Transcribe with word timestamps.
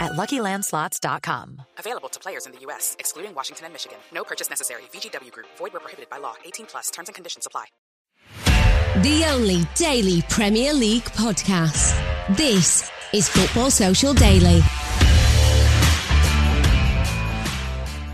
at 0.00 0.12
LuckyLandSlots.com. 0.12 1.62
Available 1.78 2.08
to 2.08 2.20
players 2.20 2.46
in 2.46 2.52
the 2.52 2.58
U.S., 2.60 2.96
excluding 2.98 3.34
Washington 3.34 3.66
and 3.66 3.74
Michigan. 3.74 3.98
No 4.12 4.24
purchase 4.24 4.48
necessary. 4.50 4.82
VGW 4.92 5.32
Group. 5.32 5.46
Void 5.58 5.72
where 5.72 5.80
prohibited 5.80 6.08
by 6.10 6.18
law. 6.18 6.34
18 6.44 6.66
plus. 6.66 6.90
Terms 6.90 7.08
and 7.08 7.14
conditions 7.14 7.46
apply. 7.46 7.66
The 9.02 9.24
only 9.30 9.62
daily 9.74 10.22
Premier 10.28 10.72
League 10.72 11.04
podcast. 11.04 11.94
This 12.36 12.90
is 13.12 13.28
Football 13.28 13.70
Social 13.70 14.12
Daily. 14.14 14.60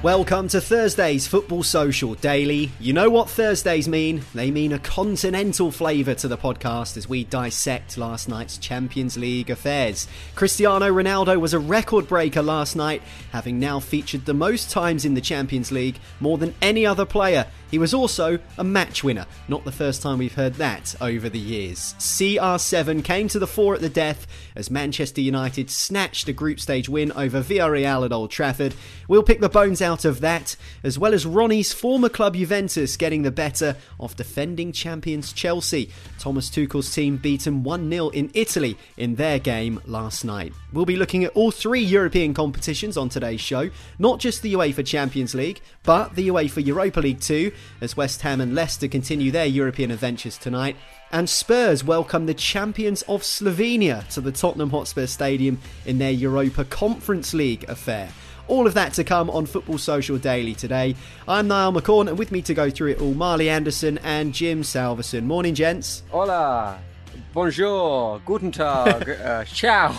Welcome 0.05 0.49
to 0.49 0.61
Thursday's 0.61 1.27
Football 1.27 1.63
Social 1.63 2.13
Daily. 2.17 2.71
You 2.79 2.93
know 2.93 3.09
what 3.09 3.31
Thursdays 3.31 3.89
mean? 3.89 4.21
They 4.35 4.51
mean 4.51 4.75
a 4.75 4.79
continental 4.79 5.71
flavour 5.71 6.13
to 6.17 6.29
the 6.29 6.37
podcast 6.37 6.99
as 6.99 7.09
we 7.09 7.25
dissect 7.25 7.97
last 7.97 8.29
night's 8.29 8.59
Champions 8.59 9.17
League 9.17 9.49
affairs. 9.49 10.07
Cristiano 10.35 10.93
Ronaldo 10.93 11.41
was 11.41 11.55
a 11.55 11.59
record 11.59 12.07
breaker 12.07 12.43
last 12.43 12.77
night, 12.77 13.01
having 13.33 13.59
now 13.59 13.81
featured 13.81 14.27
the 14.27 14.35
most 14.35 14.71
times 14.71 15.07
in 15.07 15.15
the 15.15 15.23
Champions 15.23 15.73
League, 15.73 15.99
more 16.21 16.37
than 16.37 16.55
any 16.61 16.85
other 16.85 17.07
player. 17.07 17.47
He 17.71 17.79
was 17.79 17.95
also 17.95 18.39
a 18.59 18.65
match 18.65 19.03
winner. 19.03 19.27
Not 19.49 19.65
the 19.65 19.73
first 19.73 20.03
time 20.03 20.19
we've 20.19 20.35
heard 20.35 20.55
that 20.55 20.95
over 21.01 21.29
the 21.29 21.39
years. 21.39 21.95
CR7 21.99 23.05
came 23.05 23.29
to 23.29 23.39
the 23.39 23.47
fore 23.47 23.75
at 23.75 23.81
the 23.81 23.89
death 23.89 24.27
as 24.57 24.71
Manchester 24.71 25.21
United 25.21 25.71
snatched 25.71 26.29
a 26.29 26.33
group 26.33 26.61
stage 26.61 26.89
win 26.89 27.11
over 27.13 27.43
Villarreal 27.43 28.05
at 28.05 28.13
Old 28.13 28.31
Trafford. 28.31 28.75
We'll 29.09 29.23
pick 29.23 29.41
the 29.41 29.49
bones 29.49 29.83
out 29.83 30.05
of 30.05 30.21
that, 30.21 30.57
as 30.83 30.99
well 30.99 31.13
as 31.13 31.27
Ronnie's 31.27 31.73
former 31.73 32.09
club 32.09 32.37
Juventus 32.37 32.97
getting 32.97 33.23
the 33.23 33.31
better 33.31 33.77
of 33.99 34.17
defending 34.17 34.73
champions 34.73 35.33
Chelsea. 35.33 35.91
Thomas 36.19 36.49
Tuchel's 36.49 36.95
team 36.95 37.17
beaten 37.17 37.63
1 37.63 37.91
0 37.91 38.09
in 38.11 38.31
Italy 38.35 38.79
in 38.97 39.17
their 39.17 39.39
game 39.39 39.81
last 39.87 40.25
night. 40.25 40.53
We'll 40.73 40.85
be 40.85 40.97
looking 40.97 41.25
at 41.25 41.33
all 41.33 41.51
three 41.51 41.83
European 41.83 42.35
competitions 42.35 42.97
on 42.97 43.09
today's 43.09 43.41
show, 43.41 43.71
not 43.99 44.21
just 44.21 44.43
the 44.43 44.55
UEFA 44.55 44.87
Champions 44.87 45.35
League, 45.35 45.61
but 45.83 46.15
the 46.15 46.29
UEFA 46.29 46.65
Europa 46.65 47.01
League 47.01 47.21
too, 47.21 47.53
as 47.81 47.97
West 47.97 48.23
Ham 48.23 48.41
and 48.41 48.55
Leicester 48.55 48.89
continue 48.89 49.31
their 49.31 49.47
European 49.47 49.91
adventures 49.91 50.39
tonight. 50.39 50.77
And 51.13 51.29
Spurs 51.29 51.85
welcome 51.85 52.27
the 52.27 52.35
champions 52.35 53.03
of 53.03 53.23
Slovenia 53.23 54.07
to 54.09 54.21
the 54.21 54.33
Tottenham 54.33 54.71
Hotspur 54.71 55.07
Stadium 55.07 55.61
in 55.87 55.99
their 55.99 56.11
Europa 56.11 56.65
Conference 56.65 57.35
League 57.35 57.65
affair. 57.69 58.09
All 58.47 58.67
of 58.67 58.75
that 58.75 58.93
to 58.95 59.05
come 59.05 59.31
on 59.31 59.47
Football 59.47 59.79
Social 59.79 60.19
Daily 60.19 60.55
today. 60.55 60.97
I'm 61.27 61.49
Niall 61.49 61.73
McCorn, 61.73 62.09
and 62.09 62.19
with 62.19 62.31
me 62.31 62.43
to 62.43 62.55
go 62.55 62.69
through 62.69 62.91
it 62.91 63.01
all, 63.01 63.15
Marley 63.15 63.49
Anderson 63.49 63.99
and 63.99 64.35
Jim 64.35 64.63
Salverson. 64.63 65.27
Morning, 65.27 65.55
gents. 65.55 66.03
Hola. 66.11 66.79
Bonjour, 67.35 68.21
guten 68.25 68.53
tag, 68.53 69.09
uh, 69.25 69.43
ciao. 69.45 69.99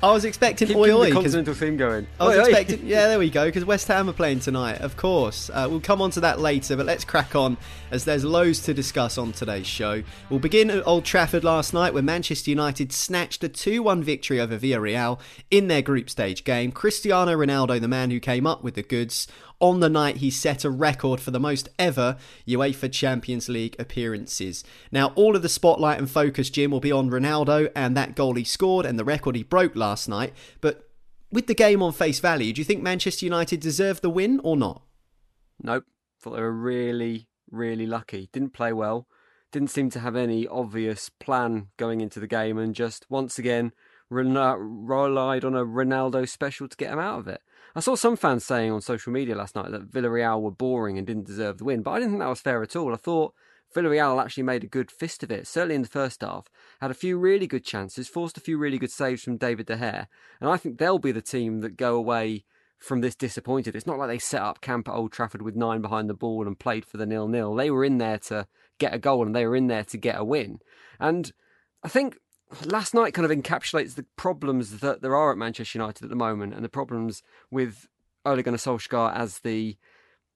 I 0.00 0.12
was 0.12 0.24
expecting 0.24 0.68
Keep, 0.68 0.76
oi 0.76 0.86
keep 0.86 0.94
oi. 0.94 1.06
the 1.06 1.12
continental 1.14 1.52
theme 1.52 1.76
going. 1.76 2.06
I 2.20 2.24
was 2.28 2.36
Oi, 2.36 2.38
oi. 2.38 2.44
expecting, 2.44 2.86
yeah, 2.86 3.08
there 3.08 3.18
we 3.18 3.28
go, 3.28 3.46
because 3.46 3.64
West 3.64 3.88
Ham 3.88 4.08
are 4.08 4.12
playing 4.12 4.38
tonight, 4.38 4.80
of 4.80 4.96
course. 4.96 5.50
Uh, 5.52 5.66
we'll 5.68 5.80
come 5.80 6.00
on 6.00 6.12
to 6.12 6.20
that 6.20 6.38
later, 6.38 6.76
but 6.76 6.86
let's 6.86 7.04
crack 7.04 7.34
on 7.34 7.56
as 7.90 8.04
there's 8.04 8.24
loads 8.24 8.60
to 8.62 8.72
discuss 8.72 9.18
on 9.18 9.32
today's 9.32 9.66
show. 9.66 10.04
We'll 10.30 10.38
begin 10.38 10.70
at 10.70 10.86
Old 10.86 11.04
Trafford 11.04 11.42
last 11.42 11.74
night 11.74 11.92
where 11.92 12.04
Manchester 12.04 12.50
United 12.50 12.92
snatched 12.92 13.42
a 13.42 13.48
2 13.48 13.82
1 13.82 14.04
victory 14.04 14.40
over 14.40 14.56
Villarreal 14.56 15.18
in 15.50 15.66
their 15.66 15.82
group 15.82 16.08
stage 16.08 16.44
game. 16.44 16.70
Cristiano 16.70 17.32
Ronaldo, 17.36 17.80
the 17.80 17.88
man 17.88 18.12
who 18.12 18.20
came 18.20 18.46
up 18.46 18.62
with 18.62 18.76
the 18.76 18.84
goods, 18.84 19.26
on 19.60 19.80
the 19.80 19.88
night, 19.88 20.18
he 20.18 20.30
set 20.30 20.64
a 20.64 20.70
record 20.70 21.20
for 21.20 21.30
the 21.30 21.40
most 21.40 21.68
ever 21.78 22.16
UEFA 22.46 22.92
Champions 22.92 23.48
League 23.48 23.76
appearances. 23.78 24.64
Now, 24.92 25.08
all 25.14 25.34
of 25.34 25.42
the 25.42 25.48
spotlight 25.48 25.98
and 25.98 26.10
focus, 26.10 26.50
Jim, 26.50 26.70
will 26.70 26.80
be 26.80 26.92
on 26.92 27.10
Ronaldo 27.10 27.70
and 27.74 27.96
that 27.96 28.14
goal 28.14 28.34
he 28.34 28.44
scored 28.44 28.84
and 28.84 28.98
the 28.98 29.04
record 29.04 29.34
he 29.34 29.42
broke 29.42 29.74
last 29.74 30.08
night. 30.08 30.34
But 30.60 30.88
with 31.32 31.46
the 31.46 31.54
game 31.54 31.82
on 31.82 31.92
face 31.92 32.20
value, 32.20 32.52
do 32.52 32.60
you 32.60 32.64
think 32.64 32.82
Manchester 32.82 33.24
United 33.24 33.60
deserved 33.60 34.02
the 34.02 34.10
win 34.10 34.40
or 34.44 34.56
not? 34.56 34.82
Nope. 35.62 35.84
Thought 36.20 36.36
they 36.36 36.42
were 36.42 36.52
really, 36.52 37.28
really 37.50 37.86
lucky. 37.86 38.28
Didn't 38.32 38.52
play 38.52 38.72
well. 38.72 39.06
Didn't 39.52 39.70
seem 39.70 39.90
to 39.90 40.00
have 40.00 40.16
any 40.16 40.46
obvious 40.46 41.08
plan 41.08 41.68
going 41.76 42.00
into 42.00 42.20
the 42.20 42.26
game, 42.26 42.58
and 42.58 42.74
just 42.74 43.06
once 43.08 43.38
again 43.38 43.72
relied 44.10 45.44
on 45.44 45.54
a 45.54 45.64
Ronaldo 45.64 46.28
special 46.28 46.68
to 46.68 46.76
get 46.76 46.92
him 46.92 46.98
out 46.98 47.20
of 47.20 47.28
it. 47.28 47.40
I 47.76 47.80
saw 47.80 47.94
some 47.94 48.16
fans 48.16 48.42
saying 48.42 48.72
on 48.72 48.80
social 48.80 49.12
media 49.12 49.34
last 49.34 49.54
night 49.54 49.70
that 49.70 49.90
Villarreal 49.90 50.40
were 50.40 50.50
boring 50.50 50.96
and 50.96 51.06
didn't 51.06 51.26
deserve 51.26 51.58
the 51.58 51.64
win, 51.64 51.82
but 51.82 51.90
I 51.90 51.98
didn't 51.98 52.12
think 52.12 52.22
that 52.22 52.28
was 52.30 52.40
fair 52.40 52.62
at 52.62 52.74
all. 52.74 52.94
I 52.94 52.96
thought 52.96 53.34
Villarreal 53.74 54.22
actually 54.22 54.44
made 54.44 54.64
a 54.64 54.68
good 54.68 54.90
fist 54.90 55.22
of 55.22 55.30
it, 55.30 55.46
certainly 55.46 55.74
in 55.74 55.82
the 55.82 55.88
first 55.88 56.22
half. 56.22 56.46
Had 56.80 56.90
a 56.90 56.94
few 56.94 57.18
really 57.18 57.46
good 57.46 57.66
chances, 57.66 58.08
forced 58.08 58.38
a 58.38 58.40
few 58.40 58.56
really 58.56 58.78
good 58.78 58.90
saves 58.90 59.22
from 59.22 59.36
David 59.36 59.66
De 59.66 59.76
Gea, 59.76 60.06
and 60.40 60.48
I 60.48 60.56
think 60.56 60.78
they'll 60.78 60.98
be 60.98 61.12
the 61.12 61.20
team 61.20 61.60
that 61.60 61.76
go 61.76 61.96
away 61.96 62.46
from 62.78 63.02
this 63.02 63.14
disappointed. 63.14 63.76
It's 63.76 63.86
not 63.86 63.98
like 63.98 64.08
they 64.08 64.18
set 64.18 64.40
up 64.40 64.62
camp 64.62 64.88
at 64.88 64.94
Old 64.94 65.12
Trafford 65.12 65.42
with 65.42 65.54
nine 65.54 65.82
behind 65.82 66.08
the 66.08 66.14
ball 66.14 66.46
and 66.46 66.58
played 66.58 66.86
for 66.86 66.96
the 66.96 67.04
nil 67.04 67.28
nil. 67.28 67.54
They 67.54 67.70
were 67.70 67.84
in 67.84 67.98
there 67.98 68.18
to 68.20 68.46
get 68.78 68.94
a 68.94 68.98
goal 68.98 69.26
and 69.26 69.36
they 69.36 69.46
were 69.46 69.56
in 69.56 69.66
there 69.66 69.84
to 69.84 69.98
get 69.98 70.18
a 70.18 70.24
win. 70.24 70.60
And 70.98 71.30
I 71.82 71.88
think 71.88 72.16
last 72.64 72.94
night 72.94 73.14
kind 73.14 73.30
of 73.30 73.36
encapsulates 73.36 73.94
the 73.94 74.06
problems 74.16 74.78
that 74.80 75.02
there 75.02 75.16
are 75.16 75.32
at 75.32 75.38
Manchester 75.38 75.78
United 75.78 76.04
at 76.04 76.10
the 76.10 76.16
moment 76.16 76.54
and 76.54 76.64
the 76.64 76.68
problems 76.68 77.22
with 77.50 77.88
Ole 78.24 78.42
Gunnar 78.42 78.58
Solskjaer 78.58 79.14
as 79.14 79.40
the 79.40 79.76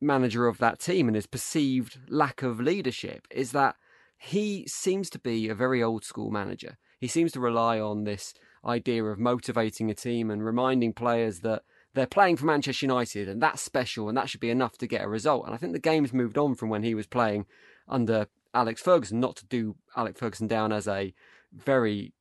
manager 0.00 0.46
of 0.46 0.58
that 0.58 0.78
team 0.78 1.08
and 1.08 1.14
his 1.14 1.26
perceived 1.26 1.98
lack 2.08 2.42
of 2.42 2.60
leadership 2.60 3.26
is 3.30 3.52
that 3.52 3.76
he 4.16 4.66
seems 4.66 5.10
to 5.10 5.18
be 5.18 5.48
a 5.48 5.54
very 5.54 5.82
old 5.82 6.04
school 6.04 6.30
manager. 6.30 6.78
He 6.98 7.06
seems 7.06 7.32
to 7.32 7.40
rely 7.40 7.80
on 7.80 8.04
this 8.04 8.34
idea 8.64 9.04
of 9.04 9.18
motivating 9.18 9.90
a 9.90 9.94
team 9.94 10.30
and 10.30 10.44
reminding 10.44 10.92
players 10.92 11.40
that 11.40 11.62
they're 11.94 12.06
playing 12.06 12.36
for 12.36 12.46
Manchester 12.46 12.86
United 12.86 13.28
and 13.28 13.42
that's 13.42 13.62
special 13.62 14.08
and 14.08 14.16
that 14.16 14.28
should 14.28 14.40
be 14.40 14.50
enough 14.50 14.76
to 14.78 14.86
get 14.86 15.04
a 15.04 15.08
result. 15.08 15.46
And 15.46 15.54
I 15.54 15.58
think 15.58 15.72
the 15.72 15.78
game's 15.78 16.12
moved 16.12 16.38
on 16.38 16.54
from 16.54 16.68
when 16.68 16.82
he 16.82 16.94
was 16.94 17.06
playing 17.06 17.46
under 17.88 18.28
Alex 18.52 18.80
Ferguson, 18.82 19.20
not 19.20 19.36
to 19.36 19.46
do 19.46 19.76
Alex 19.96 20.20
Ferguson 20.20 20.46
down 20.46 20.72
as 20.72 20.86
a 20.86 21.14
very 21.52 22.12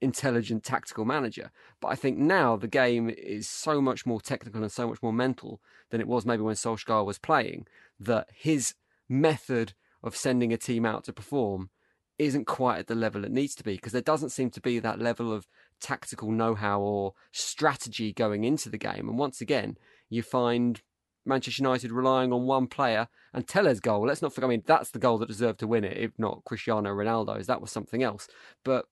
intelligent 0.00 0.62
tactical 0.62 1.04
manager. 1.04 1.50
But 1.80 1.88
I 1.88 1.94
think 1.94 2.18
now 2.18 2.56
the 2.56 2.68
game 2.68 3.10
is 3.10 3.48
so 3.48 3.80
much 3.80 4.06
more 4.06 4.20
technical 4.20 4.62
and 4.62 4.72
so 4.72 4.88
much 4.88 5.02
more 5.02 5.12
mental 5.12 5.60
than 5.90 6.00
it 6.00 6.08
was 6.08 6.26
maybe 6.26 6.42
when 6.42 6.54
Solskjaer 6.54 7.04
was 7.04 7.18
playing, 7.18 7.66
that 7.98 8.28
his 8.34 8.74
method 9.08 9.72
of 10.02 10.16
sending 10.16 10.52
a 10.52 10.58
team 10.58 10.84
out 10.84 11.04
to 11.04 11.12
perform 11.12 11.70
isn't 12.18 12.46
quite 12.46 12.78
at 12.78 12.86
the 12.86 12.94
level 12.94 13.24
it 13.24 13.30
needs 13.30 13.54
to 13.54 13.64
be 13.64 13.74
because 13.74 13.92
there 13.92 14.00
doesn't 14.00 14.30
seem 14.30 14.50
to 14.50 14.60
be 14.60 14.78
that 14.78 14.98
level 14.98 15.32
of 15.32 15.46
tactical 15.80 16.30
know-how 16.30 16.80
or 16.80 17.12
strategy 17.32 18.12
going 18.12 18.44
into 18.44 18.68
the 18.68 18.78
game. 18.78 19.08
And 19.08 19.18
once 19.18 19.40
again, 19.40 19.76
you 20.08 20.22
find 20.22 20.80
Manchester 21.26 21.62
United 21.62 21.92
relying 21.92 22.32
on 22.32 22.46
one 22.46 22.66
player 22.66 23.08
and 23.32 23.46
Telles' 23.46 23.80
goal. 23.80 24.06
Let's 24.06 24.22
not 24.22 24.32
forget, 24.32 24.48
I 24.48 24.50
mean, 24.50 24.62
that's 24.66 24.90
the 24.90 24.98
goal 24.98 25.18
that 25.18 25.28
deserved 25.28 25.60
to 25.60 25.66
win 25.66 25.84
it, 25.84 25.96
if 25.96 26.12
not 26.18 26.44
Cristiano 26.44 26.90
Ronaldo's. 26.90 27.46
That 27.46 27.60
was 27.60 27.70
something 27.70 28.02
else. 28.02 28.28
But 28.64 28.86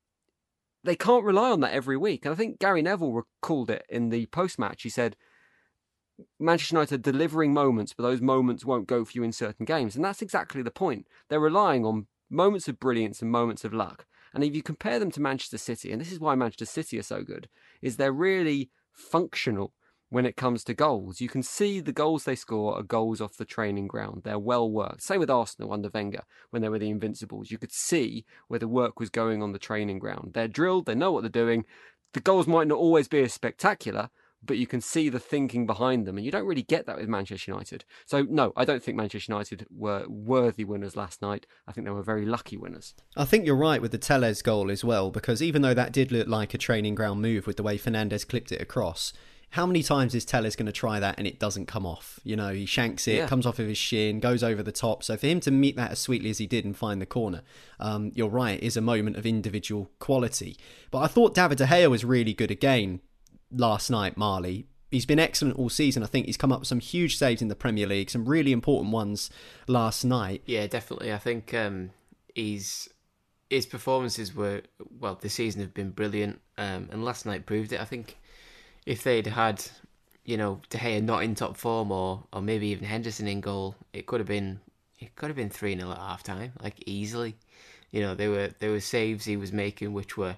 they 0.83 0.97
can't 0.97 1.25
rely 1.25 1.51
on 1.51 1.61
that 1.61 1.73
every 1.73 1.97
week. 1.97 2.25
And 2.25 2.33
I 2.33 2.37
think 2.37 2.59
Gary 2.59 2.83
Neville 2.83 3.13
recalled 3.13 3.71
it 3.71 3.87
in 3.89 4.11
the 4.11 4.27
post 4.27 4.59
match. 4.59 4.83
He 4.83 4.91
said, 4.91 5.17
Manchester 6.39 6.77
United 6.77 6.95
are 6.95 7.13
delivering 7.13 7.53
moments, 7.53 7.93
but 7.93 8.03
those 8.03 8.21
moments 8.21 8.65
won't 8.65 8.87
go 8.87 9.05
for 9.05 9.13
you 9.15 9.23
in 9.23 9.33
certain 9.33 9.65
games. 9.65 9.97
And 9.97 10.05
that's 10.05 10.23
exactly 10.23 10.63
the 10.63 10.71
point. 10.71 11.07
They're 11.29 11.41
relying 11.41 11.85
on 11.85 12.07
moments 12.31 12.69
of 12.69 12.79
brilliance 12.79 13.23
and 13.23 13.31
moments 13.31 13.65
of 13.65 13.73
luck. 13.73 14.07
And 14.33 14.43
if 14.43 14.55
you 14.55 14.63
compare 14.63 14.99
them 14.99 15.11
to 15.13 15.21
Manchester 15.21 15.59
City, 15.59 15.93
and 15.93 16.01
this 16.01 16.13
is 16.13 16.21
why 16.21 16.35
Manchester 16.35 16.67
City 16.67 16.99
are 16.99 17.05
so 17.05 17.23
good, 17.23 17.49
is 17.81 17.97
they're 17.97 18.13
really 18.13 18.71
functional 18.93 19.73
when 20.11 20.27
it 20.27 20.37
comes 20.37 20.63
to 20.65 20.75
goals. 20.75 21.21
You 21.21 21.29
can 21.29 21.43
see 21.43 21.81
the 21.81 21.93
goals 21.93 22.25
they 22.25 22.37
score 22.37 22.79
are 22.79 22.83
goals 22.83 23.21
off 23.21 23.37
the 23.37 23.45
training 23.45 23.89
ground. 23.89 24.23
They're 24.25 24.39
well 24.39 24.71
worked. 24.71 25.03
Same 25.03 25.21
with 25.21 25.31
Arsenal 25.31 25.73
under 25.73 25.91
Wenger 25.93 26.23
when 26.51 26.63
they 26.63 26.69
were 26.69 26.79
the 26.79 26.91
Invincibles. 26.91 27.51
You 27.51 27.59
could 27.59 27.73
see 27.73 28.25
where 28.49 28.61
the 28.61 28.69
work 28.69 29.01
was 29.01 29.11
going 29.11 29.43
on 29.43 29.53
the 29.53 29.59
training 29.59 29.99
ground. 29.99 30.33
They're 30.35 30.49
drilled, 30.49 30.87
they 30.87 30.95
know 30.95 31.13
what 31.13 31.23
they're 31.23 31.31
doing. 31.31 31.65
The 32.13 32.21
goals 32.21 32.47
might 32.47 32.69
not 32.69 32.79
always 32.79 33.09
be 33.09 33.23
as 33.23 33.33
spectacular, 33.33 34.11
but 34.47 34.59
you 34.59 34.67
can 34.67 34.81
see 34.81 35.09
the 35.09 35.19
thinking 35.19 35.67
behind 35.67 36.07
them, 36.07 36.17
and 36.17 36.25
you 36.25 36.31
don't 36.31 36.47
really 36.47 36.63
get 36.63 36.87
that 36.87 36.99
with 36.99 37.09
Manchester 37.09 37.51
United. 37.51 37.85
So, 38.07 38.23
no, 38.23 38.53
I 38.57 38.65
don't 38.65 38.83
think 38.83 38.97
Manchester 38.97 39.33
United 39.33 39.67
were 39.75 40.05
worthy 40.09 40.65
winners 40.65 40.97
last 40.97 41.23
night. 41.23 41.47
I 41.67 41.73
think 41.73 41.87
they 41.87 41.91
were 41.91 42.03
very 42.03 42.27
lucky 42.27 42.57
winners. 42.57 42.95
I 43.17 43.25
think 43.25 43.47
you're 43.47 43.57
right 43.57 43.81
with 43.81 43.91
the 43.91 43.99
Telles 43.99 44.43
goal 44.43 44.71
as 44.71 44.85
well, 44.85 45.11
because 45.11 45.43
even 45.43 45.63
though 45.63 45.75
that 45.75 45.93
did 45.93 46.13
look 46.13 46.29
like 46.29 46.55
a 46.55 46.59
training 46.59 46.95
ground 46.95 47.23
move 47.23 47.47
with 47.47 47.57
the 47.57 47.63
way 47.63 47.79
Fernandes 47.79 48.29
clipped 48.29 48.53
it 48.53 48.61
across, 48.61 49.13
how 49.55 49.67
many 49.67 49.85
times 49.85 50.17
is 50.17 50.25
Telles 50.25 50.57
going 50.57 50.67
to 50.67 50.73
try 50.73 50.99
that 50.99 51.15
and 51.17 51.29
it 51.29 51.39
doesn't 51.39 51.67
come 51.67 51.87
off? 51.87 52.19
You 52.25 52.35
know, 52.35 52.53
he 52.53 52.67
shanks 52.67 53.07
it, 53.07 53.19
yeah. 53.19 53.27
comes 53.29 53.47
off 53.47 53.61
of 53.61 53.69
his 53.69 53.79
shin, 53.79 54.19
goes 54.19 54.43
over 54.43 54.65
the 54.65 54.73
top. 54.73 55.05
So 55.05 55.17
for 55.17 55.29
him 55.29 55.39
to 55.41 55.53
meet 55.53 55.77
that 55.77 55.93
as 55.93 56.01
sweetly 56.01 56.29
as 56.31 56.39
he 56.39 56.47
did 56.49 56.65
and 56.65 56.77
find 56.77 57.01
the 57.01 57.07
corner, 57.07 57.43
um, 57.79 58.11
you're 58.17 58.29
right, 58.29 58.61
is 58.61 58.77
a 58.77 58.81
moment 58.81 59.17
of 59.17 59.25
individual 59.25 59.93
quality. 60.01 60.57
But 60.91 61.03
I 61.03 61.07
thought 61.07 61.37
David 61.37 61.59
De 61.59 61.67
Gea 61.67 61.89
was 61.89 62.05
really 62.05 62.35
good 62.35 62.51
again 62.51 63.01
last 63.53 63.91
night, 63.91 64.17
Marley. 64.17 64.67
He's 64.91 65.07
been 65.07 65.21
excellent 65.21 65.57
all 65.57 65.69
season. 65.69 66.03
I 66.03 66.07
think 66.07 66.27
he's 66.27 66.37
come 66.37 66.51
up 66.51 66.59
with 66.59 66.69
some 66.69 66.81
huge 66.81 67.17
saves 67.17 67.41
in 67.41 67.47
the 67.47 67.55
Premier 67.55 67.87
League, 67.87 68.11
some 68.11 68.29
really 68.29 68.51
important 68.51 68.93
ones 68.93 69.31
last 69.69 70.05
night. 70.05 70.43
Yeah, 70.47 70.67
definitely. 70.67 71.13
I 71.13 71.19
think 71.19 71.55
um, 71.55 71.91
he's 72.35 72.89
his 73.51 73.67
performances 73.67 74.35
were 74.35 74.63
well 74.99 75.15
this 75.15 75.35
season 75.35 75.61
have 75.61 75.75
been 75.75 75.91
brilliant, 75.91 76.41
um, 76.59 76.89
and 76.91 77.05
last 77.05 77.25
night 77.25 77.47
proved 77.47 77.73
it. 77.73 77.81
I 77.81 77.85
think 77.85 78.17
if 78.87 79.03
they'd 79.03 79.27
had 79.27 79.65
you 80.25 80.37
know 80.37 80.61
De 80.71 80.79
Gea 80.79 81.03
not 81.03 81.23
in 81.23 81.35
top 81.35 81.57
form, 81.57 81.91
or 81.93 82.25
or 82.33 82.41
maybe 82.41 82.69
even 82.69 82.85
Henderson 82.85 83.29
in 83.29 83.41
goal, 83.41 83.75
it 83.93 84.07
could 84.07 84.21
have 84.21 84.29
been 84.29 84.61
it 84.99 85.15
could 85.17 85.29
have 85.29 85.37
been 85.37 85.51
three 85.51 85.77
0 85.77 85.91
at 85.91 85.99
half 85.99 86.23
time, 86.23 86.53
like 86.63 86.83
easily. 86.87 87.37
You 87.91 88.01
know, 88.01 88.15
there 88.15 88.31
were 88.31 88.51
there 88.59 88.71
were 88.71 88.81
saves 88.81 89.25
he 89.25 89.37
was 89.37 89.53
making 89.53 89.93
which 89.93 90.17
were 90.17 90.37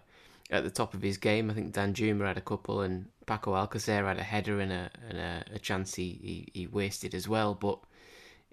at 0.51 0.65
the 0.65 0.71
top 0.71 0.95
of 0.95 1.03
his 1.03 1.17
game. 1.17 1.51
I 1.51 1.55
think 1.55 1.75
Danjuma 1.75 2.27
had 2.27 2.37
a 2.37 2.43
couple, 2.43 2.81
and 2.83 3.07
Paco 3.27 3.55
Alcacer 3.55 4.07
had 4.07 4.19
a 4.19 4.23
header 4.23 4.61
and 4.61 4.73
a 4.73 4.91
and 5.09 5.19
a, 5.19 5.45
a 5.55 5.59
chance 5.59 5.95
he, 5.95 6.47
he, 6.53 6.61
he, 6.61 6.67
wasted 6.67 7.15
as 7.15 7.29
well. 7.29 7.55
But 7.55 7.79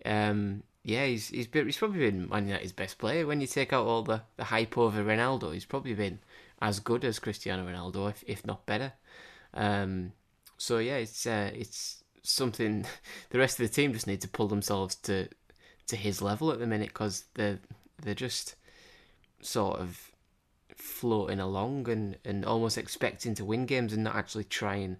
um, 0.05 0.63
yeah, 0.83 1.05
he's 1.05 1.29
he's 1.29 1.47
been, 1.47 1.65
he's 1.65 1.77
probably 1.77 1.99
been 1.99 2.29
Man 2.29 2.47
United's 2.47 2.71
best 2.71 2.97
player. 2.97 3.27
When 3.27 3.41
you 3.41 3.47
take 3.47 3.73
out 3.73 3.85
all 3.85 4.03
the, 4.03 4.21
the 4.37 4.45
hype 4.45 4.77
over 4.77 5.03
Ronaldo, 5.03 5.53
he's 5.53 5.65
probably 5.65 5.93
been 5.93 6.19
as 6.61 6.79
good 6.79 7.03
as 7.03 7.19
Cristiano 7.19 7.67
Ronaldo, 7.67 8.09
if 8.09 8.23
if 8.27 8.45
not 8.45 8.65
better. 8.65 8.93
Um, 9.53 10.13
so 10.57 10.77
yeah, 10.77 10.97
it's 10.97 11.25
uh, 11.25 11.51
it's 11.53 12.03
something 12.23 12.85
the 13.29 13.39
rest 13.39 13.59
of 13.59 13.67
the 13.67 13.73
team 13.73 13.93
just 13.93 14.07
need 14.07 14.21
to 14.21 14.27
pull 14.27 14.47
themselves 14.47 14.95
to 14.95 15.27
to 15.87 15.95
his 15.95 16.21
level 16.21 16.51
at 16.51 16.59
the 16.59 16.67
minute 16.67 16.89
because 16.89 17.25
they're 17.35 17.59
they're 18.01 18.13
just 18.13 18.55
sort 19.41 19.79
of 19.79 20.11
floating 20.75 21.39
along 21.39 21.89
and, 21.89 22.17
and 22.25 22.45
almost 22.45 22.77
expecting 22.77 23.35
to 23.35 23.45
win 23.45 23.65
games 23.65 23.93
and 23.93 24.03
not 24.03 24.15
actually 24.15 24.43
trying 24.43 24.97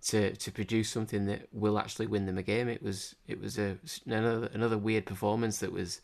to 0.00 0.34
to 0.36 0.52
produce 0.52 0.88
something 0.88 1.26
that 1.26 1.48
will 1.52 1.78
actually 1.78 2.06
win 2.06 2.26
them 2.26 2.38
a 2.38 2.42
game. 2.42 2.68
It 2.68 2.82
was 2.82 3.16
it 3.26 3.40
was 3.40 3.58
a 3.58 3.78
another 4.06 4.48
another 4.52 4.78
weird 4.78 5.06
performance 5.06 5.58
that 5.58 5.72
was 5.72 6.00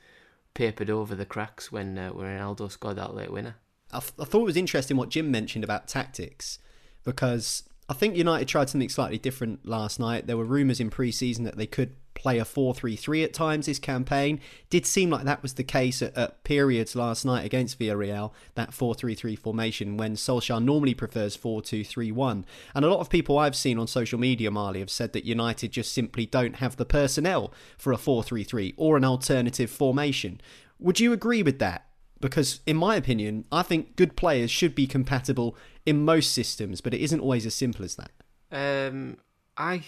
papered 0.52 0.90
over 0.90 1.14
the 1.14 1.24
cracks 1.24 1.70
when 1.70 1.96
uh, 1.98 2.10
when 2.10 2.26
Ronaldo 2.26 2.70
scored 2.70 2.96
that 2.96 3.14
late 3.14 3.32
winner. 3.32 3.56
I, 3.92 4.00
th- 4.00 4.14
I 4.18 4.24
thought 4.24 4.40
it 4.40 4.46
was 4.46 4.56
interesting 4.56 4.96
what 4.96 5.10
Jim 5.10 5.30
mentioned 5.30 5.62
about 5.62 5.86
tactics 5.86 6.58
because 7.04 7.62
I 7.88 7.92
think 7.92 8.16
United 8.16 8.48
tried 8.48 8.70
something 8.70 8.88
slightly 8.88 9.18
different 9.18 9.66
last 9.66 10.00
night. 10.00 10.26
There 10.26 10.38
were 10.38 10.44
rumours 10.44 10.80
in 10.80 10.88
pre-season 10.88 11.44
that 11.44 11.56
they 11.56 11.66
could 11.66 11.94
play 12.14 12.38
a 12.38 12.44
4-3-3 12.44 13.24
at 13.24 13.34
times 13.34 13.66
this 13.66 13.78
campaign. 13.78 14.40
Did 14.70 14.86
seem 14.86 15.10
like 15.10 15.24
that 15.24 15.42
was 15.42 15.54
the 15.54 15.64
case 15.64 16.00
at, 16.00 16.16
at 16.16 16.44
periods 16.44 16.96
last 16.96 17.26
night 17.26 17.44
against 17.44 17.78
Villarreal, 17.78 18.32
that 18.54 18.70
4-3-3 18.70 19.38
formation 19.38 19.96
when 19.98 20.14
Solskjaer 20.14 20.64
normally 20.64 20.94
prefers 20.94 21.36
4-2-3-1. 21.36 22.44
And 22.74 22.84
a 22.84 22.88
lot 22.88 23.00
of 23.00 23.10
people 23.10 23.36
I've 23.36 23.56
seen 23.56 23.78
on 23.78 23.86
social 23.86 24.18
media, 24.18 24.50
Marley, 24.50 24.80
have 24.80 24.90
said 24.90 25.12
that 25.12 25.24
United 25.24 25.72
just 25.72 25.92
simply 25.92 26.24
don't 26.24 26.56
have 26.56 26.76
the 26.76 26.86
personnel 26.86 27.52
for 27.76 27.92
a 27.92 27.98
4-3-3 27.98 28.74
or 28.78 28.96
an 28.96 29.04
alternative 29.04 29.70
formation. 29.70 30.40
Would 30.78 31.00
you 31.00 31.12
agree 31.12 31.42
with 31.42 31.58
that? 31.58 31.86
Because, 32.24 32.60
in 32.64 32.78
my 32.78 32.96
opinion, 32.96 33.44
I 33.52 33.60
think 33.60 33.96
good 33.96 34.16
players 34.16 34.50
should 34.50 34.74
be 34.74 34.86
compatible 34.86 35.58
in 35.84 36.06
most 36.06 36.32
systems, 36.32 36.80
but 36.80 36.94
it 36.94 37.02
isn't 37.02 37.20
always 37.20 37.44
as 37.44 37.54
simple 37.54 37.84
as 37.84 37.96
that. 37.96 38.12
Um, 38.50 39.18
I 39.58 39.82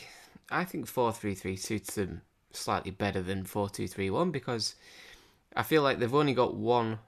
I 0.50 0.64
think 0.64 0.86
four 0.86 1.14
three 1.14 1.34
three 1.34 1.56
suits 1.56 1.94
them 1.94 2.20
slightly 2.52 2.90
better 2.90 3.22
than 3.22 3.44
four 3.44 3.70
two 3.70 3.88
three 3.88 4.10
one 4.10 4.32
because 4.32 4.74
I 5.56 5.62
feel 5.62 5.80
like 5.80 5.98
they've 5.98 6.14
only 6.14 6.34
got 6.34 6.54
one 6.54 6.98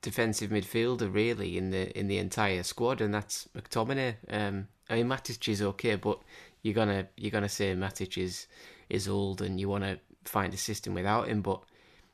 defensive 0.00 0.50
midfielder 0.50 1.12
really 1.12 1.58
in 1.58 1.70
the 1.70 1.96
in 1.98 2.08
the 2.08 2.16
entire 2.16 2.62
squad, 2.62 3.02
and 3.02 3.12
that's 3.12 3.48
McTominay. 3.54 4.14
Um, 4.30 4.68
I 4.88 4.94
mean 4.94 5.08
Matic 5.08 5.46
is 5.46 5.60
okay, 5.60 5.96
but 5.96 6.20
you're 6.62 6.72
gonna 6.72 7.06
you're 7.18 7.30
gonna 7.30 7.50
say 7.50 7.74
Matic 7.74 8.16
is 8.16 8.46
is 8.88 9.08
old, 9.08 9.42
and 9.42 9.60
you 9.60 9.68
want 9.68 9.84
to 9.84 10.00
find 10.24 10.54
a 10.54 10.56
system 10.56 10.94
without 10.94 11.28
him. 11.28 11.42
But 11.42 11.60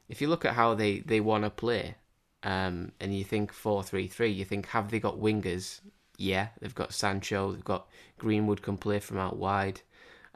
if 0.09 0.21
you 0.21 0.27
look 0.27 0.45
at 0.45 0.55
how 0.55 0.75
they 0.75 0.99
they 0.99 1.21
want 1.21 1.45
to 1.45 1.51
play, 1.51 1.95
um, 2.45 2.93
and 3.01 3.15
you 3.15 3.25
think 3.25 3.53
four 3.53 3.83
three 3.83 4.07
three, 4.07 4.31
you 4.31 4.45
think 4.45 4.67
have 4.69 4.91
they 4.91 5.01
got 5.01 5.19
wingers? 5.19 5.81
Yeah, 6.17 6.49
they've 6.61 6.75
got 6.75 6.93
Sancho, 6.93 7.53
they've 7.53 7.65
got 7.65 7.89
Greenwood 8.19 8.63
can 8.63 8.77
play 8.77 9.01
from 9.01 9.19
out 9.19 9.37
wide. 9.37 9.81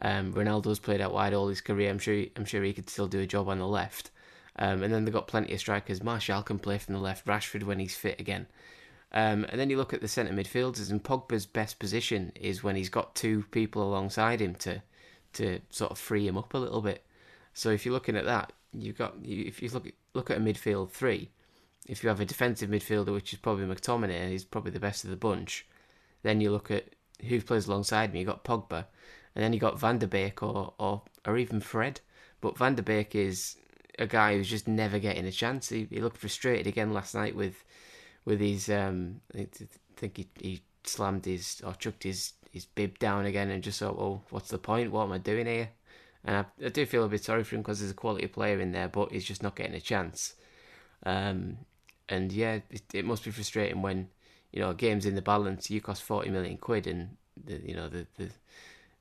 Um, 0.00 0.32
Ronaldo's 0.32 0.78
played 0.78 1.00
out 1.00 1.12
wide 1.12 1.34
all 1.34 1.48
his 1.48 1.60
career. 1.60 1.90
I'm 1.90 1.98
sure 1.98 2.24
I'm 2.36 2.44
sure 2.44 2.62
he 2.62 2.72
could 2.72 2.90
still 2.90 3.08
do 3.08 3.20
a 3.20 3.26
job 3.26 3.48
on 3.48 3.58
the 3.58 3.66
left. 3.66 4.10
Um, 4.58 4.82
and 4.82 4.92
then 4.92 5.04
they've 5.04 5.14
got 5.14 5.28
plenty 5.28 5.54
of 5.54 5.60
strikers. 5.60 6.02
Martial 6.02 6.42
can 6.42 6.58
play 6.58 6.78
from 6.78 6.94
the 6.94 7.00
left. 7.00 7.26
Rashford 7.26 7.62
when 7.62 7.78
he's 7.78 7.94
fit 7.94 8.20
again. 8.20 8.46
Um, 9.12 9.46
and 9.48 9.60
then 9.60 9.70
you 9.70 9.76
look 9.76 9.94
at 9.94 10.00
the 10.00 10.08
centre 10.08 10.32
midfielders, 10.32 10.90
and 10.90 11.02
Pogba's 11.02 11.46
best 11.46 11.78
position 11.78 12.32
is 12.34 12.62
when 12.62 12.76
he's 12.76 12.90
got 12.90 13.14
two 13.14 13.44
people 13.50 13.82
alongside 13.82 14.40
him 14.40 14.54
to 14.56 14.82
to 15.34 15.60
sort 15.70 15.90
of 15.90 15.98
free 15.98 16.26
him 16.26 16.38
up 16.38 16.54
a 16.54 16.58
little 16.58 16.82
bit. 16.82 17.04
So 17.54 17.70
if 17.70 17.84
you're 17.84 17.94
looking 17.94 18.16
at 18.16 18.24
that, 18.24 18.52
you've 18.72 18.98
got 18.98 19.14
if 19.22 19.62
you 19.62 19.68
look 19.70 19.86
at, 19.86 19.92
look 20.14 20.30
at 20.30 20.38
a 20.38 20.40
midfield 20.40 20.90
three, 20.90 21.30
if 21.88 22.02
you 22.02 22.08
have 22.10 22.20
a 22.20 22.24
defensive 22.24 22.70
midfielder, 22.70 23.12
which 23.12 23.32
is 23.32 23.38
probably 23.38 23.64
McTominay, 23.64 24.28
he's 24.30 24.44
probably 24.44 24.70
the 24.70 24.78
best 24.78 25.04
of 25.04 25.10
the 25.10 25.16
bunch. 25.16 25.66
Then 26.22 26.40
you 26.40 26.50
look 26.50 26.70
at 26.70 26.90
who 27.26 27.40
plays 27.40 27.66
alongside 27.66 28.12
me. 28.12 28.20
You 28.20 28.26
got 28.26 28.44
Pogba, 28.44 28.84
and 29.34 29.42
then 29.42 29.52
you 29.52 29.58
got 29.58 29.80
Van 29.80 29.98
der 29.98 30.06
Beek 30.06 30.42
or, 30.42 30.74
or 30.78 31.02
or 31.26 31.38
even 31.38 31.60
Fred. 31.60 32.00
But 32.40 32.58
Van 32.58 32.74
der 32.74 32.82
Beek 32.82 33.14
is 33.14 33.56
a 33.98 34.06
guy 34.06 34.36
who's 34.36 34.50
just 34.50 34.68
never 34.68 34.98
getting 34.98 35.26
a 35.26 35.32
chance. 35.32 35.70
He, 35.70 35.88
he 35.90 36.00
looked 36.00 36.18
frustrated 36.18 36.66
again 36.66 36.92
last 36.92 37.14
night 37.14 37.34
with 37.34 37.64
with 38.24 38.40
his. 38.40 38.68
Um, 38.68 39.20
I 39.34 39.48
think 39.96 40.16
he, 40.18 40.28
he 40.40 40.62
slammed 40.84 41.24
his 41.24 41.62
or 41.64 41.74
chucked 41.74 42.04
his 42.04 42.34
his 42.50 42.66
bib 42.66 42.98
down 42.98 43.26
again 43.26 43.50
and 43.50 43.62
just 43.62 43.80
thought, 43.80 43.96
"Oh, 43.98 44.20
what's 44.30 44.50
the 44.50 44.58
point? 44.58 44.92
What 44.92 45.04
am 45.04 45.12
I 45.12 45.18
doing 45.18 45.46
here?" 45.46 45.70
And 46.24 46.36
I, 46.36 46.66
I 46.66 46.68
do 46.68 46.84
feel 46.84 47.04
a 47.04 47.08
bit 47.08 47.24
sorry 47.24 47.44
for 47.44 47.54
him 47.54 47.62
because 47.62 47.80
there's 47.80 47.92
a 47.92 47.94
quality 47.94 48.26
player 48.26 48.60
in 48.60 48.72
there, 48.72 48.88
but 48.88 49.12
he's 49.12 49.24
just 49.24 49.42
not 49.42 49.56
getting 49.56 49.74
a 49.74 49.80
chance. 49.80 50.34
Um, 51.04 51.58
and 52.08 52.32
yeah, 52.32 52.60
it, 52.70 52.82
it 52.92 53.04
must 53.04 53.24
be 53.24 53.30
frustrating 53.30 53.82
when 53.82 54.08
you 54.52 54.60
know 54.60 54.72
games 54.72 55.06
in 55.06 55.14
the 55.14 55.22
balance. 55.22 55.70
You 55.70 55.80
cost 55.80 56.02
forty 56.02 56.30
million 56.30 56.56
quid, 56.56 56.86
and 56.86 57.16
the, 57.44 57.60
you 57.64 57.74
know 57.74 57.88
the 57.88 58.06
the 58.16 58.30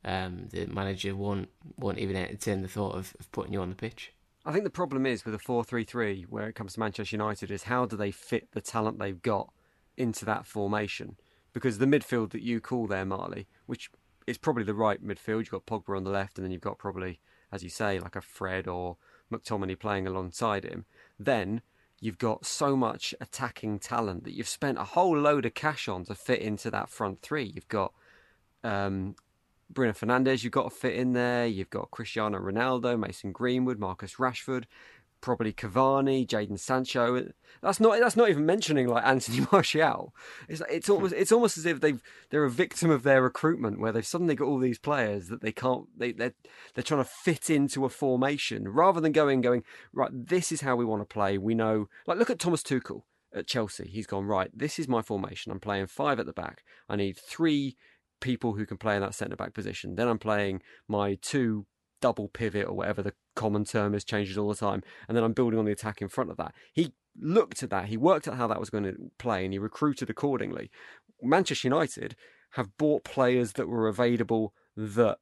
um, 0.05 0.47
the 0.51 0.65
manager 0.67 1.15
won't 1.15 1.49
won't 1.77 1.99
even 1.99 2.15
entertain 2.15 2.61
the 2.61 2.67
thought 2.67 2.95
of, 2.95 3.15
of 3.19 3.31
putting 3.31 3.53
you 3.53 3.61
on 3.61 3.69
the 3.69 3.75
pitch. 3.75 4.13
I 4.45 4.53
think 4.53 4.63
the 4.63 4.69
problem 4.69 5.05
is 5.05 5.25
with 5.25 5.33
a 5.33 5.39
four-three-three, 5.39 6.25
where 6.29 6.47
it 6.47 6.55
comes 6.55 6.73
to 6.73 6.79
Manchester 6.79 7.17
United, 7.17 7.51
is 7.51 7.63
how 7.63 7.85
do 7.85 7.97
they 7.97 8.11
fit 8.11 8.47
the 8.53 8.61
talent 8.61 8.97
they've 8.97 9.21
got 9.21 9.51
into 9.97 10.23
that 10.23 10.45
formation? 10.45 11.17
Because 11.51 11.79
the 11.79 11.85
midfield 11.85 12.31
that 12.31 12.43
you 12.43 12.61
call 12.61 12.87
there, 12.87 13.03
Marley, 13.03 13.47
which 13.65 13.89
is 14.25 14.37
probably 14.37 14.63
the 14.63 14.73
right 14.73 15.05
midfield, 15.05 15.39
you've 15.39 15.49
got 15.49 15.65
Pogba 15.65 15.97
on 15.97 16.05
the 16.05 16.11
left, 16.11 16.37
and 16.37 16.45
then 16.45 16.51
you've 16.51 16.61
got 16.61 16.77
probably, 16.77 17.19
as 17.51 17.61
you 17.61 17.69
say, 17.69 17.99
like 17.99 18.15
a 18.15 18.21
Fred 18.21 18.69
or 18.69 18.95
McTominay 19.29 19.77
playing 19.77 20.07
alongside 20.07 20.63
him. 20.63 20.85
Then 21.19 21.61
you've 21.99 22.17
got 22.17 22.45
so 22.45 22.75
much 22.75 23.13
attacking 23.19 23.79
talent 23.79 24.23
that 24.23 24.33
you've 24.33 24.47
spent 24.47 24.77
a 24.77 24.83
whole 24.83 25.17
load 25.17 25.45
of 25.45 25.53
cash 25.53 25.87
on 25.87 26.05
to 26.05 26.15
fit 26.15 26.41
into 26.41 26.69
that 26.71 26.89
front 26.89 27.21
three. 27.21 27.51
You've 27.55 27.67
got 27.67 27.93
um, 28.63 29.15
Bruno 29.69 29.93
Fernandes, 29.93 30.43
you've 30.43 30.53
got 30.53 30.69
to 30.69 30.75
fit 30.75 30.95
in 30.95 31.13
there. 31.13 31.45
You've 31.45 31.69
got 31.69 31.91
Cristiano 31.91 32.39
Ronaldo, 32.39 32.99
Mason 32.99 33.31
Greenwood, 33.31 33.79
Marcus 33.79 34.15
Rashford, 34.15 34.65
probably 35.21 35.53
Cavani, 35.53 36.27
Jadon 36.27 36.59
Sancho. 36.59 37.29
That's 37.61 37.79
not 37.79 37.99
that's 37.99 38.15
not 38.15 38.29
even 38.29 38.45
mentioning 38.45 38.87
like 38.87 39.05
Anthony 39.05 39.45
Martial. 39.51 40.13
It's 40.47 40.61
it's 40.69 40.89
almost 40.89 41.13
it's 41.13 41.31
almost 41.31 41.57
as 41.57 41.65
if 41.65 41.81
they've 41.81 42.01
they're 42.29 42.43
a 42.43 42.49
victim 42.49 42.89
of 42.89 43.03
their 43.03 43.21
recruitment 43.21 43.79
where 43.79 43.91
they've 43.91 44.05
suddenly 44.05 44.35
got 44.35 44.45
all 44.45 44.59
these 44.59 44.79
players 44.79 45.27
that 45.27 45.41
they 45.41 45.51
can't 45.51 45.85
they 45.97 46.11
they're, 46.11 46.33
they're 46.73 46.83
trying 46.83 47.03
to 47.03 47.09
fit 47.09 47.49
into 47.49 47.85
a 47.85 47.89
formation 47.89 48.67
rather 48.67 49.01
than 49.01 49.11
going 49.11 49.41
going 49.41 49.63
right. 49.93 50.11
This 50.13 50.51
is 50.51 50.61
how 50.61 50.75
we 50.75 50.85
want 50.85 51.01
to 51.01 51.13
play. 51.13 51.37
We 51.37 51.55
know 51.55 51.87
like 52.05 52.17
look 52.17 52.29
at 52.29 52.39
Thomas 52.39 52.63
Tuchel 52.63 53.03
at 53.33 53.47
Chelsea. 53.47 53.87
He's 53.87 54.07
gone 54.07 54.25
right. 54.25 54.49
This 54.53 54.79
is 54.79 54.87
my 54.87 55.01
formation. 55.01 55.51
I'm 55.51 55.59
playing 55.59 55.87
five 55.87 56.19
at 56.19 56.25
the 56.25 56.33
back. 56.33 56.63
I 56.89 56.95
need 56.95 57.17
three 57.17 57.77
people 58.19 58.53
who 58.53 58.65
can 58.65 58.77
play 58.77 58.95
in 58.95 59.01
that 59.01 59.13
centre 59.13 59.35
back 59.35 59.53
position. 59.53 59.95
Then 59.95 60.07
I'm 60.07 60.19
playing 60.19 60.61
my 60.87 61.17
two 61.21 61.65
double 62.01 62.29
pivot 62.29 62.67
or 62.67 62.73
whatever 62.73 63.01
the 63.01 63.13
common 63.37 63.63
term 63.63 63.95
is 63.95 64.03
changes 64.03 64.37
all 64.37 64.49
the 64.49 64.55
time 64.55 64.83
and 65.07 65.15
then 65.15 65.23
I'm 65.23 65.33
building 65.33 65.57
on 65.57 65.65
the 65.65 65.71
attack 65.71 66.01
in 66.01 66.09
front 66.09 66.29
of 66.29 66.37
that. 66.37 66.53
He 66.73 66.93
looked 67.19 67.63
at 67.63 67.69
that, 67.69 67.85
he 67.85 67.95
worked 67.95 68.27
out 68.27 68.37
how 68.37 68.47
that 68.47 68.59
was 68.59 68.69
going 68.69 68.83
to 68.83 68.95
play 69.17 69.45
and 69.45 69.53
he 69.53 69.59
recruited 69.59 70.09
accordingly. 70.09 70.69
Manchester 71.21 71.67
United 71.67 72.15
have 72.51 72.75
bought 72.77 73.03
players 73.03 73.53
that 73.53 73.67
were 73.67 73.87
available 73.87 74.53
that 74.75 75.17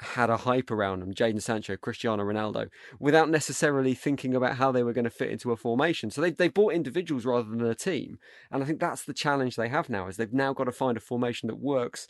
had 0.00 0.30
a 0.30 0.38
hype 0.38 0.70
around 0.70 1.00
them, 1.00 1.12
Jadon 1.12 1.42
Sancho, 1.42 1.76
Cristiano 1.76 2.24
Ronaldo, 2.24 2.68
without 2.98 3.28
necessarily 3.28 3.94
thinking 3.94 4.34
about 4.34 4.56
how 4.56 4.72
they 4.72 4.82
were 4.82 4.92
going 4.92 5.04
to 5.04 5.10
fit 5.10 5.30
into 5.30 5.52
a 5.52 5.56
formation. 5.56 6.10
So 6.10 6.20
they 6.20 6.30
they 6.30 6.48
bought 6.48 6.72
individuals 6.72 7.26
rather 7.26 7.48
than 7.48 7.64
a 7.64 7.74
team, 7.74 8.18
and 8.50 8.62
I 8.62 8.66
think 8.66 8.80
that's 8.80 9.04
the 9.04 9.12
challenge 9.12 9.56
they 9.56 9.68
have 9.68 9.90
now. 9.90 10.08
Is 10.08 10.16
they've 10.16 10.32
now 10.32 10.52
got 10.52 10.64
to 10.64 10.72
find 10.72 10.96
a 10.96 11.00
formation 11.00 11.48
that 11.48 11.58
works 11.58 12.06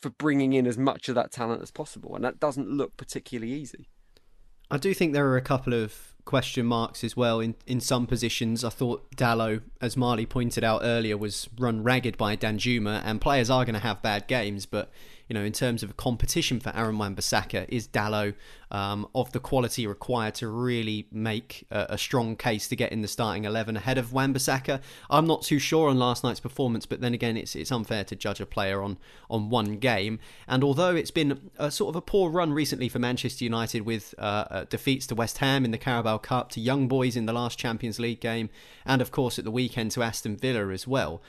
for 0.00 0.10
bringing 0.10 0.52
in 0.52 0.66
as 0.66 0.78
much 0.78 1.08
of 1.08 1.14
that 1.16 1.32
talent 1.32 1.62
as 1.62 1.70
possible, 1.70 2.14
and 2.14 2.24
that 2.24 2.40
doesn't 2.40 2.68
look 2.68 2.96
particularly 2.96 3.52
easy. 3.52 3.88
I 4.72 4.78
do 4.78 4.94
think 4.94 5.12
there 5.12 5.28
are 5.28 5.36
a 5.36 5.42
couple 5.42 5.74
of 5.74 6.14
question 6.24 6.66
marks 6.66 7.02
as 7.04 7.16
well 7.16 7.40
in, 7.40 7.54
in 7.66 7.80
some 7.80 8.06
positions. 8.06 8.64
I 8.64 8.70
thought 8.70 9.10
Dalot, 9.16 9.62
as 9.80 9.96
Marley 9.96 10.26
pointed 10.26 10.64
out 10.64 10.80
earlier, 10.84 11.16
was 11.16 11.48
run 11.58 11.82
ragged 11.82 12.16
by 12.16 12.36
Danjuma, 12.36 13.02
and 13.04 13.20
players 13.20 13.50
are 13.50 13.64
going 13.64 13.74
to 13.74 13.80
have 13.80 14.02
bad 14.02 14.26
games, 14.26 14.66
but 14.66 14.90
you 15.32 15.38
know, 15.38 15.44
in 15.44 15.52
terms 15.52 15.82
of 15.82 15.96
competition 15.96 16.60
for 16.60 16.76
Aaron 16.76 16.98
Wan-Bissaka, 16.98 17.64
is 17.70 17.88
Dalot 17.88 18.34
um, 18.70 19.08
of 19.14 19.32
the 19.32 19.40
quality 19.40 19.86
required 19.86 20.34
to 20.36 20.48
really 20.48 21.06
make 21.10 21.66
a, 21.70 21.86
a, 21.90 21.98
strong 21.98 22.36
case 22.36 22.68
to 22.68 22.76
get 22.76 22.92
in 22.92 23.00
the 23.00 23.08
starting 23.08 23.44
11 23.44 23.78
ahead 23.78 23.96
of 23.96 24.12
Wan-Bissaka? 24.12 24.82
I'm 25.08 25.26
not 25.26 25.40
too 25.40 25.58
sure 25.58 25.88
on 25.88 25.98
last 25.98 26.22
night's 26.22 26.40
performance, 26.40 26.84
but 26.84 27.00
then 27.00 27.14
again, 27.14 27.38
it's 27.38 27.56
it's 27.56 27.72
unfair 27.72 28.04
to 28.04 28.14
judge 28.14 28.42
a 28.42 28.46
player 28.46 28.82
on, 28.82 28.98
on 29.30 29.48
one 29.48 29.78
game. 29.78 30.18
And 30.46 30.62
although 30.62 30.94
it's 30.94 31.10
been 31.10 31.50
a 31.56 31.70
sort 31.70 31.90
of 31.90 31.96
a 31.96 32.02
poor 32.02 32.30
run 32.30 32.52
recently 32.52 32.90
for 32.90 32.98
Manchester 32.98 33.44
United 33.44 33.86
with 33.86 34.14
uh, 34.18 34.44
uh, 34.50 34.64
defeats 34.64 35.06
to 35.06 35.14
West 35.14 35.38
Ham 35.38 35.64
in 35.64 35.70
the 35.70 35.78
Carabao 35.78 36.11
Cup, 36.18 36.50
to 36.50 36.60
Young 36.60 36.88
Boys 36.88 37.16
in 37.16 37.26
the 37.26 37.32
last 37.32 37.58
Champions 37.58 37.98
League 37.98 38.20
game, 38.20 38.50
and 38.84 39.00
of 39.02 39.10
course 39.10 39.38
at 39.38 39.44
the 39.44 39.50
weekend 39.50 39.90
to 39.92 40.02
Aston 40.02 40.36
Villa 40.36 40.68
as 40.68 40.86
well, 40.86 41.22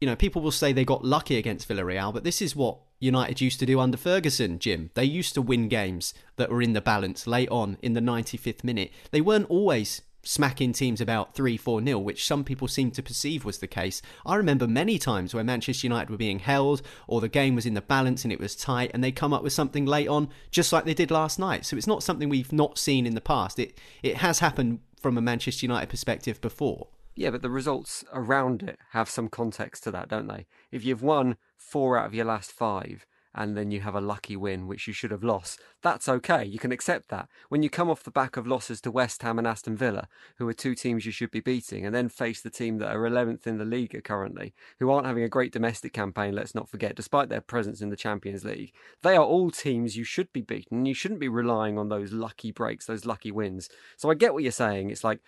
you 0.00 0.06
know, 0.06 0.16
people 0.16 0.42
will 0.42 0.50
say 0.50 0.72
they 0.72 0.84
got 0.84 1.04
lucky 1.04 1.38
against 1.38 1.68
Villarreal, 1.68 2.12
but 2.12 2.24
this 2.24 2.42
is 2.42 2.54
what 2.54 2.78
United 3.00 3.40
used 3.40 3.58
to 3.60 3.66
do 3.66 3.80
under 3.80 3.96
Ferguson, 3.96 4.58
Jim. 4.58 4.90
They 4.94 5.04
used 5.04 5.34
to 5.34 5.42
win 5.42 5.68
games 5.68 6.14
that 6.36 6.50
were 6.50 6.62
in 6.62 6.72
the 6.72 6.80
balance 6.80 7.26
late 7.26 7.48
on 7.48 7.78
in 7.82 7.94
the 7.94 8.00
95th 8.00 8.64
minute. 8.64 8.90
They 9.12 9.20
weren't 9.20 9.48
always 9.48 10.02
smacking 10.24 10.72
teams 10.72 11.00
about 11.00 11.34
3 11.34 11.56
4 11.56 11.84
0, 11.84 11.98
which 11.98 12.26
some 12.26 12.44
people 12.44 12.68
seem 12.68 12.90
to 12.92 13.02
perceive 13.02 13.44
was 13.44 13.58
the 13.58 13.66
case. 13.66 14.02
I 14.24 14.36
remember 14.36 14.66
many 14.66 14.98
times 14.98 15.34
where 15.34 15.44
Manchester 15.44 15.86
United 15.86 16.10
were 16.10 16.16
being 16.16 16.38
held 16.38 16.82
or 17.06 17.20
the 17.20 17.28
game 17.28 17.54
was 17.54 17.66
in 17.66 17.74
the 17.74 17.82
balance 17.82 18.24
and 18.24 18.32
it 18.32 18.40
was 18.40 18.56
tight 18.56 18.90
and 18.94 19.02
they 19.02 19.12
come 19.12 19.32
up 19.32 19.42
with 19.42 19.52
something 19.52 19.86
late 19.86 20.08
on, 20.08 20.28
just 20.50 20.72
like 20.72 20.84
they 20.84 20.94
did 20.94 21.10
last 21.10 21.38
night. 21.38 21.66
So 21.66 21.76
it's 21.76 21.86
not 21.86 22.02
something 22.02 22.28
we've 22.28 22.52
not 22.52 22.78
seen 22.78 23.06
in 23.06 23.14
the 23.14 23.20
past. 23.20 23.58
It, 23.58 23.78
it 24.02 24.16
has 24.16 24.38
happened 24.38 24.80
from 25.00 25.18
a 25.18 25.22
Manchester 25.22 25.66
United 25.66 25.88
perspective 25.88 26.40
before. 26.40 26.88
Yeah, 27.14 27.30
but 27.30 27.42
the 27.42 27.50
results 27.50 28.04
around 28.12 28.62
it 28.62 28.78
have 28.90 29.08
some 29.08 29.28
context 29.28 29.84
to 29.84 29.90
that, 29.92 30.08
don't 30.08 30.26
they? 30.26 30.46
If 30.72 30.84
you've 30.84 31.02
won 31.02 31.36
four 31.56 31.96
out 31.96 32.06
of 32.06 32.14
your 32.14 32.24
last 32.24 32.50
five, 32.50 33.06
and 33.34 33.56
then 33.56 33.70
you 33.70 33.80
have 33.80 33.94
a 33.94 34.00
lucky 34.00 34.36
win, 34.36 34.66
which 34.66 34.86
you 34.86 34.92
should 34.92 35.10
have 35.10 35.24
lost. 35.24 35.60
That's 35.84 36.08
okay. 36.08 36.46
You 36.46 36.58
can 36.58 36.72
accept 36.72 37.10
that. 37.10 37.28
When 37.50 37.62
you 37.62 37.68
come 37.68 37.90
off 37.90 38.02
the 38.02 38.10
back 38.10 38.38
of 38.38 38.46
losses 38.46 38.80
to 38.80 38.90
West 38.90 39.22
Ham 39.22 39.38
and 39.38 39.46
Aston 39.46 39.76
Villa, 39.76 40.08
who 40.38 40.48
are 40.48 40.54
two 40.54 40.74
teams 40.74 41.04
you 41.04 41.12
should 41.12 41.30
be 41.30 41.40
beating, 41.40 41.84
and 41.84 41.94
then 41.94 42.08
face 42.08 42.40
the 42.40 42.48
team 42.48 42.78
that 42.78 42.90
are 42.90 43.00
11th 43.00 43.46
in 43.46 43.58
the 43.58 43.66
league 43.66 44.02
currently, 44.02 44.54
who 44.80 44.90
aren't 44.90 45.06
having 45.06 45.24
a 45.24 45.28
great 45.28 45.52
domestic 45.52 45.92
campaign, 45.92 46.34
let's 46.34 46.54
not 46.54 46.70
forget, 46.70 46.96
despite 46.96 47.28
their 47.28 47.42
presence 47.42 47.82
in 47.82 47.90
the 47.90 47.96
Champions 47.96 48.46
League, 48.46 48.72
they 49.02 49.14
are 49.14 49.26
all 49.26 49.50
teams 49.50 49.94
you 49.94 50.04
should 50.04 50.32
be 50.32 50.40
beating. 50.40 50.86
You 50.86 50.94
shouldn't 50.94 51.20
be 51.20 51.28
relying 51.28 51.76
on 51.76 51.90
those 51.90 52.12
lucky 52.12 52.50
breaks, 52.50 52.86
those 52.86 53.04
lucky 53.04 53.30
wins. 53.30 53.68
So 53.98 54.10
I 54.10 54.14
get 54.14 54.32
what 54.32 54.42
you're 54.42 54.52
saying. 54.52 54.88
It's 54.88 55.04
like, 55.04 55.20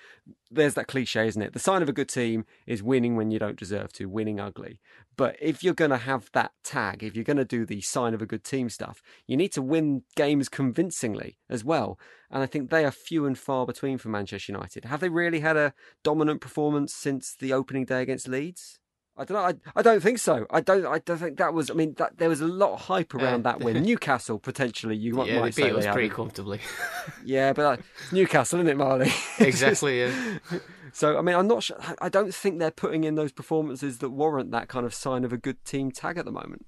there's 0.50 0.74
that 0.74 0.86
cliche, 0.86 1.28
isn't 1.28 1.42
it? 1.42 1.52
The 1.52 1.58
sign 1.58 1.82
of 1.82 1.88
a 1.90 1.92
good 1.92 2.08
team 2.08 2.46
is 2.66 2.82
winning 2.82 3.14
when 3.14 3.30
you 3.30 3.38
don't 3.38 3.58
deserve 3.58 3.92
to, 3.94 4.06
winning 4.06 4.40
ugly. 4.40 4.80
But 5.16 5.36
if 5.40 5.64
you're 5.64 5.74
going 5.74 5.90
to 5.90 5.96
have 5.96 6.30
that 6.32 6.52
tag, 6.62 7.02
if 7.02 7.14
you're 7.14 7.24
going 7.24 7.38
to 7.38 7.44
do 7.44 7.64
the 7.64 7.80
sign 7.80 8.12
of 8.12 8.20
a 8.20 8.26
good 8.26 8.44
team 8.44 8.68
stuff, 8.68 9.02
you 9.26 9.36
need 9.36 9.52
to 9.52 9.62
win 9.62 10.02
games 10.14 10.45
convincingly 10.48 11.38
as 11.48 11.64
well. 11.64 11.98
And 12.30 12.42
I 12.42 12.46
think 12.46 12.70
they 12.70 12.84
are 12.84 12.90
few 12.90 13.26
and 13.26 13.38
far 13.38 13.66
between 13.66 13.98
for 13.98 14.08
Manchester 14.08 14.52
United. 14.52 14.84
Have 14.84 15.00
they 15.00 15.08
really 15.08 15.40
had 15.40 15.56
a 15.56 15.74
dominant 16.02 16.40
performance 16.40 16.94
since 16.94 17.34
the 17.34 17.52
opening 17.52 17.84
day 17.84 18.02
against 18.02 18.28
Leeds? 18.28 18.78
I 19.18 19.24
don't 19.24 19.36
know. 19.36 19.44
I, 19.74 19.78
I 19.78 19.82
don't 19.82 20.02
think 20.02 20.18
so. 20.18 20.46
I 20.50 20.60
don't. 20.60 20.84
I 20.84 20.98
don't 20.98 21.16
think 21.16 21.38
that 21.38 21.54
was. 21.54 21.70
I 21.70 21.74
mean, 21.74 21.94
that 21.96 22.18
there 22.18 22.28
was 22.28 22.42
a 22.42 22.46
lot 22.46 22.74
of 22.74 22.80
hype 22.82 23.14
around 23.14 23.46
uh, 23.46 23.52
that 23.52 23.60
win. 23.60 23.82
Newcastle 23.82 24.38
potentially. 24.38 24.94
You 24.94 25.14
might, 25.14 25.28
yeah, 25.28 25.40
might 25.40 25.54
they 25.54 25.70
beat 25.70 25.74
us 25.74 25.86
pretty 25.86 26.10
comfortably. 26.10 26.60
yeah, 27.24 27.54
but 27.54 27.64
like, 27.64 27.80
Newcastle, 28.12 28.58
isn't 28.58 28.68
it, 28.68 28.76
Marley? 28.76 29.10
exactly. 29.38 30.00
Yeah. 30.00 30.38
So 30.92 31.16
I 31.18 31.22
mean, 31.22 31.34
I'm 31.34 31.48
not. 31.48 31.62
Sure, 31.62 31.78
I 31.98 32.10
don't 32.10 32.34
think 32.34 32.58
they're 32.58 32.70
putting 32.70 33.04
in 33.04 33.14
those 33.14 33.32
performances 33.32 33.98
that 33.98 34.10
warrant 34.10 34.50
that 34.50 34.68
kind 34.68 34.84
of 34.84 34.92
sign 34.92 35.24
of 35.24 35.32
a 35.32 35.38
good 35.38 35.64
team 35.64 35.90
tag 35.90 36.18
at 36.18 36.26
the 36.26 36.32
moment. 36.32 36.66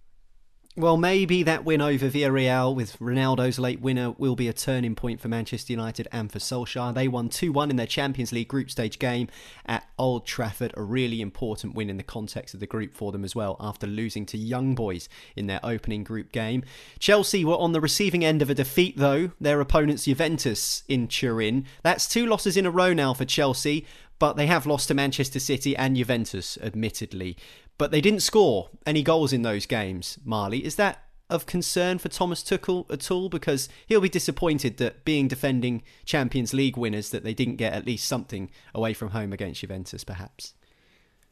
Well, 0.78 0.96
maybe 0.96 1.42
that 1.42 1.64
win 1.64 1.80
over 1.80 2.08
Villarreal 2.08 2.72
with 2.72 2.96
Ronaldo's 3.00 3.58
late 3.58 3.80
winner 3.80 4.12
will 4.12 4.36
be 4.36 4.46
a 4.46 4.52
turning 4.52 4.94
point 4.94 5.20
for 5.20 5.26
Manchester 5.26 5.72
United 5.72 6.06
and 6.12 6.30
for 6.30 6.38
Solskjaer. 6.38 6.94
They 6.94 7.08
won 7.08 7.30
2 7.30 7.50
1 7.50 7.70
in 7.70 7.74
their 7.74 7.84
Champions 7.84 8.30
League 8.30 8.46
group 8.46 8.70
stage 8.70 9.00
game 9.00 9.26
at 9.66 9.88
Old 9.98 10.24
Trafford, 10.24 10.72
a 10.76 10.82
really 10.84 11.20
important 11.20 11.74
win 11.74 11.90
in 11.90 11.96
the 11.96 12.04
context 12.04 12.54
of 12.54 12.60
the 12.60 12.66
group 12.68 12.94
for 12.94 13.10
them 13.10 13.24
as 13.24 13.34
well, 13.34 13.56
after 13.58 13.88
losing 13.88 14.24
to 14.26 14.38
Young 14.38 14.76
Boys 14.76 15.08
in 15.34 15.48
their 15.48 15.58
opening 15.64 16.04
group 16.04 16.30
game. 16.30 16.62
Chelsea 17.00 17.44
were 17.44 17.58
on 17.58 17.72
the 17.72 17.80
receiving 17.80 18.24
end 18.24 18.40
of 18.40 18.48
a 18.48 18.54
defeat, 18.54 18.96
though, 18.96 19.32
their 19.40 19.60
opponents 19.60 20.04
Juventus 20.04 20.84
in 20.86 21.08
Turin. 21.08 21.66
That's 21.82 22.06
two 22.06 22.24
losses 22.24 22.56
in 22.56 22.66
a 22.66 22.70
row 22.70 22.92
now 22.92 23.14
for 23.14 23.24
Chelsea, 23.24 23.84
but 24.20 24.36
they 24.36 24.46
have 24.46 24.64
lost 24.64 24.86
to 24.88 24.94
Manchester 24.94 25.40
City 25.40 25.76
and 25.76 25.96
Juventus, 25.96 26.56
admittedly 26.62 27.36
but 27.78 27.90
they 27.92 28.00
didn't 28.00 28.20
score 28.20 28.68
any 28.84 29.02
goals 29.02 29.32
in 29.32 29.42
those 29.42 29.64
games. 29.64 30.18
Marley, 30.24 30.64
is 30.64 30.76
that 30.76 31.04
of 31.30 31.46
concern 31.46 31.98
for 31.98 32.08
Thomas 32.08 32.42
Tuchel 32.42 32.90
at 32.90 33.10
all? 33.10 33.28
Because 33.28 33.68
he'll 33.86 34.00
be 34.00 34.08
disappointed 34.08 34.76
that 34.78 35.04
being 35.04 35.28
defending 35.28 35.82
Champions 36.04 36.52
League 36.52 36.76
winners 36.76 37.10
that 37.10 37.24
they 37.24 37.34
didn't 37.34 37.56
get 37.56 37.72
at 37.72 37.86
least 37.86 38.06
something 38.06 38.50
away 38.74 38.94
from 38.94 39.10
home 39.10 39.32
against 39.32 39.60
Juventus, 39.60 40.04
perhaps. 40.04 40.54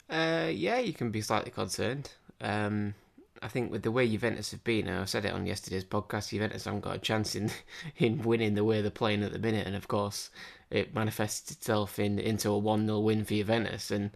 Uh, 0.09 0.49
yeah, 0.51 0.79
you 0.79 0.93
can 0.93 1.11
be 1.11 1.21
slightly 1.21 1.51
concerned. 1.51 2.11
Um, 2.39 2.93
I 3.41 3.47
think 3.47 3.71
with 3.71 3.83
the 3.83 3.91
way 3.91 4.07
Juventus 4.07 4.51
have 4.51 4.63
been, 4.63 4.87
I 4.87 5.05
said 5.05 5.25
it 5.25 5.33
on 5.33 5.45
yesterday's 5.45 5.83
podcast, 5.83 6.29
Juventus 6.29 6.65
haven't 6.65 6.81
got 6.81 6.95
a 6.95 6.99
chance 6.99 7.35
in 7.35 7.51
in 7.97 8.23
winning 8.23 8.55
the 8.55 8.63
way 8.63 8.81
they're 8.81 8.91
playing 8.91 9.23
at 9.23 9.33
the 9.33 9.39
minute, 9.39 9.67
and 9.67 9.75
of 9.75 9.87
course, 9.87 10.29
it 10.69 10.95
manifests 10.95 11.51
itself 11.51 11.99
in 11.99 12.19
into 12.19 12.49
a 12.49 12.57
one 12.57 12.85
0 12.85 12.99
win 12.99 13.25
for 13.25 13.33
Juventus, 13.33 13.91
and 13.91 14.11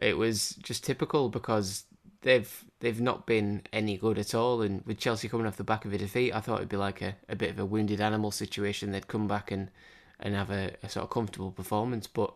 it 0.00 0.16
was 0.16 0.56
just 0.62 0.84
typical 0.84 1.28
because 1.28 1.84
they've 2.22 2.64
they've 2.80 3.00
not 3.00 3.26
been 3.26 3.62
any 3.72 3.96
good 3.96 4.18
at 4.18 4.34
all. 4.34 4.62
And 4.62 4.84
with 4.86 4.98
Chelsea 4.98 5.28
coming 5.28 5.46
off 5.46 5.56
the 5.56 5.64
back 5.64 5.84
of 5.84 5.92
a 5.92 5.98
defeat, 5.98 6.34
I 6.34 6.40
thought 6.40 6.58
it'd 6.58 6.68
be 6.68 6.76
like 6.76 7.02
a, 7.02 7.16
a 7.28 7.36
bit 7.36 7.50
of 7.50 7.58
a 7.58 7.66
wounded 7.66 8.00
animal 8.00 8.30
situation. 8.30 8.92
They'd 8.92 9.08
come 9.08 9.28
back 9.28 9.50
and 9.50 9.70
and 10.18 10.34
have 10.34 10.50
a, 10.50 10.72
a 10.82 10.88
sort 10.88 11.04
of 11.04 11.10
comfortable 11.10 11.50
performance. 11.50 12.06
But 12.06 12.32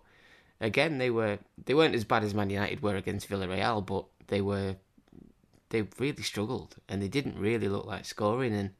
again, 0.60 0.98
they 0.98 1.10
were 1.10 1.38
they 1.64 1.74
weren't 1.74 1.94
as 1.94 2.04
bad 2.04 2.24
as 2.24 2.34
Man 2.34 2.50
United 2.50 2.82
were 2.82 2.96
against 2.96 3.28
Villarreal, 3.28 3.84
but 3.84 4.04
they 4.28 4.40
were 4.40 4.76
they 5.70 5.86
really 5.98 6.22
struggled 6.22 6.76
and 6.88 7.02
they 7.02 7.08
didn't 7.08 7.38
really 7.38 7.68
look 7.68 7.86
like 7.86 8.04
scoring. 8.04 8.54
And 8.54 8.70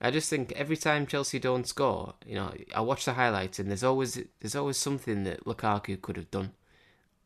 I 0.00 0.10
just 0.10 0.30
think 0.30 0.52
every 0.52 0.76
time 0.76 1.06
Chelsea 1.06 1.38
don't 1.38 1.66
score, 1.66 2.14
you 2.26 2.34
know, 2.34 2.52
I 2.74 2.80
watch 2.80 3.04
the 3.04 3.12
highlights 3.14 3.58
and 3.58 3.68
there's 3.68 3.84
always 3.84 4.18
there's 4.40 4.56
always 4.56 4.78
something 4.78 5.24
that 5.24 5.44
Lukaku 5.44 6.00
could 6.00 6.16
have 6.16 6.30
done 6.30 6.52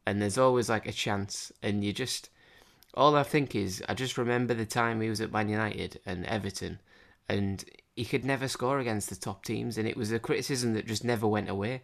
and 0.07 0.21
there's 0.21 0.39
always 0.39 0.69
like 0.69 0.87
a 0.87 0.93
chance, 0.93 1.53
and 1.63 1.85
you 1.85 1.93
just 1.93 2.31
all 2.95 3.17
I 3.17 3.23
think 3.23 3.55
is 3.55 3.83
I 3.89 3.95
just 3.95 4.19
remember 4.19 4.55
the 4.55 4.67
time 4.67 5.01
he 5.01 5.09
was 5.09 5.21
at 5.21 5.33
Man 5.33 5.49
United 5.49 6.01
and 6.05 6.27
Everton, 6.27 6.81
and 7.29 7.65
he 7.97 8.05
could 8.05 8.25
never 8.25 8.49
score 8.49 8.79
against 8.79 9.11
the 9.11 9.17
top 9.17 9.45
teams, 9.45 9.79
and 9.79 9.89
it 9.89 9.97
was 9.97 10.13
a 10.13 10.19
criticism 10.19 10.75
that 10.75 10.87
just 10.87 11.05
never 11.05 11.27
went 11.27 11.49
away. 11.49 11.83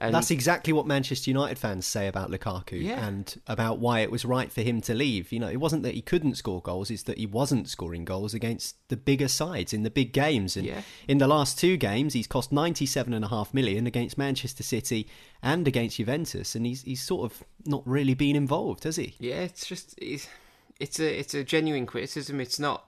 And 0.00 0.14
That's 0.14 0.30
exactly 0.30 0.72
what 0.72 0.86
Manchester 0.86 1.28
United 1.28 1.58
fans 1.58 1.84
say 1.84 2.06
about 2.06 2.30
Lukaku 2.30 2.80
Yeah. 2.80 3.04
and 3.04 3.40
about 3.48 3.80
why 3.80 4.00
it 4.00 4.12
was 4.12 4.24
right 4.24 4.50
for 4.52 4.62
him 4.62 4.80
to 4.82 4.94
leave. 4.94 5.32
You 5.32 5.40
know, 5.40 5.48
it 5.48 5.56
wasn't 5.56 5.82
that 5.82 5.94
he 5.94 6.02
couldn't 6.02 6.36
score 6.36 6.62
goals, 6.62 6.88
it's 6.90 7.02
that 7.04 7.18
he 7.18 7.26
wasn't 7.26 7.68
scoring 7.68 8.04
goals 8.04 8.32
against 8.32 8.76
the 8.88 8.96
bigger 8.96 9.26
sides 9.26 9.72
in 9.72 9.82
the 9.82 9.90
big 9.90 10.12
games. 10.12 10.56
And 10.56 10.66
Yeah. 10.66 10.82
in 11.08 11.18
the 11.18 11.26
last 11.26 11.58
two 11.58 11.76
games, 11.76 12.12
he's 12.14 12.28
cost 12.28 12.52
ninety-seven 12.52 13.12
and 13.12 13.24
a 13.24 13.28
half 13.28 13.52
million 13.52 13.86
against 13.88 14.16
Manchester 14.16 14.62
City 14.62 15.08
and 15.42 15.66
against 15.66 15.96
Juventus, 15.96 16.54
and 16.54 16.64
he's 16.64 16.82
he's 16.82 17.02
sort 17.02 17.30
of 17.32 17.42
not 17.66 17.82
really 17.84 18.14
been 18.14 18.36
involved, 18.36 18.84
has 18.84 18.96
he? 18.96 19.16
Yeah, 19.18 19.40
it's 19.40 19.66
just 19.66 19.94
it's 19.98 20.28
it's 20.78 21.00
a 21.00 21.18
it's 21.18 21.34
a 21.34 21.42
genuine 21.42 21.86
criticism. 21.86 22.40
It's 22.40 22.60
not 22.60 22.84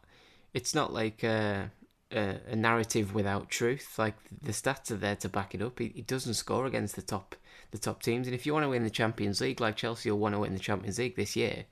it's 0.55 0.75
not 0.77 0.93
like 0.93 1.25
a, 1.25 1.71
a, 2.13 2.57
narrative 2.57 3.15
without 3.15 3.49
truth. 3.49 3.99
Like 3.99 4.15
the 4.43 4.53
stats 4.53 4.91
are 4.91 4.97
there 4.97 5.17
to 5.17 5.29
back 5.29 5.55
it 5.55 5.63
up. 5.63 5.79
He, 5.79 5.93
he 5.95 6.03
doesn't 6.03 6.35
score 6.35 6.67
against 6.67 6.97
the 6.97 7.03
top 7.03 7.37
the 7.71 7.79
top 7.79 8.03
teams, 8.03 8.27
and 8.27 8.35
if 8.35 8.47
you 8.47 8.53
want 8.53 8.65
to 8.65 8.69
win 8.69 8.83
the 8.83 8.91
Champions 8.91 9.41
League, 9.41 9.61
like 9.61 9.77
Chelsea 9.77 10.11
will 10.11 10.19
want 10.19 10.35
to 10.35 10.41
win 10.41 10.55
the 10.55 10.59
Champions 10.59 10.99
League 10.99 11.15
this 11.15 11.37
year, 11.37 11.65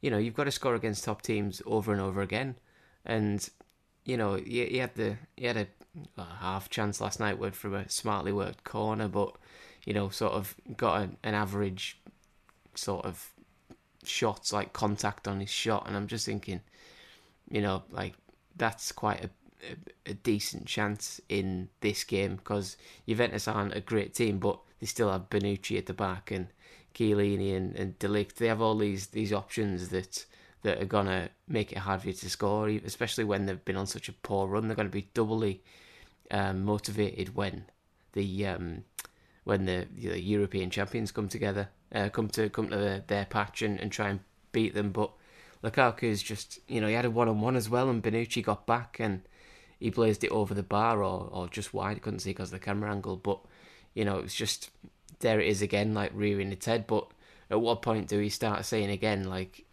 you 0.00 0.10
know 0.10 0.18
you've 0.18 0.34
got 0.34 0.44
to 0.44 0.50
score 0.50 0.74
against 0.74 1.04
top 1.04 1.22
teams 1.22 1.62
over 1.66 1.92
and 1.92 2.00
over 2.00 2.20
again. 2.20 2.56
And 3.04 3.48
you 4.04 4.16
know 4.16 4.34
he, 4.34 4.66
he 4.66 4.78
had 4.78 4.94
the 4.94 5.16
he 5.36 5.46
had 5.46 5.56
a, 5.56 5.66
a 6.18 6.24
half 6.40 6.68
chance 6.68 7.00
last 7.00 7.20
night 7.20 7.38
with 7.38 7.54
from 7.54 7.74
a 7.74 7.88
smartly 7.88 8.32
worked 8.32 8.64
corner, 8.64 9.08
but 9.08 9.36
you 9.84 9.94
know 9.94 10.10
sort 10.10 10.32
of 10.32 10.54
got 10.76 11.02
an, 11.02 11.16
an 11.22 11.34
average 11.34 11.98
sort 12.74 13.06
of 13.06 13.30
shots 14.04 14.52
like 14.52 14.72
contact 14.72 15.26
on 15.26 15.40
his 15.40 15.50
shot, 15.50 15.86
and 15.86 15.96
I'm 15.96 16.06
just 16.06 16.26
thinking, 16.26 16.60
you 17.50 17.60
know, 17.60 17.82
like 17.90 18.14
that's 18.56 18.92
quite 18.92 19.24
a 19.24 19.30
a, 20.06 20.14
decent 20.14 20.66
chance 20.66 21.20
in 21.28 21.68
this 21.80 22.04
game 22.04 22.36
because 22.36 22.76
Juventus 23.06 23.48
aren't 23.48 23.76
a 23.76 23.80
great 23.80 24.14
team, 24.14 24.38
but 24.38 24.58
they 24.80 24.86
still 24.86 25.10
have 25.10 25.30
Bonucci 25.30 25.78
at 25.78 25.86
the 25.86 25.94
back 25.94 26.30
and 26.30 26.48
Chiellini 26.94 27.56
and, 27.56 27.74
and 27.76 27.98
De 27.98 28.08
Ligt. 28.08 28.34
They 28.34 28.48
have 28.48 28.62
all 28.62 28.76
these 28.76 29.08
these 29.08 29.32
options 29.32 29.88
that 29.90 30.26
that 30.62 30.80
are 30.80 30.86
gonna 30.86 31.30
make 31.46 31.72
it 31.72 31.78
hard 31.78 32.02
for 32.02 32.08
you 32.08 32.14
to 32.14 32.30
score, 32.30 32.68
especially 32.68 33.24
when 33.24 33.46
they've 33.46 33.64
been 33.64 33.76
on 33.76 33.86
such 33.86 34.08
a 34.08 34.12
poor 34.12 34.46
run. 34.46 34.66
They're 34.66 34.76
gonna 34.76 34.88
be 34.88 35.08
doubly 35.14 35.62
um, 36.30 36.64
motivated 36.64 37.34
when 37.34 37.66
the 38.12 38.46
um, 38.46 38.84
when 39.44 39.64
the, 39.66 39.86
the 39.94 40.20
European 40.20 40.70
champions 40.70 41.12
come 41.12 41.28
together, 41.28 41.68
uh, 41.94 42.08
come 42.08 42.28
to 42.30 42.48
come 42.48 42.68
to 42.68 42.76
the, 42.76 43.04
their 43.06 43.26
patch 43.26 43.62
and, 43.62 43.78
and 43.78 43.92
try 43.92 44.08
and 44.08 44.20
beat 44.50 44.74
them. 44.74 44.90
But 44.90 45.12
Lukaku's 45.62 46.22
just 46.22 46.58
you 46.66 46.80
know 46.80 46.88
he 46.88 46.94
had 46.94 47.04
a 47.04 47.10
one 47.10 47.28
on 47.28 47.40
one 47.40 47.56
as 47.56 47.68
well, 47.68 47.88
and 47.88 48.02
Bonucci 48.02 48.42
got 48.42 48.66
back 48.66 48.96
and 48.98 49.22
he 49.78 49.90
blazed 49.90 50.24
it 50.24 50.30
over 50.30 50.54
the 50.54 50.62
bar 50.62 51.02
or, 51.02 51.28
or 51.30 51.48
just 51.48 51.74
wide. 51.74 52.02
Couldn't 52.02 52.20
see 52.20 52.30
because 52.30 52.48
of 52.48 52.58
the 52.58 52.64
camera 52.64 52.90
angle, 52.90 53.16
but 53.16 53.40
you 53.94 54.04
know 54.04 54.18
it 54.18 54.22
was 54.22 54.34
just 54.34 54.70
there 55.20 55.40
it 55.40 55.48
is 55.48 55.62
again, 55.62 55.94
like 55.94 56.12
rearing 56.14 56.52
its 56.52 56.66
head. 56.66 56.86
But 56.86 57.08
at 57.50 57.60
what 57.60 57.82
point 57.82 58.08
do 58.08 58.18
we 58.18 58.28
start 58.28 58.64
saying 58.64 58.90
again, 58.90 59.24
like 59.24 59.64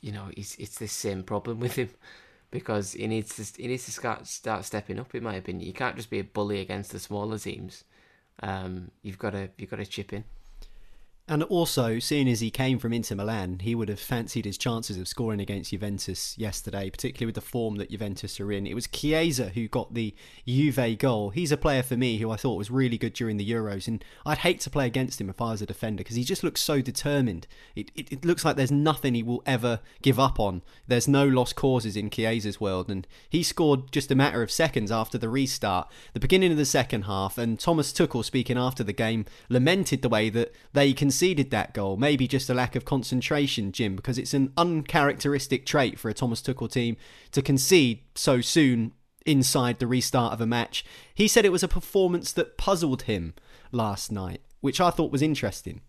you 0.00 0.12
know, 0.12 0.30
it's 0.36 0.56
it's 0.56 0.78
this 0.78 0.92
same 0.92 1.22
problem 1.22 1.60
with 1.60 1.76
him 1.76 1.90
because 2.50 2.92
he 2.92 3.06
needs 3.06 3.36
to 3.36 3.62
he 3.62 3.68
needs 3.68 3.84
to 3.86 3.92
start 3.92 4.26
start 4.26 4.64
stepping 4.64 4.98
up. 4.98 5.14
In 5.14 5.22
my 5.22 5.36
opinion, 5.36 5.66
you 5.66 5.72
can't 5.72 5.96
just 5.96 6.10
be 6.10 6.20
a 6.20 6.24
bully 6.24 6.60
against 6.60 6.92
the 6.92 6.98
smaller 6.98 7.38
teams. 7.38 7.84
Um, 8.42 8.90
you've 9.02 9.18
got 9.18 9.30
to 9.30 9.50
you've 9.56 9.70
got 9.70 9.76
to 9.76 9.86
chip 9.86 10.12
in. 10.12 10.24
And 11.30 11.44
also, 11.44 12.00
seeing 12.00 12.28
as 12.28 12.40
he 12.40 12.50
came 12.50 12.80
from 12.80 12.92
Inter 12.92 13.14
Milan, 13.14 13.60
he 13.60 13.76
would 13.76 13.88
have 13.88 14.00
fancied 14.00 14.44
his 14.44 14.58
chances 14.58 14.98
of 14.98 15.06
scoring 15.06 15.38
against 15.38 15.70
Juventus 15.70 16.36
yesterday, 16.36 16.90
particularly 16.90 17.26
with 17.26 17.36
the 17.36 17.40
form 17.40 17.76
that 17.76 17.90
Juventus 17.90 18.40
are 18.40 18.50
in. 18.50 18.66
It 18.66 18.74
was 18.74 18.88
Chiesa 18.88 19.50
who 19.50 19.68
got 19.68 19.94
the 19.94 20.12
Juve 20.44 20.98
goal. 20.98 21.30
He's 21.30 21.52
a 21.52 21.56
player 21.56 21.84
for 21.84 21.96
me 21.96 22.18
who 22.18 22.32
I 22.32 22.36
thought 22.36 22.58
was 22.58 22.68
really 22.68 22.98
good 22.98 23.12
during 23.12 23.36
the 23.36 23.48
Euros, 23.48 23.86
and 23.86 24.04
I'd 24.26 24.38
hate 24.38 24.58
to 24.62 24.70
play 24.70 24.88
against 24.88 25.20
him 25.20 25.30
if 25.30 25.40
I 25.40 25.52
was 25.52 25.62
a 25.62 25.66
defender 25.66 25.98
because 25.98 26.16
he 26.16 26.24
just 26.24 26.42
looks 26.42 26.62
so 26.62 26.80
determined. 26.80 27.46
It, 27.76 27.92
it, 27.94 28.10
it 28.10 28.24
looks 28.24 28.44
like 28.44 28.56
there's 28.56 28.72
nothing 28.72 29.14
he 29.14 29.22
will 29.22 29.44
ever 29.46 29.78
give 30.02 30.18
up 30.18 30.40
on. 30.40 30.62
There's 30.88 31.06
no 31.06 31.28
lost 31.28 31.54
causes 31.54 31.96
in 31.96 32.10
Chiesa's 32.10 32.60
world, 32.60 32.90
and 32.90 33.06
he 33.28 33.44
scored 33.44 33.92
just 33.92 34.10
a 34.10 34.16
matter 34.16 34.42
of 34.42 34.50
seconds 34.50 34.90
after 34.90 35.16
the 35.16 35.28
restart, 35.28 35.88
the 36.12 36.18
beginning 36.18 36.50
of 36.50 36.58
the 36.58 36.64
second 36.64 37.02
half. 37.02 37.38
And 37.38 37.60
Thomas 37.60 37.92
Tuchel, 37.92 38.24
speaking 38.24 38.58
after 38.58 38.82
the 38.82 38.92
game, 38.92 39.26
lamented 39.48 40.02
the 40.02 40.08
way 40.08 40.28
that 40.30 40.52
they 40.72 40.92
conceded 41.20 41.50
that 41.50 41.74
goal. 41.74 41.98
Maybe 41.98 42.26
just 42.26 42.48
a 42.48 42.54
lack 42.54 42.74
of 42.74 42.86
concentration, 42.86 43.72
Jim, 43.72 43.94
because 43.94 44.16
it's 44.16 44.32
an 44.32 44.54
uncharacteristic 44.56 45.66
trait 45.66 45.98
for 45.98 46.08
a 46.08 46.14
Thomas 46.14 46.40
Tuchel 46.40 46.72
team 46.72 46.96
to 47.32 47.42
concede 47.42 48.00
so 48.14 48.40
soon 48.40 48.92
inside 49.26 49.80
the 49.80 49.86
restart 49.86 50.32
of 50.32 50.40
a 50.40 50.46
match. 50.46 50.82
He 51.14 51.28
said 51.28 51.44
it 51.44 51.52
was 51.52 51.62
a 51.62 51.68
performance 51.68 52.32
that 52.32 52.56
puzzled 52.56 53.02
him 53.02 53.34
last 53.70 54.10
night, 54.10 54.40
which 54.62 54.80
I 54.80 54.88
thought 54.88 55.12
was 55.12 55.20
interesting. 55.20 55.82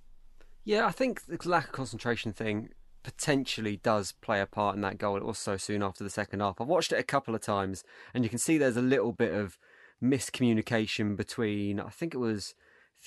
Yeah, 0.66 0.86
I 0.86 0.92
think 0.92 1.26
the 1.28 1.38
lack 1.48 1.68
of 1.68 1.72
concentration 1.72 2.34
thing 2.34 2.72
potentially 3.02 3.78
does 3.78 4.12
play 4.12 4.42
a 4.42 4.46
part 4.46 4.76
in 4.76 4.82
that 4.82 4.98
goal. 4.98 5.16
It 5.16 5.24
was 5.24 5.38
so 5.38 5.56
soon 5.56 5.82
after 5.82 6.04
the 6.04 6.10
second 6.10 6.42
half. 6.42 6.60
I've 6.60 6.68
watched 6.68 6.92
it 6.92 7.00
a 7.00 7.04
couple 7.04 7.36
of 7.36 7.42
times, 7.42 7.86
and 8.14 8.26
you 8.26 8.30
can 8.30 8.38
see 8.38 8.58
there's 8.58 8.76
a 8.76 8.82
little 8.82 9.14
bit 9.14 9.34
of 9.34 9.58
miscommunication 10.04 11.16
between, 11.16 11.80
I 11.80 11.90
think 11.90 12.14
it 12.14 12.18
was 12.18 12.54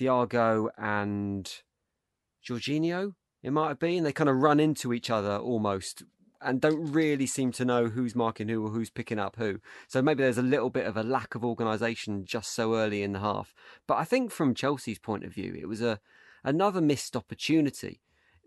Thiago 0.00 0.70
and 0.78 1.52
Jorginho, 2.44 3.14
it 3.42 3.52
might 3.52 3.68
have 3.68 3.78
been. 3.78 4.04
They 4.04 4.12
kind 4.12 4.30
of 4.30 4.36
run 4.36 4.60
into 4.60 4.92
each 4.92 5.10
other 5.10 5.36
almost 5.36 6.02
and 6.44 6.60
don't 6.60 6.92
really 6.92 7.26
seem 7.26 7.52
to 7.52 7.64
know 7.64 7.88
who's 7.88 8.14
marking 8.14 8.48
who 8.48 8.64
or 8.66 8.70
who's 8.70 8.90
picking 8.90 9.18
up 9.18 9.36
who. 9.36 9.60
So 9.88 10.02
maybe 10.02 10.22
there's 10.22 10.38
a 10.38 10.42
little 10.42 10.70
bit 10.70 10.86
of 10.86 10.96
a 10.96 11.02
lack 11.02 11.34
of 11.34 11.44
organisation 11.44 12.24
just 12.24 12.54
so 12.54 12.74
early 12.74 13.02
in 13.02 13.12
the 13.12 13.20
half. 13.20 13.54
But 13.86 13.94
I 13.94 14.04
think 14.04 14.30
from 14.30 14.54
Chelsea's 14.54 14.98
point 14.98 15.24
of 15.24 15.32
view, 15.32 15.56
it 15.58 15.66
was 15.66 15.80
a 15.80 16.00
another 16.44 16.80
missed 16.80 17.16
opportunity. 17.16 18.00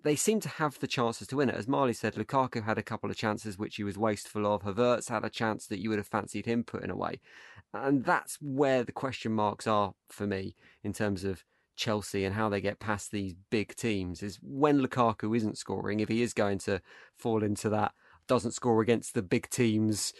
They 0.04 0.16
seem 0.16 0.40
to 0.42 0.50
have 0.50 0.80
the 0.80 0.88
chances 0.88 1.28
to 1.30 1.38
win 1.38 1.50
it. 1.50 1.56
As 1.56 1.68
Marley 1.68 1.94
said, 1.94 2.14
Lukaku 2.14 2.64
had 2.64 2.78
a 2.78 2.84
couple 2.84 3.10
of 3.10 3.18
chances 3.18 3.58
which 3.58 3.78
he 3.78 3.84
was 3.84 3.98
wasteful 3.98 4.46
of. 4.46 4.62
Havertz 4.62 5.10
had 5.10 5.26
a 5.26 5.30
chance 5.30 5.66
that 5.66 5.80
you 5.80 5.90
would 5.90 5.98
have 5.98 6.08
fancied 6.08 6.46
him 6.46 6.64
putting 6.64 6.92
away. 6.92 7.20
And 7.74 8.06
that's 8.06 8.38
where 8.40 8.84
the 8.84 8.92
question 8.92 9.34
marks 9.34 9.66
are 9.66 9.96
for 10.08 10.28
me 10.28 10.56
in 10.84 10.94
terms 10.94 11.24
of 11.24 11.44
Chelsea 11.78 12.26
and 12.26 12.36
how 12.36 12.50
they 12.50 12.60
get 12.60 12.80
past 12.80 13.12
these 13.12 13.36
big 13.50 13.76
teams 13.76 14.22
is 14.22 14.40
when 14.42 14.82
Lukaku 14.82 15.36
isn't 15.38 15.58
scoring, 15.58 16.00
if 16.00 16.10
he 16.10 16.22
is 16.22 16.34
going 16.34 16.58
to 16.60 16.82
fall 17.18 17.44
into 17.44 17.70
that, 17.70 17.94
doesn't 18.28 18.52
score 18.52 18.82
against 18.82 19.14
the 19.14 19.22
big 19.22 19.50
teams. 19.50 20.14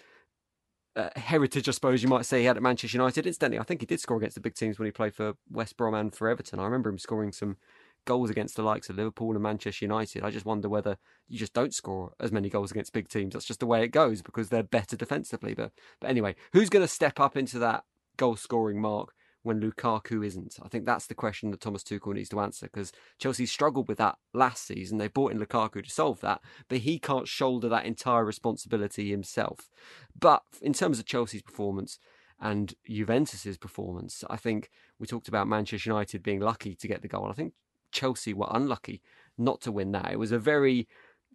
Uh, 0.96 1.10
heritage, 1.16 1.68
I 1.68 1.72
suppose 1.72 2.02
you 2.02 2.10
might 2.10 2.26
say, 2.26 2.40
he 2.40 2.46
had 2.46 2.58
at 2.58 2.64
Manchester 2.64 2.98
United. 2.98 3.28
Incidentally, 3.28 3.60
I 3.60 3.64
think 3.64 3.82
he 3.82 3.86
did 3.86 4.00
score 4.00 4.18
against 4.18 4.36
the 4.36 4.42
big 4.42 4.56
teams 4.56 4.80
when 4.80 4.88
he 4.88 4.92
played 4.92 5.14
for 5.14 5.34
West 5.52 5.78
Brom 5.78 5.94
and 5.94 6.16
for 6.16 6.28
Everton. 6.28 6.60
I 6.60 6.64
remember 6.64 6.90
him 6.90 6.98
scoring 6.98 7.32
some 7.32 7.58
goals 8.06 8.30
against 8.30 8.56
the 8.56 8.64
likes 8.64 8.90
of 8.90 8.96
Liverpool 8.96 9.34
and 9.34 9.44
Manchester 9.44 9.86
United. 9.86 10.24
I 10.24 10.32
just 10.32 10.46
wonder 10.46 10.70
whether 10.70 10.98
you 11.28 11.38
just 11.38 11.54
don't 11.54 11.74
score 11.74 12.14
as 12.20 12.32
many 12.32 12.50
goals 12.50 12.72
against 12.72 12.94
big 12.94 13.10
teams. 13.10 13.34
That's 13.34 13.46
just 13.46 13.60
the 13.60 13.68
way 13.68 13.84
it 13.84 13.90
goes 13.90 14.24
because 14.24 14.50
they're 14.50 14.64
better 14.64 14.96
defensively. 14.96 15.54
But 15.54 15.72
but 16.00 16.10
anyway, 16.10 16.36
who's 16.54 16.70
going 16.70 16.84
to 16.84 16.88
step 16.88 17.20
up 17.20 17.38
into 17.38 17.60
that 17.60 17.84
goal 18.16 18.36
scoring 18.36 18.82
mark 18.82 19.14
when 19.48 19.62
Lukaku 19.62 20.26
isn't? 20.26 20.58
I 20.62 20.68
think 20.68 20.86
that's 20.86 21.08
the 21.08 21.16
question 21.16 21.52
that 21.52 21.62
Thomas 21.62 21.84
Tuchel 21.84 22.14
needs 22.14 22.30
to 22.30 22.40
answer 22.40 22.68
because 22.68 22.92
Chelsea 23.18 23.46
struggled 23.46 23.88
with 23.88 23.98
that 23.98 24.18
last 24.34 24.66
season. 24.68 24.98
They 24.98 25.08
brought 25.08 25.32
in 25.32 25.40
Lukaku 25.40 25.84
to 25.84 25.90
solve 25.90 26.22
that, 26.22 26.42
but 26.68 26.80
he 26.80 27.00
can't 27.00 27.28
shoulder 27.28 27.68
that 27.70 27.86
entire 27.86 28.24
responsibility 28.24 29.10
himself. 29.10 29.70
But 30.18 30.44
in 30.62 30.74
terms 30.74 31.00
of 31.00 31.06
Chelsea's 31.06 31.42
performance, 31.42 32.00
and 32.40 32.76
Juventus's 32.88 33.58
performance. 33.58 34.24
I 34.30 34.38
think 34.38 34.70
we 35.00 35.08
talked 35.08 35.28
about 35.28 35.48
Manchester 35.48 35.90
United 35.90 36.24
being 36.24 36.40
lucky 36.40 36.76
to 36.76 36.88
get 36.88 37.02
the 37.02 37.08
goal. 37.08 37.28
I 37.30 37.34
think 37.34 37.54
Chelsea 37.92 38.34
were 38.34 38.48
unlucky 38.52 39.02
not 39.38 39.62
to 39.62 39.72
win 39.72 39.92
that. 39.92 40.12
It 40.12 40.20
was 40.20 40.32
a 40.32 40.40
very 40.40 40.88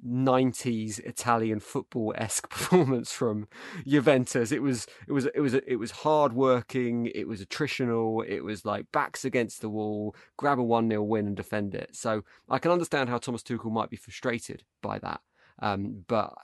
90s 0.06 0.98
Italian 1.00 1.60
football 1.60 2.14
esque 2.16 2.48
performance 2.50 3.12
from 3.12 3.48
Juventus. 3.86 4.52
It 4.52 4.62
was 4.62 4.86
it 5.06 5.12
was 5.12 5.26
it 5.34 5.40
was 5.40 5.54
it 5.54 5.76
was 5.76 5.90
hard 5.90 6.32
working. 6.32 7.10
It 7.14 7.28
was 7.28 7.44
attritional. 7.44 8.26
It 8.26 8.42
was 8.42 8.64
like 8.64 8.86
backs 8.92 9.24
against 9.24 9.60
the 9.60 9.68
wall, 9.68 10.14
grab 10.36 10.58
a 10.58 10.62
one 10.62 10.88
0 10.88 11.02
win 11.02 11.26
and 11.26 11.36
defend 11.36 11.74
it. 11.74 11.90
So 11.94 12.22
I 12.48 12.58
can 12.58 12.70
understand 12.70 13.08
how 13.08 13.18
Thomas 13.18 13.42
Tuchel 13.42 13.72
might 13.72 13.90
be 13.90 13.96
frustrated 13.96 14.64
by 14.82 14.98
that. 14.98 15.20
Um, 15.60 16.04
but 16.08 16.34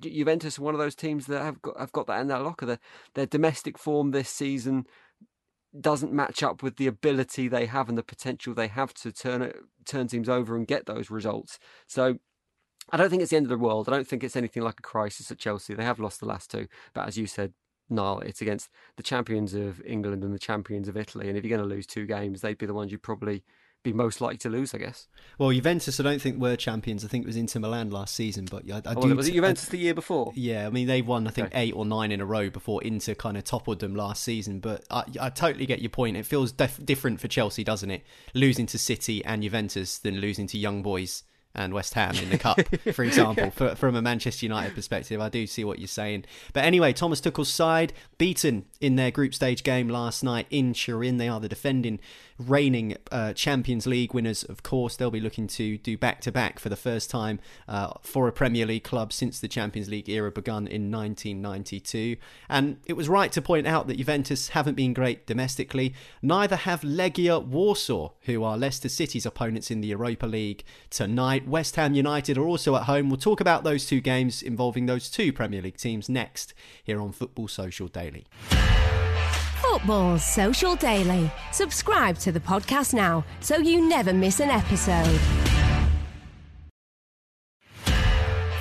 Juventus 0.00 0.58
are 0.58 0.62
one 0.62 0.74
of 0.74 0.80
those 0.80 0.94
teams 0.94 1.26
that 1.26 1.42
have 1.42 1.62
got 1.62 1.78
have 1.78 1.92
got 1.92 2.06
that 2.06 2.20
in 2.20 2.28
their 2.28 2.40
locker. 2.40 2.66
Their, 2.66 2.80
their 3.14 3.26
domestic 3.26 3.78
form 3.78 4.10
this 4.10 4.28
season 4.28 4.86
doesn't 5.80 6.12
match 6.12 6.42
up 6.42 6.62
with 6.62 6.76
the 6.76 6.86
ability 6.86 7.48
they 7.48 7.64
have 7.64 7.88
and 7.88 7.96
the 7.96 8.02
potential 8.02 8.52
they 8.52 8.68
have 8.68 8.92
to 8.92 9.10
turn 9.10 9.40
it, 9.40 9.56
turn 9.86 10.06
teams 10.06 10.28
over 10.28 10.54
and 10.54 10.66
get 10.66 10.84
those 10.84 11.10
results. 11.10 11.58
So 11.86 12.18
I 12.90 12.96
don't 12.96 13.10
think 13.10 13.22
it's 13.22 13.30
the 13.30 13.36
end 13.36 13.46
of 13.46 13.50
the 13.50 13.58
world. 13.58 13.88
I 13.88 13.92
don't 13.92 14.06
think 14.06 14.24
it's 14.24 14.36
anything 14.36 14.62
like 14.62 14.78
a 14.78 14.82
crisis 14.82 15.30
at 15.30 15.38
Chelsea. 15.38 15.74
They 15.74 15.84
have 15.84 16.00
lost 16.00 16.20
the 16.20 16.26
last 16.26 16.50
two, 16.50 16.68
but 16.94 17.06
as 17.06 17.16
you 17.16 17.26
said, 17.26 17.52
Niall, 17.88 18.20
it's 18.20 18.40
against 18.40 18.70
the 18.96 19.02
champions 19.02 19.54
of 19.54 19.82
England 19.84 20.24
and 20.24 20.34
the 20.34 20.38
champions 20.38 20.88
of 20.88 20.96
Italy. 20.96 21.28
And 21.28 21.36
if 21.36 21.44
you're 21.44 21.56
going 21.56 21.68
to 21.68 21.74
lose 21.74 21.86
two 21.86 22.06
games, 22.06 22.40
they'd 22.40 22.58
be 22.58 22.66
the 22.66 22.74
ones 22.74 22.90
you'd 22.90 23.02
probably 23.02 23.44
be 23.82 23.92
most 23.92 24.20
likely 24.20 24.38
to 24.38 24.48
lose, 24.48 24.74
I 24.74 24.78
guess. 24.78 25.08
Well, 25.38 25.50
Juventus, 25.50 25.98
I 25.98 26.04
don't 26.04 26.22
think 26.22 26.40
were 26.40 26.56
champions. 26.56 27.04
I 27.04 27.08
think 27.08 27.24
it 27.24 27.26
was 27.26 27.36
Inter 27.36 27.60
Milan 27.60 27.90
last 27.90 28.14
season, 28.14 28.46
but 28.50 28.70
I, 28.70 28.76
I 28.76 28.94
oh, 28.94 29.08
do. 29.08 29.16
Was 29.16 29.28
it 29.28 29.34
Juventus 29.34 29.66
the 29.66 29.78
year 29.78 29.94
before? 29.94 30.32
Yeah, 30.36 30.66
I 30.66 30.70
mean 30.70 30.86
they 30.86 31.02
won 31.02 31.26
I 31.26 31.30
think 31.30 31.48
Okay. 31.48 31.62
eight 31.62 31.74
or 31.74 31.84
nine 31.84 32.12
in 32.12 32.20
a 32.20 32.24
row 32.24 32.48
before 32.48 32.82
Inter 32.82 33.14
kind 33.14 33.36
of 33.36 33.44
toppled 33.44 33.80
them 33.80 33.94
last 33.94 34.22
season. 34.22 34.60
But 34.60 34.84
I, 34.90 35.04
I 35.20 35.30
totally 35.30 35.66
get 35.66 35.80
your 35.80 35.90
point. 35.90 36.16
It 36.16 36.26
feels 36.26 36.52
def- 36.52 36.84
different 36.84 37.20
for 37.20 37.28
Chelsea, 37.28 37.64
doesn't 37.64 37.90
it? 37.90 38.04
Losing 38.34 38.66
to 38.66 38.78
City 38.78 39.24
and 39.24 39.42
Juventus 39.42 39.98
than 39.98 40.20
losing 40.20 40.46
to 40.48 40.58
Young 40.58 40.82
Boys 40.82 41.24
and 41.54 41.74
West 41.74 41.94
Ham 41.94 42.16
in 42.16 42.30
the 42.30 42.38
cup, 42.38 42.60
for 42.92 43.04
example. 43.04 43.50
For, 43.50 43.74
from 43.74 43.94
a 43.94 44.02
Manchester 44.02 44.46
United 44.46 44.74
perspective, 44.74 45.20
I 45.20 45.28
do 45.28 45.46
see 45.46 45.64
what 45.64 45.78
you're 45.78 45.88
saying. 45.88 46.24
But 46.52 46.64
anyway, 46.64 46.92
Thomas 46.92 47.20
Tuchel's 47.20 47.52
side 47.52 47.92
beaten 48.18 48.64
in 48.80 48.96
their 48.96 49.10
group 49.10 49.34
stage 49.34 49.62
game 49.62 49.88
last 49.88 50.22
night 50.22 50.46
in 50.50 50.72
Turin. 50.72 51.18
They 51.18 51.28
are 51.28 51.40
the 51.40 51.48
defending 51.48 52.00
reigning 52.38 52.96
uh, 53.10 53.32
Champions 53.32 53.86
League 53.86 54.14
winners, 54.14 54.42
of 54.44 54.62
course. 54.62 54.96
They'll 54.96 55.10
be 55.10 55.20
looking 55.20 55.46
to 55.48 55.78
do 55.78 55.96
back 55.96 56.20
to 56.22 56.32
back 56.32 56.58
for 56.58 56.68
the 56.68 56.76
first 56.76 57.10
time 57.10 57.40
uh, 57.68 57.92
for 58.02 58.28
a 58.28 58.32
Premier 58.32 58.66
League 58.66 58.84
club 58.84 59.12
since 59.12 59.40
the 59.40 59.48
Champions 59.48 59.88
League 59.88 60.08
era 60.08 60.30
begun 60.30 60.66
in 60.66 60.90
1992. 60.90 62.16
And 62.48 62.78
it 62.86 62.94
was 62.94 63.08
right 63.08 63.32
to 63.32 63.42
point 63.42 63.66
out 63.66 63.86
that 63.86 63.96
Juventus 63.96 64.48
haven't 64.48 64.74
been 64.74 64.92
great 64.92 65.26
domestically. 65.26 65.94
Neither 66.20 66.56
have 66.56 66.82
Legia 66.82 67.44
Warsaw, 67.44 68.10
who 68.22 68.44
are 68.44 68.56
Leicester 68.56 68.88
City's 68.88 69.26
opponents 69.26 69.70
in 69.70 69.80
the 69.80 69.88
Europa 69.88 70.26
League 70.26 70.64
tonight. 70.90 71.46
West 71.46 71.76
Ham 71.76 71.94
United 71.94 72.38
are 72.38 72.46
also 72.46 72.76
at 72.76 72.84
home. 72.84 73.08
We'll 73.08 73.18
talk 73.18 73.40
about 73.40 73.64
those 73.64 73.86
two 73.86 74.00
games 74.00 74.42
involving 74.42 74.86
those 74.86 75.10
two 75.10 75.32
Premier 75.32 75.62
League 75.62 75.76
teams 75.76 76.08
next 76.08 76.54
here 76.82 77.00
on 77.00 77.12
Football 77.12 77.48
Social 77.48 77.88
Daily. 77.88 78.26
Football 79.62 80.18
Social 80.18 80.74
Daily. 80.74 81.30
Subscribe 81.52 82.18
to 82.18 82.32
the 82.32 82.40
podcast 82.40 82.94
now 82.94 83.24
so 83.40 83.58
you 83.58 83.88
never 83.88 84.12
miss 84.12 84.40
an 84.40 84.50
episode. 84.50 85.20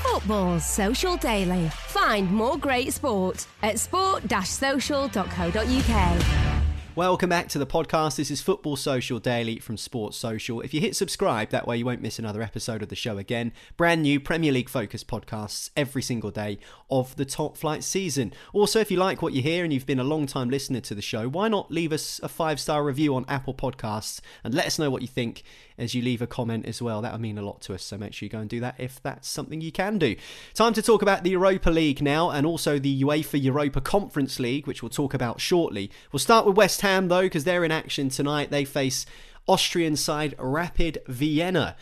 Football 0.03 0.59
Social 0.59 1.17
Daily. 1.17 1.69
Find 1.69 2.31
more 2.31 2.55
great 2.57 2.93
sport 2.93 3.47
at 3.63 3.79
sport-social.co.uk. 3.79 6.60
Welcome 6.93 7.29
back 7.29 7.47
to 7.49 7.57
the 7.57 7.65
podcast. 7.65 8.17
This 8.17 8.29
is 8.29 8.41
Football 8.41 8.75
Social 8.75 9.17
Daily 9.17 9.59
from 9.59 9.77
Sports 9.77 10.17
Social. 10.17 10.59
If 10.59 10.73
you 10.73 10.81
hit 10.81 10.93
subscribe, 10.93 11.49
that 11.51 11.65
way 11.65 11.77
you 11.77 11.85
won't 11.85 12.01
miss 12.01 12.19
another 12.19 12.41
episode 12.41 12.83
of 12.83 12.89
the 12.89 12.97
show 12.97 13.17
again. 13.17 13.53
Brand 13.77 14.01
new 14.01 14.19
Premier 14.19 14.51
League 14.51 14.67
focused 14.67 15.07
podcasts 15.07 15.69
every 15.77 16.01
single 16.01 16.31
day 16.31 16.59
of 16.89 17.15
the 17.15 17.23
top 17.23 17.55
flight 17.55 17.85
season. 17.85 18.33
Also, 18.51 18.81
if 18.81 18.91
you 18.91 18.97
like 18.97 19.21
what 19.21 19.31
you 19.31 19.41
hear 19.41 19.63
and 19.63 19.71
you've 19.71 19.85
been 19.85 20.01
a 20.01 20.03
long 20.03 20.25
time 20.25 20.49
listener 20.49 20.81
to 20.81 20.93
the 20.93 21.01
show, 21.01 21.29
why 21.29 21.47
not 21.47 21.71
leave 21.71 21.93
us 21.93 22.19
a 22.23 22.27
five 22.27 22.59
star 22.59 22.83
review 22.83 23.15
on 23.15 23.23
Apple 23.29 23.53
Podcasts 23.53 24.19
and 24.43 24.53
let 24.53 24.65
us 24.65 24.77
know 24.77 24.89
what 24.89 25.01
you 25.01 25.07
think 25.07 25.43
as 25.81 25.95
you 25.95 26.01
leave 26.01 26.21
a 26.21 26.27
comment 26.27 26.65
as 26.65 26.81
well. 26.81 27.01
That 27.01 27.11
would 27.11 27.21
mean 27.21 27.37
a 27.37 27.41
lot 27.41 27.61
to 27.61 27.73
us, 27.73 27.83
so 27.83 27.97
make 27.97 28.13
sure 28.13 28.25
you 28.25 28.29
go 28.29 28.39
and 28.39 28.49
do 28.49 28.59
that 28.59 28.75
if 28.77 29.01
that's 29.01 29.27
something 29.27 29.59
you 29.59 29.71
can 29.71 29.97
do. 29.97 30.15
Time 30.53 30.73
to 30.73 30.81
talk 30.81 31.01
about 31.01 31.23
the 31.23 31.31
Europa 31.31 31.71
League 31.71 32.01
now 32.01 32.29
and 32.29 32.45
also 32.45 32.77
the 32.77 33.03
UEFA 33.03 33.41
Europa 33.41 33.81
Conference 33.81 34.39
League, 34.39 34.67
which 34.67 34.83
we'll 34.83 34.89
talk 34.89 35.13
about 35.13 35.41
shortly. 35.41 35.91
We'll 36.11 36.19
start 36.19 36.45
with 36.45 36.55
West 36.55 36.81
Ham 36.81 37.07
though, 37.07 37.23
because 37.23 37.43
they're 37.43 37.65
in 37.65 37.71
action 37.71 38.09
tonight. 38.09 38.51
They 38.51 38.65
face 38.65 39.05
Austrian 39.47 39.95
side 39.95 40.35
Rapid 40.37 40.99
Vienna. 41.07 41.75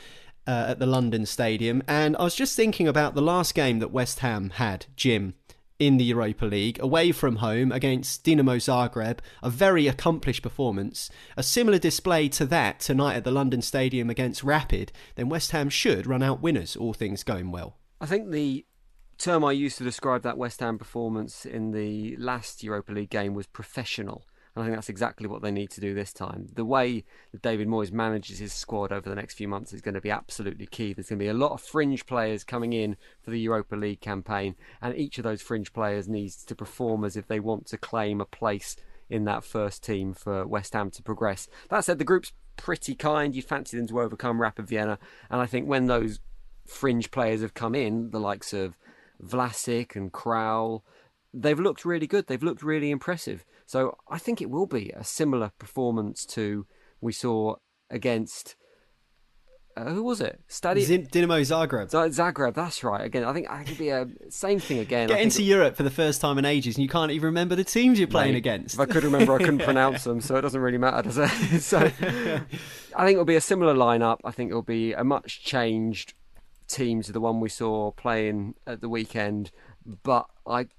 Uh, 0.48 0.70
at 0.70 0.80
the 0.80 0.88
London 0.88 1.28
Stadium, 1.28 1.84
and 1.88 2.18
I 2.18 2.24
was 2.24 2.34
just 2.34 2.56
thinking 2.56 2.88
about 2.88 3.14
the 3.14 3.22
last 3.22 3.54
game 3.54 3.78
that 3.80 3.92
West 3.92 4.22
Ham 4.22 4.50
had, 4.56 4.88
Jim, 4.96 5.36
in 5.80 5.98
the 5.98 6.04
Europa 6.04 6.46
League, 6.46 6.78
away 6.82 7.12
from 7.12 7.38
home 7.38 7.72
against 7.72 8.26
Dinamo 8.26 8.58
Zagreb, 8.58 9.20
a 9.42 9.50
very 9.50 9.88
accomplished 9.88 10.44
performance, 10.44 11.10
a 11.38 11.44
similar 11.44 11.80
display 11.80 12.28
to 12.30 12.46
that 12.46 12.82
tonight 12.82 13.16
at 13.16 13.24
the 13.24 13.32
London 13.32 13.62
Stadium 13.62 14.10
against 14.10 14.44
Rapid, 14.44 14.92
then 15.16 15.30
West 15.30 15.52
Ham 15.52 15.70
should 15.70 16.06
run 16.06 16.22
out 16.22 16.42
winners, 16.42 16.76
all 16.76 16.94
things 16.94 17.24
going 17.24 17.52
well. 17.52 17.78
I 18.02 18.06
think 18.06 18.30
the 18.30 18.66
term 19.18 19.44
I 19.44 19.54
used 19.54 19.78
to 19.78 19.84
describe 19.84 20.24
that 20.24 20.38
West 20.38 20.60
Ham 20.60 20.78
performance 20.78 21.46
in 21.46 21.72
the 21.72 22.16
last 22.18 22.64
Europa 22.64 22.92
League 22.92 23.10
game 23.10 23.34
was 23.34 23.48
professional. 23.48 24.26
And 24.56 24.64
I 24.64 24.66
think 24.66 24.78
that's 24.78 24.90
exactly 24.90 25.28
what 25.28 25.42
they 25.42 25.52
need 25.52 25.70
to 25.72 25.82
do 25.82 25.94
this 25.94 26.12
time. 26.12 26.48
The 26.54 26.66
way 26.66 27.06
that 27.32 27.42
David 27.42 27.68
Moyes 27.68 27.92
manages 27.92 28.40
his 28.40 28.52
squad 28.52 28.92
over 28.92 29.08
the 29.08 29.16
next 29.16 29.36
few 29.36 29.48
months 29.48 29.74
is 29.74 29.82
going 29.82 29.94
to 29.94 30.02
be 30.02 30.12
absolutely 30.12 30.66
key. 30.66 30.94
There's 30.94 31.10
going 31.10 31.20
to 31.20 31.24
be 31.24 31.30
a 31.30 31.34
lot 31.34 31.52
of 31.52 31.62
fringe 31.62 32.06
players 32.06 32.44
coming 32.44 32.74
in 32.74 32.98
for 33.22 33.32
the 33.32 33.40
Europa 33.40 33.76
League 33.76 34.02
campaign, 34.02 34.56
and 34.82 34.96
each 34.96 35.18
of 35.18 35.24
those 35.24 35.42
fringe 35.42 35.72
players 35.72 36.10
needs 36.10 36.44
to 36.46 36.56
perform 36.56 37.04
as 37.04 37.16
if 37.16 37.28
they 37.28 37.40
want 37.40 37.68
to 37.68 37.78
claim 37.78 38.20
a 38.20 38.26
place 38.26 38.76
in 39.10 39.26
that 39.26 39.44
first 39.44 39.84
team 39.84 40.14
for 40.14 40.46
West 40.46 40.74
Ham 40.74 40.92
to 40.92 41.04
progress. 41.04 41.48
That 41.70 41.86
said, 41.86 41.98
the 41.98 42.04
group's 42.04 42.34
pretty 42.58 42.96
kind. 42.96 43.36
You'd 43.36 43.46
fancy 43.46 43.78
them 43.78 43.88
to 43.88 44.02
overcome 44.02 44.42
Rapid 44.42 44.68
Vienna, 44.68 45.00
and 45.30 45.42
I 45.42 45.46
think 45.46 45.68
when 45.68 45.86
those 45.86 46.20
fringe 46.68 47.12
players 47.12 47.42
have 47.42 47.54
come 47.54 47.76
in, 47.76 48.12
the 48.12 48.20
likes 48.20 48.54
of 48.54 48.78
Vlasic 49.24 49.96
and 49.96 50.12
Kral, 50.12 50.82
they've 51.34 51.60
looked 51.60 51.86
really 51.86 52.08
good. 52.08 52.28
They've 52.28 52.44
looked 52.44 52.64
really 52.64 52.92
impressive. 52.92 53.46
So 53.70 53.96
I 54.10 54.18
think 54.18 54.42
it 54.42 54.50
will 54.50 54.66
be 54.66 54.90
a 54.90 55.04
similar 55.04 55.52
performance 55.60 56.26
to 56.26 56.66
we 57.02 57.14
saw 57.14 57.58
against 57.92 58.56
uh, 59.78 59.92
who 59.92 60.02
was 60.02 60.22
it? 60.22 60.42
Stadia 60.48 60.84
Zin- 60.84 61.06
Dinamo 61.06 61.40
Zagreb. 61.42 61.92
Zagreb. 61.92 62.56
That's 62.56 62.84
right. 62.84 63.06
Again, 63.06 63.24
I 63.24 63.32
think 63.32 63.48
I 63.48 63.64
could 63.64 63.78
be 63.78 63.90
a 63.90 64.08
same 64.30 64.60
thing 64.60 64.80
again. 64.80 65.10
Get 65.10 65.22
into 65.22 65.44
Europe 65.44 65.76
for 65.76 65.84
the 65.84 65.92
first 65.92 66.20
time 66.20 66.40
in 66.40 66.46
ages 66.46 66.78
and 66.78 66.82
you 66.82 66.90
can't 66.90 67.12
even 67.12 67.28
remember 67.28 67.56
the 67.56 67.64
teams 67.64 68.00
you're 68.00 68.08
playing 68.08 68.34
Mate, 68.34 68.40
against. 68.40 68.74
If 68.74 68.80
I 68.80 68.88
could 68.88 69.04
remember, 69.04 69.36
I 69.36 69.38
couldn't 69.38 69.60
pronounce 69.64 70.04
them, 70.04 70.20
so 70.20 70.36
it 70.36 70.42
doesn't 70.42 70.60
really 70.60 70.80
matter, 70.80 71.04
does 71.04 71.20
it? 71.20 71.30
so 71.62 71.78
I 71.78 73.06
think 73.06 73.14
it'll 73.14 73.24
be 73.24 73.36
a 73.36 73.42
similar 73.42 73.76
lineup. 73.76 74.18
I 74.26 74.32
think 74.32 74.50
it'll 74.50 74.64
be 74.64 74.94
a 74.94 75.04
much 75.04 75.44
changed 75.44 76.16
team 76.68 77.04
to 77.04 77.12
the 77.12 77.22
one 77.22 77.40
we 77.40 77.50
saw 77.50 77.92
playing 77.92 78.56
at 78.66 78.82
the 78.82 78.90
weekend. 78.90 79.52
But 79.86 80.26
I, 80.48 80.70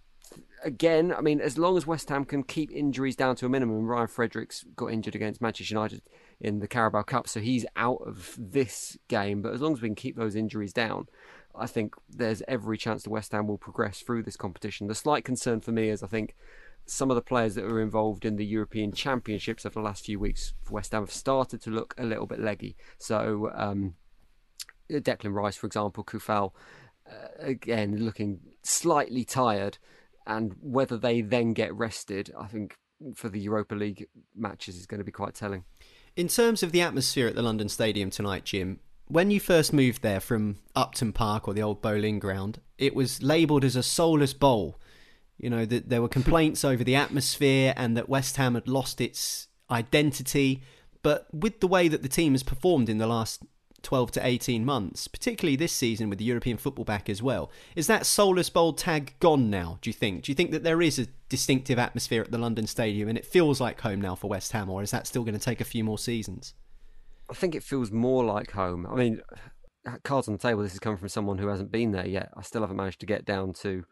again, 0.65 1.13
I 1.17 1.21
mean, 1.21 1.41
as 1.41 1.59
long 1.59 1.77
as 1.77 1.87
West 1.87 2.09
Ham 2.09 2.25
can 2.25 2.43
keep 2.43 2.71
injuries 2.71 3.17
down 3.17 3.37
to 3.37 3.47
a 3.47 3.49
minimum, 3.49 3.87
Ryan 3.87 4.09
Fredericks 4.09 4.65
got 4.77 4.93
injured 4.93 5.15
against 5.15 5.41
Manchester 5.41 5.75
United 5.75 6.03
in 6.41 6.61
the 6.61 6.69
Carabao 6.69 7.03
Cup, 7.03 7.29
so 7.29 7.41
he's 7.41 7.67
out 7.77 8.01
of 8.07 8.37
this 8.39 8.97
game. 9.09 9.43
But 9.43 9.55
as 9.55 9.61
long 9.61 9.75
as 9.75 9.83
we 9.83 9.89
can 9.89 9.95
keep 9.95 10.17
those 10.17 10.37
injuries 10.37 10.73
down, 10.73 11.07
I 11.55 11.67
think 11.67 11.95
there's 12.09 12.43
every 12.49 12.79
chance 12.79 13.03
that 13.03 13.11
West 13.11 13.33
Ham 13.33 13.47
will 13.47 13.59
progress 13.59 14.01
through 14.01 14.23
this 14.23 14.37
competition. 14.37 14.87
The 14.87 14.95
slight 14.95 15.25
concern 15.25 15.61
for 15.61 15.73
me 15.73 15.89
is 15.89 16.03
I 16.03 16.07
think 16.07 16.35
some 16.87 17.11
of 17.11 17.15
the 17.15 17.23
players 17.23 17.55
that 17.55 17.65
were 17.65 17.81
involved 17.81 18.25
in 18.25 18.37
the 18.37 18.47
European 18.47 18.93
Championships 18.93 19.67
over 19.67 19.75
the 19.75 19.81
last 19.81 20.05
few 20.05 20.19
weeks 20.19 20.55
for 20.63 20.75
West 20.75 20.93
Ham 20.93 21.03
have 21.03 21.13
started 21.13 21.61
to 21.63 21.71
look 21.71 21.95
a 21.99 22.05
little 22.05 22.27
bit 22.27 22.41
leggy. 22.41 22.77
So 22.99 23.51
um, 23.55 23.95
Declan 24.91 25.35
Rice, 25.35 25.57
for 25.57 25.67
example, 25.67 26.05
Coufal, 26.05 26.53
uh, 27.07 27.29
again 27.39 28.05
looking 28.05 28.41
slightly 28.63 29.25
tired, 29.25 29.79
and 30.27 30.55
whether 30.61 30.97
they 30.97 31.21
then 31.21 31.53
get 31.53 31.75
rested, 31.75 32.33
I 32.39 32.47
think 32.47 32.77
for 33.15 33.29
the 33.29 33.41
Europa 33.41 33.75
League 33.75 34.07
matches 34.37 34.77
is 34.77 34.87
going 34.87 34.99
to 34.99 35.05
be 35.05 35.13
quite 35.13 35.35
telling. 35.35 35.65
In 36.17 36.29
terms 36.29 36.63
of 36.63 36.73
the 36.73 36.83
atmosphere 36.83 37.29
at 37.29 37.35
the 37.35 37.43
London 37.43 37.69
Stadium 37.69 38.11
tonight, 38.11 38.45
Jim, 38.45 38.81
when 39.07 39.31
you 39.31 39.41
first 39.41 39.73
moved 39.73 40.03
there 40.03 40.21
from 40.21 40.59
Upton 40.77 41.13
Park 41.13 41.49
or 41.49 41.55
the 41.55 41.63
old 41.63 41.83
Boleyn 41.83 42.19
ground, 42.19 42.61
it 42.79 42.95
was 42.95 43.23
labelled 43.23 43.65
as 43.65 43.77
a 43.77 43.83
soulless 43.83 44.35
bowl. 44.35 44.79
You 45.39 45.51
know, 45.51 45.65
that 45.65 45.89
there 45.89 46.03
were 46.03 46.09
complaints 46.09 46.65
over 46.65 46.85
the 46.85 46.95
atmosphere 46.95 47.73
and 47.77 47.97
that 47.97 48.09
West 48.09 48.37
Ham 48.37 48.55
had 48.55 48.69
lost 48.69 49.01
its 49.01 49.49
identity. 49.71 50.63
But 51.03 51.27
with 51.33 51.61
the 51.61 51.67
way 51.67 51.89
that 51.89 52.03
the 52.03 52.09
team 52.09 52.33
has 52.33 52.43
performed 52.43 52.89
in 52.89 52.99
the 52.99 53.07
last 53.07 53.43
12 53.83 54.13
to 54.13 54.27
18 54.27 54.65
months, 54.65 55.09
particularly 55.09 55.57
this 55.57 55.73
season 55.73 56.09
with 56.09 56.19
the 56.19 56.25
European 56.25 56.57
football 56.57 56.85
back 56.85 57.09
as 57.09 57.23
well, 57.23 57.51
is 57.75 57.87
that 57.87 58.07
soulless 58.07 58.51
bowl 58.51 58.73
tag 58.73 59.15
gone 59.21 59.51
now, 59.51 59.79
do 59.81 59.91
you 59.91 59.95
think? 59.95 60.25
Do 60.25 60.33
you 60.33 60.37
think 60.37 60.51
that 60.51 60.63
there 60.63 60.83
is 60.83 60.99
a 60.99 61.07
distinctive 61.29 61.79
atmosphere 61.79 62.23
at 62.23 62.31
the 62.31 62.39
London 62.39 62.67
Stadium 62.67 63.09
and 63.09 63.19
it 63.19 63.27
feels 63.27 63.61
like 63.61 63.81
home 63.81 64.01
now 64.01 64.15
for 64.15 64.29
West 64.29 64.53
Ham, 64.53 64.71
or 64.71 64.83
is 64.83 64.91
that 64.91 65.07
still 65.07 65.23
going 65.23 65.39
to 65.39 65.45
take 65.45 65.61
a 65.61 65.65
few 65.65 65.85
more 65.85 65.99
seasons? 65.99 66.55
I 67.31 67.35
think 67.35 67.55
it 67.55 67.63
feels 67.63 67.93
more 67.93 68.25
like 68.25 68.51
home. 68.51 68.87
I 68.87 68.97
mean, 68.97 69.21
cards 70.03 70.29
on 70.29 70.35
the 70.35 70.39
table. 70.39 70.63
This 70.63 70.75
is 70.75 70.81
coming 70.81 70.99
from 70.99 71.09
someone 71.09 71.39
who 71.39 71.49
hasn't 71.49 71.71
been 71.71 71.93
there 71.93 72.07
yet. 72.07 72.31
I 72.37 72.43
still 72.43 72.63
haven't 72.63 72.77
managed 72.77 73.01
to 73.01 73.07
get 73.07 73.25
down 73.25 73.53
to 73.55 73.85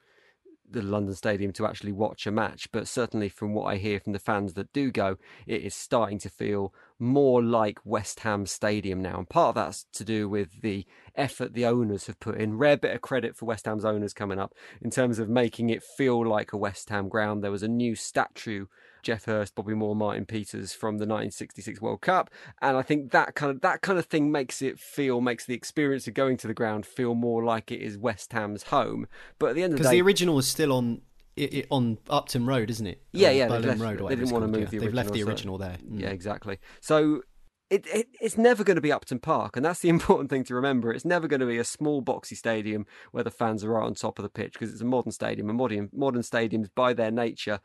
the 0.71 0.83
London 0.83 1.15
Stadium 1.15 1.53
to 1.55 1.67
actually 1.67 1.93
watch 1.93 2.27
a 2.27 2.31
match, 2.31 2.71
but 2.73 2.89
certainly 2.89 3.29
from 3.29 3.55
what 3.55 3.65
I 3.65 3.77
hear 3.77 4.01
from 4.01 4.13
the 4.13 4.19
fans 4.19 4.55
that 4.55 4.73
do 4.73 4.91
go, 4.91 5.17
it 5.47 5.63
is 5.63 5.75
starting 5.75 6.19
to 6.21 6.31
feel 6.31 6.73
more 6.99 7.43
like 7.43 7.79
West 7.85 8.21
Ham 8.21 8.47
Stadium 8.47 9.01
now. 9.01 9.19
And 9.19 9.29
part 9.29 9.51
of 9.51 9.55
that's 9.55 9.85
to 9.93 10.05
do 10.05 10.29
with 10.29 10.61
the 10.63 10.87
effort 11.15 11.55
the 11.55 11.67
owners 11.67 12.07
have 12.07 12.21
put 12.21 12.37
in. 12.37 12.59
Rare 12.59 12.77
bit 12.77 12.95
of 12.95 13.01
credit 13.01 13.37
for 13.37 13.47
West 13.47 13.67
Ham's 13.67 13.85
owners 13.85 14.13
coming 14.13 14.39
up 14.39 14.55
in 14.81 14.91
terms 14.91 15.19
of 15.19 15.29
making 15.29 15.71
it 15.71 15.83
feel 15.83 16.27
like 16.27 16.53
a 16.53 16.59
West 16.59 16.91
Ham 16.91 17.09
ground. 17.09 17.43
There 17.43 17.51
was 17.51 17.63
a 17.63 17.69
new 17.69 17.95
statue 17.95 18.67
Geoff 19.03 19.25
Hurst, 19.25 19.55
Bobby 19.55 19.75
Moore, 19.75 19.97
Martin 19.97 20.27
Peters 20.27 20.73
from 20.73 20.99
the 20.99 21.07
1966 21.07 21.81
World 21.81 22.01
Cup, 22.01 22.31
and 22.61 22.77
I 22.77 22.83
think 22.83 23.13
that 23.13 23.35
kind 23.35 23.51
of 23.51 23.61
that 23.63 23.83
kind 23.83 23.99
of 23.99 24.07
thing 24.07 24.31
makes 24.31 24.63
it 24.63 24.79
feel 24.79 25.21
makes 25.21 25.45
the 25.45 25.55
experience 25.55 26.07
of 26.09 26.15
going 26.15 26.37
to 26.39 26.47
the 26.47 26.55
ground 26.55 26.87
feel 26.87 27.15
more 27.15 27.45
like 27.45 27.71
it 27.71 27.81
is 27.81 27.97
West 27.99 28.33
Ham's 28.33 28.65
home. 28.65 29.07
But 29.39 29.51
at 29.51 29.55
the 29.55 29.63
end 29.63 29.73
of 29.73 29.79
the 29.79 29.83
Because 29.83 29.93
the 29.93 30.03
original 30.03 30.35
was 30.35 30.49
still 30.49 30.73
on 30.73 31.03
i 31.39 31.49
i 31.53 31.65
on 31.71 31.99
Upton 32.11 32.47
Road, 32.47 32.71
isn't 32.71 32.87
it? 32.87 33.03
Yeah, 33.13 33.31
yeah. 33.31 33.49
Berlin 33.49 33.79
left, 33.79 33.81
Road, 33.81 34.11
They 34.11 34.17
didn't 34.17 34.31
want 34.31 34.45
to 34.45 34.49
move 34.49 34.61
yeah. 34.61 34.67
the 34.67 34.77
original. 34.77 34.87
They've 34.87 34.95
left 34.95 35.13
the 35.13 35.21
so- 35.21 35.29
original 35.29 35.59
there. 35.59 35.77
Mm. 35.85 36.01
Yeah, 36.01 36.09
exactly. 36.09 36.59
So 36.81 37.23
it, 37.71 37.87
it, 37.87 38.09
it's 38.21 38.39
never 38.39 38.65
going 38.65 38.77
to 38.77 38.81
be 38.81 38.93
Upton 38.93 39.19
Park, 39.19 39.57
and 39.57 39.65
that's 39.65 39.81
the 39.81 39.89
important 39.91 40.31
thing 40.31 40.45
to 40.45 40.55
remember. 40.55 40.93
It's 40.93 41.05
never 41.05 41.29
going 41.29 41.41
to 41.41 41.47
be 41.47 41.59
a 41.59 41.65
small, 41.65 42.03
boxy 42.03 42.37
stadium 42.37 42.87
where 43.13 43.25
the 43.25 43.31
fans 43.31 43.65
are 43.65 43.71
right 43.71 43.85
on 43.85 43.95
top 43.95 44.19
of 44.19 44.23
the 44.23 44.29
pitch 44.29 44.55
because 44.55 44.73
it's 44.73 44.81
a 44.83 44.87
modern 44.87 45.13
stadium, 45.13 45.49
and 45.49 45.59
modern 45.59 45.91
modern 45.93 46.23
stadiums, 46.23 46.69
by 46.75 46.93
their 46.93 47.11
nature, 47.11 47.61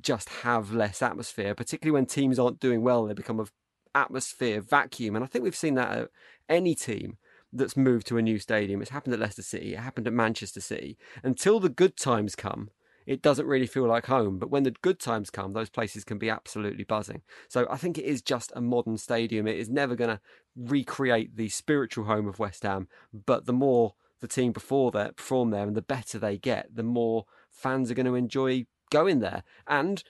just 0.00 0.28
have 0.28 0.72
less 0.72 1.02
atmosphere. 1.02 1.54
Particularly 1.54 1.94
when 1.94 2.06
teams 2.06 2.38
aren't 2.38 2.60
doing 2.60 2.82
well, 2.82 3.04
they 3.04 3.14
become 3.14 3.40
a 3.40 3.46
atmosphere 3.94 4.60
vacuum, 4.60 5.14
and 5.14 5.24
I 5.24 5.28
think 5.28 5.44
we've 5.44 5.56
seen 5.56 5.74
that 5.74 5.98
at 5.98 6.08
any 6.48 6.74
team 6.74 7.18
that's 7.52 7.76
moved 7.76 8.06
to 8.08 8.18
a 8.18 8.22
new 8.22 8.40
stadium. 8.40 8.82
It's 8.82 8.90
happened 8.90 9.14
at 9.14 9.20
Leicester 9.20 9.42
City, 9.42 9.74
it 9.74 9.78
happened 9.78 10.08
at 10.08 10.12
Manchester 10.12 10.60
City. 10.60 10.98
Until 11.22 11.60
the 11.60 11.68
good 11.68 11.96
times 11.96 12.34
come, 12.34 12.70
it 13.06 13.22
doesn't 13.22 13.46
really 13.46 13.66
feel 13.66 13.86
like 13.86 14.06
home. 14.06 14.38
But 14.38 14.50
when 14.50 14.62
the 14.62 14.70
good 14.82 14.98
times 14.98 15.30
come, 15.30 15.52
those 15.52 15.70
places 15.70 16.04
can 16.04 16.18
be 16.18 16.30
absolutely 16.30 16.84
buzzing. 16.84 17.22
So 17.48 17.66
I 17.70 17.76
think 17.76 17.98
it 17.98 18.04
is 18.04 18.22
just 18.22 18.52
a 18.54 18.60
modern 18.60 18.96
stadium. 18.96 19.46
It 19.46 19.58
is 19.58 19.68
never 19.68 19.94
going 19.94 20.10
to 20.10 20.20
recreate 20.56 21.36
the 21.36 21.48
spiritual 21.48 22.04
home 22.04 22.26
of 22.26 22.38
West 22.38 22.62
Ham. 22.62 22.88
But 23.12 23.46
the 23.46 23.52
more 23.52 23.94
the 24.20 24.28
team 24.28 24.52
before 24.52 24.90
that 24.92 25.16
perform 25.16 25.50
there 25.50 25.66
and 25.66 25.76
the 25.76 25.82
better 25.82 26.18
they 26.18 26.38
get, 26.38 26.74
the 26.74 26.82
more 26.82 27.26
fans 27.50 27.90
are 27.90 27.94
going 27.94 28.06
to 28.06 28.14
enjoy 28.14 28.66
going 28.90 29.20
there. 29.20 29.42
And 29.66 30.02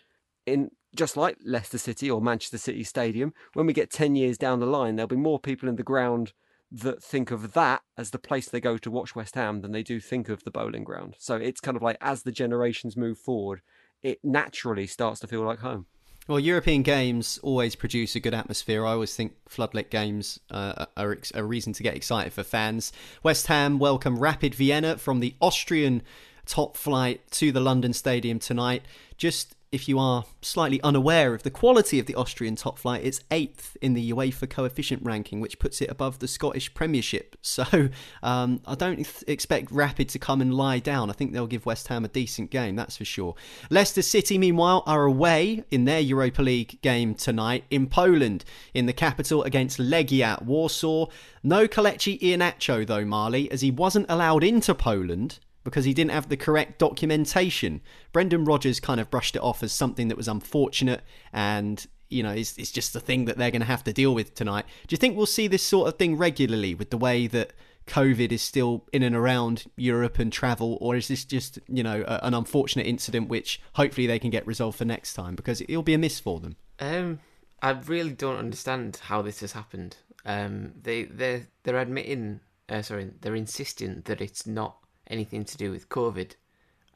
in 0.46 0.70
just 0.94 1.16
like 1.16 1.37
Leicester 1.44 1.78
City 1.78 2.11
or 2.11 2.20
Manchester 2.20 2.59
City 2.59 2.85
Stadium, 2.85 3.35
when 3.54 3.66
we 3.66 3.72
get 3.72 3.90
10 3.90 4.14
years 4.14 4.38
down 4.38 4.61
the 4.61 4.66
line, 4.66 4.96
there'll 4.96 5.09
be 5.09 5.16
more 5.16 5.40
people 5.40 5.68
in 5.68 5.76
the 5.76 5.83
ground 5.83 6.33
that 6.72 7.03
think 7.03 7.31
of 7.31 7.53
that 7.53 7.83
as 7.96 8.11
the 8.11 8.18
place 8.18 8.48
they 8.48 8.61
go 8.61 8.77
to 8.79 8.90
watch 8.90 9.14
West 9.14 9.35
Ham 9.35 9.61
than 9.61 9.72
they 9.72 9.83
do 9.83 10.00
think 10.00 10.29
of 10.29 10.44
the 10.44 10.50
Boleyn 10.50 10.85
Ground. 10.85 11.14
So 11.18 11.37
it's 11.37 11.61
kind 11.61 11.77
of 11.77 11.83
like 11.83 11.96
as 12.00 12.22
the 12.22 12.33
generations 12.33 12.96
move 12.96 13.18
forward, 13.18 13.62
it 14.03 14.18
naturally 14.22 14.87
starts 14.87 15.20
to 15.20 15.27
feel 15.27 15.42
like 15.42 15.61
home. 15.61 15.87
Well, 16.27 16.40
European 16.40 16.83
games 16.83 17.38
always 17.42 17.77
produce 17.77 18.16
a 18.16 18.20
good 18.20 18.33
atmosphere. 18.33 18.87
I 18.87 18.92
always 18.92 19.14
think 19.14 19.35
floodlit 19.48 19.90
games 19.90 20.40
uh, 20.50 20.87
are 20.96 21.18
a 21.35 21.44
reason 21.44 21.74
to 21.74 21.83
get 21.83 21.94
excited 21.94 22.33
for 22.33 22.42
fans. 22.42 22.94
West 23.22 23.46
Ham 23.48 23.79
welcome 23.79 24.18
Rapid 24.18 24.55
Vienna 24.55 24.96
from 24.96 25.20
the 25.20 25.35
Austrian 25.40 26.03
top 26.46 26.79
flight 26.79 27.31
to 27.33 27.53
the 27.53 27.61
London 27.61 27.92
Stadium 27.92 28.38
tonight. 28.38 28.83
Just 29.18 29.55
if 29.74 29.88
you 29.88 29.98
are 29.98 30.24
slightly 30.40 30.80
unaware 30.82 31.34
of 31.34 31.42
the 31.42 31.50
quality 31.50 31.98
of 31.98 32.06
the 32.06 32.14
Austrian 32.14 32.54
top 32.54 32.78
flight, 32.78 33.04
it's 33.04 33.20
eighth 33.32 33.76
in 33.82 33.94
the 33.94 34.12
UEFA 34.12 34.48
coefficient 34.48 35.02
ranking, 35.02 35.40
which 35.40 35.58
puts 35.58 35.82
it 35.82 35.90
above 35.90 36.20
the 36.20 36.28
Scottish 36.28 36.72
Premiership. 36.72 37.37
So 37.54 37.88
um, 38.24 38.60
I 38.66 38.74
don't 38.74 39.06
expect 39.28 39.70
Rapid 39.70 40.08
to 40.08 40.18
come 40.18 40.40
and 40.40 40.52
lie 40.52 40.80
down. 40.80 41.08
I 41.08 41.12
think 41.12 41.32
they'll 41.32 41.46
give 41.46 41.66
West 41.66 41.87
Ham 41.87 42.04
a 42.04 42.08
decent 42.08 42.50
game, 42.50 42.74
that's 42.74 42.96
for 42.96 43.04
sure. 43.04 43.37
Leicester 43.70 44.02
City, 44.02 44.38
meanwhile, 44.38 44.82
are 44.87 45.04
away 45.04 45.62
in 45.70 45.84
their 45.84 46.00
Europa 46.00 46.42
League 46.42 46.80
game 46.82 47.14
tonight 47.14 47.64
in 47.70 47.87
Poland, 47.87 48.44
in 48.72 48.87
the 48.87 48.92
capital 48.92 49.44
against 49.44 49.78
Legia 49.78 50.42
Warsaw. 50.42 51.06
No 51.44 51.68
Kelechi 51.68 52.20
Iheanacho, 52.20 52.84
though, 52.84 53.04
Marley, 53.04 53.48
as 53.52 53.60
he 53.60 53.70
wasn't 53.70 54.06
allowed 54.08 54.42
into 54.42 54.74
Poland 54.74 55.38
because 55.64 55.85
he 55.85 55.94
didn't 55.94 56.12
have 56.12 56.29
the 56.29 56.37
correct 56.37 56.79
documentation. 56.79 57.81
Brendan 58.12 58.44
Rodgers 58.44 58.81
kind 58.81 59.00
of 59.00 59.11
brushed 59.11 59.35
it 59.35 59.42
off 59.42 59.62
as 59.62 59.72
something 59.72 60.09
that 60.09 60.16
was 60.16 60.29
unfortunate 60.29 61.03
and 61.33 61.87
you 62.11 62.22
know, 62.22 62.31
it's, 62.31 62.57
it's 62.59 62.70
just 62.70 62.92
the 62.92 63.00
thing 63.00 63.24
that 63.24 63.38
they're 63.38 63.50
going 63.50 63.62
to 63.62 63.66
have 63.66 63.83
to 63.85 63.92
deal 63.92 64.14
with 64.14 64.35
tonight. 64.35 64.66
Do 64.87 64.94
you 64.94 64.98
think 64.98 65.16
we'll 65.16 65.27
see 65.27 65.48
this 65.48 65.62
sort 65.62 65.88
of 65.88 65.98
thing 65.98 66.16
regularly 66.16 66.74
with 66.74 66.90
the 66.90 66.98
way 66.98 67.27
that 67.27 67.53
COVID 67.87 68.33
is 68.33 68.42
still 68.42 68.85
in 68.92 69.03
and 69.03 69.16
around 69.16 69.64
Europe 69.77 70.18
and 70.18 70.33
travel, 70.33 70.79
or 70.81 70.96
is 70.96 71.09
this 71.09 71.24
just, 71.24 71.59
you 71.68 71.83
know, 71.83 72.05
a, 72.07 72.20
an 72.24 72.35
unfortunate 72.35 72.87
incident 72.87 73.29
which 73.29 73.61
hopefully 73.74 74.07
they 74.07 74.18
can 74.18 74.31
get 74.31 74.46
resolved 74.46 74.79
for 74.79 74.85
next 74.85 75.14
time 75.14 75.35
because 75.35 75.61
it'll 75.62 75.83
be 75.83 75.94
a 75.94 75.98
miss 75.98 76.20
for 76.20 76.40
them? 76.40 76.57
Um, 76.79 77.20
I 77.62 77.70
really 77.70 78.12
don't 78.12 78.38
understand 78.38 79.00
how 79.05 79.22
this 79.22 79.40
has 79.40 79.53
happened. 79.53 79.96
Um, 80.24 80.72
they 80.81 81.05
they 81.05 81.46
they're 81.64 81.79
admitting, 81.79 82.40
uh, 82.68 82.81
sorry, 82.83 83.11
they're 83.20 83.35
insisting 83.35 84.03
that 84.07 84.20
it's 84.22 84.46
not 84.46 84.77
anything 85.08 85.44
to 85.44 85.56
do 85.56 85.70
with 85.70 85.88
COVID, 85.88 86.32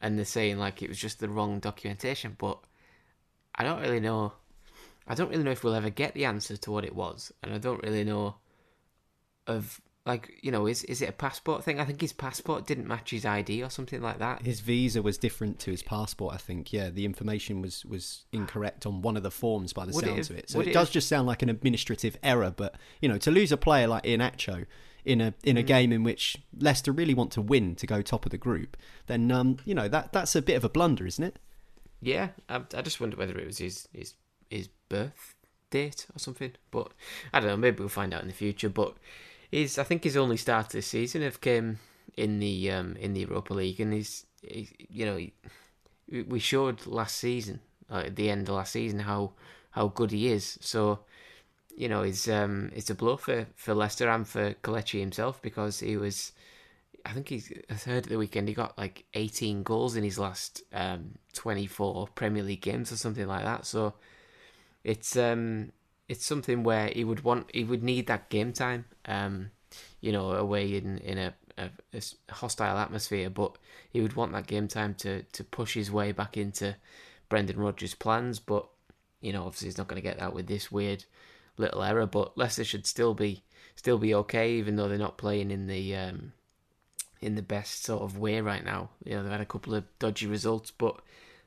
and 0.00 0.18
they're 0.18 0.24
saying 0.24 0.58
like 0.58 0.82
it 0.82 0.88
was 0.88 0.98
just 0.98 1.20
the 1.20 1.28
wrong 1.28 1.58
documentation. 1.58 2.36
But 2.38 2.58
I 3.54 3.64
don't 3.64 3.80
really 3.80 4.00
know. 4.00 4.32
I 5.06 5.14
don't 5.14 5.30
really 5.30 5.44
know 5.44 5.50
if 5.50 5.64
we'll 5.64 5.74
ever 5.74 5.90
get 5.90 6.14
the 6.14 6.24
answer 6.26 6.56
to 6.56 6.70
what 6.70 6.84
it 6.84 6.94
was, 6.94 7.32
and 7.42 7.54
I 7.54 7.58
don't 7.58 7.82
really 7.82 8.04
know 8.04 8.36
of 9.46 9.80
like 10.08 10.32
you 10.42 10.50
know 10.50 10.66
is 10.66 10.84
is 10.84 11.02
it 11.02 11.08
a 11.08 11.12
passport 11.12 11.62
thing? 11.62 11.78
I 11.78 11.84
think 11.84 12.00
his 12.00 12.14
passport 12.14 12.66
didn't 12.66 12.88
match 12.88 13.10
his 13.10 13.26
ID 13.26 13.62
or 13.62 13.70
something 13.70 14.00
like 14.00 14.18
that. 14.18 14.42
His 14.42 14.60
visa 14.60 15.02
was 15.02 15.18
different 15.18 15.58
to 15.60 15.70
his 15.70 15.82
passport. 15.82 16.34
I 16.34 16.38
think 16.38 16.72
yeah, 16.72 16.88
the 16.88 17.04
information 17.04 17.60
was 17.60 17.84
was 17.84 18.24
incorrect 18.32 18.86
on 18.86 19.02
one 19.02 19.16
of 19.16 19.22
the 19.22 19.30
forms 19.30 19.72
by 19.72 19.84
the 19.84 19.92
would 19.92 20.04
sounds 20.04 20.30
of 20.30 20.36
it. 20.36 20.48
So 20.50 20.60
it, 20.60 20.68
it 20.68 20.72
does 20.72 20.88
have... 20.88 20.94
just 20.94 21.08
sound 21.08 21.26
like 21.26 21.42
an 21.42 21.50
administrative 21.50 22.16
error. 22.22 22.52
But 22.56 22.74
you 23.02 23.08
know 23.08 23.18
to 23.18 23.30
lose 23.30 23.52
a 23.52 23.58
player 23.58 23.86
like 23.86 24.04
Iheanacho 24.04 24.66
in 25.08 25.22
a 25.22 25.32
in 25.42 25.56
a 25.56 25.62
mm. 25.62 25.66
game 25.66 25.90
in 25.90 26.04
which 26.04 26.36
Leicester 26.56 26.92
really 26.92 27.14
want 27.14 27.32
to 27.32 27.40
win 27.40 27.74
to 27.76 27.86
go 27.86 28.02
top 28.02 28.26
of 28.26 28.30
the 28.30 28.36
group, 28.36 28.76
then 29.06 29.32
um, 29.32 29.56
you 29.64 29.74
know 29.74 29.88
that 29.88 30.12
that's 30.12 30.36
a 30.36 30.42
bit 30.42 30.54
of 30.54 30.64
a 30.64 30.68
blunder, 30.68 31.06
isn't 31.06 31.24
it? 31.24 31.38
Yeah, 32.02 32.28
I, 32.48 32.62
I 32.74 32.82
just 32.82 33.00
wonder 33.00 33.16
whether 33.16 33.38
it 33.38 33.46
was 33.46 33.58
his 33.58 33.88
his 33.94 34.14
his 34.50 34.68
birth 34.90 35.34
date 35.70 36.06
or 36.14 36.18
something. 36.18 36.52
But 36.70 36.92
I 37.32 37.40
don't 37.40 37.48
know. 37.48 37.56
Maybe 37.56 37.78
we'll 37.78 37.88
find 37.88 38.12
out 38.12 38.20
in 38.20 38.28
the 38.28 38.34
future. 38.34 38.68
But 38.68 38.96
his 39.50 39.78
I 39.78 39.84
think 39.84 40.04
his 40.04 40.16
only 40.16 40.36
start 40.36 40.68
this 40.68 40.88
season 40.88 41.22
have 41.22 41.40
came 41.40 41.78
in 42.16 42.38
the 42.38 42.70
um, 42.70 42.94
in 42.96 43.14
the 43.14 43.20
Europa 43.20 43.54
League, 43.54 43.80
and 43.80 43.94
he's 43.94 44.26
he, 44.42 44.68
you 44.90 45.06
know 45.06 45.16
he, 45.16 45.32
we 46.22 46.38
showed 46.38 46.86
last 46.86 47.16
season 47.16 47.60
uh, 47.90 48.02
at 48.06 48.16
the 48.16 48.28
end 48.28 48.48
of 48.48 48.56
last 48.56 48.72
season 48.72 49.00
how 49.00 49.32
how 49.70 49.88
good 49.88 50.10
he 50.10 50.28
is. 50.28 50.58
So 50.60 51.00
you 51.78 51.88
know, 51.88 52.02
is 52.02 52.28
um, 52.28 52.72
it's 52.74 52.90
a 52.90 52.94
blow 52.94 53.16
for, 53.16 53.46
for 53.54 53.72
Leicester 53.72 54.08
and 54.08 54.26
for 54.26 54.52
Kelechi 54.64 54.98
himself 54.98 55.40
because 55.40 55.78
he 55.78 55.96
was, 55.96 56.32
I 57.06 57.12
think 57.12 57.28
he's 57.28 57.52
I 57.70 57.74
heard 57.74 58.02
at 58.02 58.08
the 58.08 58.18
weekend 58.18 58.48
he 58.48 58.54
got 58.54 58.76
like 58.76 59.04
18 59.14 59.62
goals 59.62 59.94
in 59.94 60.02
his 60.02 60.18
last 60.18 60.64
um, 60.72 61.12
24 61.34 62.08
Premier 62.16 62.42
League 62.42 62.62
games 62.62 62.90
or 62.90 62.96
something 62.96 63.28
like 63.28 63.44
that. 63.44 63.64
So 63.64 63.94
it's 64.82 65.16
um, 65.16 65.70
it's 66.08 66.26
something 66.26 66.64
where 66.64 66.88
he 66.88 67.04
would 67.04 67.22
want 67.22 67.48
he 67.54 67.62
would 67.62 67.84
need 67.84 68.08
that 68.08 68.28
game 68.28 68.52
time, 68.52 68.84
um, 69.04 69.52
you 70.00 70.10
know, 70.10 70.32
away 70.32 70.74
in 70.74 70.98
in 70.98 71.16
a, 71.16 71.34
a, 71.58 71.70
a 71.94 72.32
hostile 72.34 72.76
atmosphere, 72.76 73.30
but 73.30 73.56
he 73.88 74.00
would 74.00 74.16
want 74.16 74.32
that 74.32 74.48
game 74.48 74.66
time 74.66 74.94
to 74.94 75.22
to 75.22 75.44
push 75.44 75.74
his 75.74 75.92
way 75.92 76.10
back 76.10 76.36
into 76.36 76.74
Brendan 77.28 77.60
Rodgers' 77.60 77.94
plans, 77.94 78.40
but 78.40 78.66
you 79.20 79.32
know, 79.32 79.44
obviously 79.44 79.68
he's 79.68 79.78
not 79.78 79.86
going 79.86 80.02
to 80.02 80.08
get 80.08 80.18
that 80.18 80.34
with 80.34 80.48
this 80.48 80.72
weird 80.72 81.04
little 81.58 81.82
error, 81.82 82.06
but 82.06 82.36
Leicester 82.36 82.64
should 82.64 82.86
still 82.86 83.14
be 83.14 83.42
still 83.76 83.98
be 83.98 84.14
okay, 84.14 84.52
even 84.52 84.76
though 84.76 84.88
they're 84.88 84.98
not 84.98 85.18
playing 85.18 85.50
in 85.50 85.66
the 85.66 85.94
um, 85.96 86.32
in 87.20 87.34
the 87.34 87.42
best 87.42 87.84
sort 87.84 88.02
of 88.02 88.18
way 88.18 88.40
right 88.40 88.64
now. 88.64 88.90
You 89.04 89.16
know, 89.16 89.22
they've 89.22 89.32
had 89.32 89.40
a 89.40 89.46
couple 89.46 89.74
of 89.74 89.84
dodgy 89.98 90.26
results, 90.26 90.70
but 90.70 91.00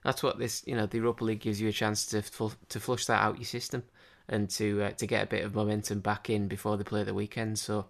that's 0.04 0.24
what 0.24 0.40
this 0.40 0.64
you 0.66 0.76
know 0.76 0.86
the 0.86 0.98
Europa 0.98 1.24
League 1.24 1.42
gives 1.42 1.62
you 1.62 1.70
a 1.70 1.74
chance 1.74 2.06
to 2.08 2.22
to 2.22 2.80
flush 2.80 3.06
that 3.06 3.22
out 3.22 3.38
your 3.38 3.46
system 3.46 3.84
and 4.28 4.50
to 4.52 4.84
uh, 4.84 4.92
to 4.92 5.08
get 5.08 5.24
a 5.24 5.28
bit 5.28 5.46
of 5.46 5.56
momentum 5.56 6.00
back 6.00 6.30
in 6.30 6.48
before 6.48 6.78
they 6.78 6.84
play 6.84 7.04
the 7.04 7.14
weekend. 7.14 7.60
So 7.60 7.86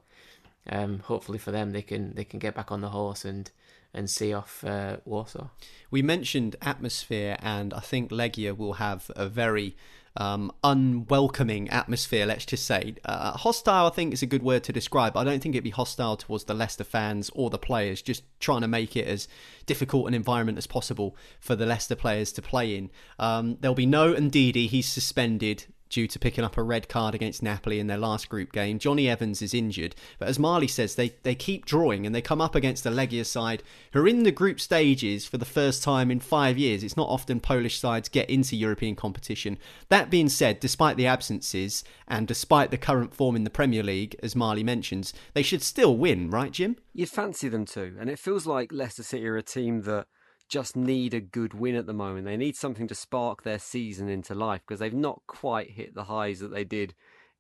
um, 0.70 1.00
hopefully 1.00 1.38
for 1.38 1.52
them 1.52 1.72
they 1.72 1.82
can 1.82 2.14
they 2.16 2.24
can 2.24 2.40
get 2.40 2.56
back 2.56 2.72
on 2.72 2.82
the 2.82 2.90
horse 2.90 3.26
and 3.26 3.50
and 3.94 4.10
see 4.10 4.34
off 4.34 4.64
uh, 4.64 4.98
Warsaw. 5.06 5.50
We 5.90 6.02
mentioned 6.02 6.56
atmosphere, 6.62 7.38
and 7.40 7.74
I 7.74 7.82
think 7.82 8.10
Legia 8.10 8.56
will 8.56 8.74
have 8.74 9.12
a 9.16 9.28
very 9.28 9.76
um, 10.18 10.52
unwelcoming 10.64 11.70
atmosphere, 11.70 12.26
let's 12.26 12.46
just 12.46 12.66
say. 12.66 12.96
Uh, 13.06 13.32
hostile, 13.32 13.88
I 13.88 13.90
think, 13.90 14.14
is 14.14 14.22
a 14.22 14.28
good 14.28 14.44
word 14.44 14.64
to 14.66 14.74
describe. 14.74 15.16
I 15.16 15.24
don't 15.24 15.42
think 15.42 15.56
it'd 15.56 15.64
be 15.64 15.70
hostile 15.70 16.18
towards 16.18 16.46
the 16.46 16.54
Leicester 16.54 16.84
fans 16.84 17.32
or 17.34 17.50
the 17.50 17.58
players, 17.58 18.02
just 18.02 18.24
trying 18.40 18.62
to 18.62 18.68
make 18.68 18.96
it 18.96 19.08
as 19.08 19.28
difficult 19.66 20.08
an 20.08 20.14
environment 20.14 20.58
as 20.58 20.68
possible 20.68 21.16
for 21.40 21.56
the 21.56 21.66
Leicester 21.66 21.96
players 21.96 22.32
to 22.34 22.42
play 22.42 22.76
in. 22.76 22.92
Um, 23.20 23.58
there'll 23.62 23.76
be 23.76 23.86
no 23.86 24.14
Ndidi, 24.14 24.68
he's 24.68 24.88
suspended 24.88 25.66
due 25.92 26.08
to 26.08 26.18
picking 26.18 26.44
up 26.44 26.58
a 26.58 26.64
red 26.64 26.90
card 26.90 27.14
against 27.14 27.44
Napoli 27.44 27.80
in 27.80 27.88
their 27.88 27.98
last 27.98 28.30
group 28.30 28.52
game. 28.52 28.80
Jonny 28.80 29.08
Evans 29.08 29.42
is 29.42 29.54
injured, 29.54 29.96
but 30.18 30.28
as 30.28 30.40
Marley 30.40 30.68
says, 30.68 30.96
they, 30.96 31.10
they 31.24 31.36
keep 31.36 31.66
drawing 31.66 32.06
and 32.06 32.16
they 32.16 32.22
come 32.22 32.42
up 32.42 32.56
against 32.56 32.86
a 32.86 32.90
Legia 32.90 33.26
side 33.26 33.62
who 33.92 34.02
are 34.02 34.08
in 34.08 34.24
the 34.24 34.32
group 34.32 34.60
stages 34.60 35.28
for 35.28 35.38
the 35.38 35.46
first 35.46 35.84
time 35.84 36.10
in 36.10 36.20
five 36.20 36.58
years. 36.58 36.84
It's 36.84 36.98
not 36.98 37.10
often 37.10 37.40
Polish 37.40 37.78
sides 37.78 38.10
get 38.10 38.30
into 38.30 38.56
European 38.56 38.96
competition. 38.96 39.58
That 39.90 40.10
being 40.10 40.30
said, 40.30 40.60
despite 40.60 40.98
the 40.98 41.08
absences 41.08 41.84
and 42.08 42.28
despite 42.28 42.72
the 42.72 42.78
current 42.78 43.14
form 43.14 43.36
in 43.36 43.44
the 43.44 43.50
Premier 43.50 43.84
League, 43.84 44.16
as 44.24 44.36
Marley 44.36 44.64
mentions, 44.64 45.14
they 45.34 45.44
should 45.44 45.62
still 45.62 45.98
win, 45.98 46.30
right, 46.30 46.52
Jim? 46.52 46.78
You'd 46.94 47.10
fancy 47.10 47.50
them 47.50 47.66
to, 47.66 47.96
and 48.00 48.10
it 48.10 48.20
feels 48.20 48.46
like 48.46 48.72
Leicester 48.72 49.04
City 49.04 49.28
are 49.28 49.38
a 49.38 49.44
team 49.44 49.82
that 49.82 50.08
just 50.52 50.76
need 50.76 51.14
a 51.14 51.22
good 51.22 51.54
win 51.54 51.76
at 51.76 51.86
the 51.86 51.94
moment. 51.94 52.26
They 52.26 52.36
need 52.36 52.58
something 52.58 52.88
to 52.90 52.94
spark 52.94 53.44
their 53.44 53.58
season 53.58 54.10
into 54.10 54.36
life 54.36 54.62
because 54.68 54.82
they've 54.82 54.94
not 54.94 55.22
quite 55.26 55.72
hit 55.72 55.96
the 55.96 56.04
highs 56.04 56.40
that 56.40 56.52
they 56.52 56.66
did 56.66 56.94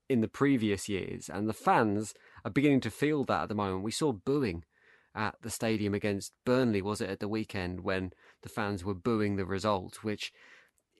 in 0.07 0.21
the 0.21 0.29
previous 0.29 0.87
years. 0.87 1.29
And 1.29 1.47
the 1.47 1.53
fans 1.53 2.13
are 2.45 2.51
beginning 2.51 2.79
to 2.81 2.89
feel 2.89 3.25
that 3.25 3.43
at 3.43 3.49
the 3.49 3.55
moment. 3.55 3.83
We 3.83 3.91
saw 3.91 4.13
booing 4.13 4.63
at 5.13 5.35
the 5.41 5.49
stadium 5.49 5.93
against 5.93 6.31
Burnley, 6.45 6.81
was 6.81 7.01
it, 7.01 7.09
at 7.09 7.19
the 7.19 7.27
weekend 7.27 7.81
when 7.81 8.13
the 8.43 8.49
fans 8.49 8.85
were 8.85 8.93
booing 8.93 9.35
the 9.35 9.45
result, 9.45 10.05
which 10.05 10.31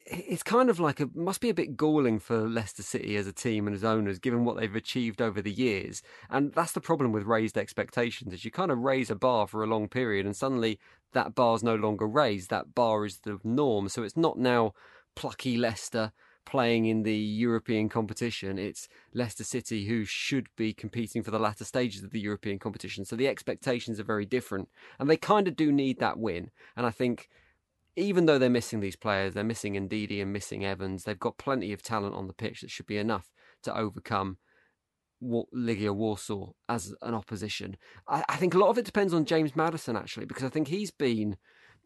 it's 0.06 0.44
kind 0.44 0.70
of 0.70 0.80
like 0.80 1.00
a 1.00 1.10
must 1.14 1.42
be 1.42 1.50
a 1.50 1.54
bit 1.54 1.78
galling 1.78 2.20
for 2.20 2.48
Leicester 2.48 2.84
City 2.84 3.16
as 3.16 3.28
a 3.28 3.34
team 3.34 3.68
and 3.68 3.76
as 3.76 3.84
owners, 3.84 4.20
given 4.20 4.46
what 4.46 4.58
they've 4.58 4.76
achieved 4.76 5.22
over 5.22 5.42
the 5.42 5.52
years. 5.52 6.02
And 6.30 6.54
that's 6.54 6.74
the 6.74 6.82
problem 6.82 7.12
with 7.12 7.24
raised 7.24 7.58
expectations: 7.58 8.34
is 8.34 8.46
you 8.46 8.52
kind 8.52 8.72
of 8.72 8.80
raise 8.80 9.10
a 9.10 9.16
bar 9.16 9.48
for 9.48 9.64
a 9.64 9.68
long 9.68 9.88
period, 9.88 10.26
and 10.26 10.36
suddenly 10.36 10.80
that 11.14 11.36
bar's 11.36 11.64
no 11.64 11.76
longer 11.76 12.08
raised. 12.08 12.50
That 12.50 12.74
bar 12.74 13.06
is 13.06 13.20
the 13.20 13.40
norm. 13.44 13.90
So 13.90 14.04
it's 14.04 14.18
not 14.18 14.38
now 14.38 14.74
plucky 15.16 15.58
Leicester 15.58 16.12
playing 16.44 16.86
in 16.86 17.04
the 17.04 17.16
European 17.16 17.88
competition. 17.88 18.58
It's 18.58 18.88
Leicester 19.14 19.44
City 19.44 19.86
who 19.86 20.06
should 20.06 20.48
be 20.56 20.74
competing 20.74 21.22
for 21.22 21.32
the 21.32 21.40
latter 21.40 21.64
stages 21.64 22.04
of 22.04 22.12
the 22.12 22.20
European 22.20 22.60
competition. 22.60 23.06
So 23.06 23.16
the 23.16 23.28
expectations 23.28 24.00
are 24.00 24.04
very 24.04 24.26
different, 24.26 24.70
and 25.00 25.10
they 25.10 25.18
kind 25.18 25.48
of 25.48 25.56
do 25.56 25.72
need 25.72 26.00
that 26.00 26.18
win. 26.18 26.50
And 26.76 26.86
I 26.86 26.92
think 26.92 27.30
even 27.96 28.26
though 28.26 28.38
they're 28.38 28.50
missing 28.50 28.80
these 28.80 28.96
players, 28.96 29.34
they're 29.34 29.44
missing 29.44 29.74
Ndidi 29.74 30.22
and 30.22 30.32
missing 30.32 30.66
Evans, 30.66 31.04
they've 31.04 31.20
got 31.20 31.38
plenty 31.38 31.74
of 31.74 31.82
talent 31.82 32.16
on 32.16 32.28
the 32.28 32.34
pitch 32.34 32.62
that 32.62 32.72
should 32.72 32.86
be 32.86 32.98
enough 32.98 33.32
to 33.64 33.78
overcome 33.78 34.38
Legia 35.24 35.94
Warsaw 35.94 36.52
as 36.68 36.96
an 37.02 37.14
opposition. 37.14 37.78
I, 38.08 38.24
I, 38.28 38.38
think 38.38 38.54
a 38.54 38.58
lot 38.58 38.70
of 38.70 38.78
it 38.78 38.86
depends 38.86 39.14
on 39.14 39.26
James 39.26 39.56
Maddison 39.56 39.96
actually, 39.96 40.26
because 40.26 40.44
I 40.44 40.50
think 40.50 40.68
he's 40.68 40.92
been 40.92 41.38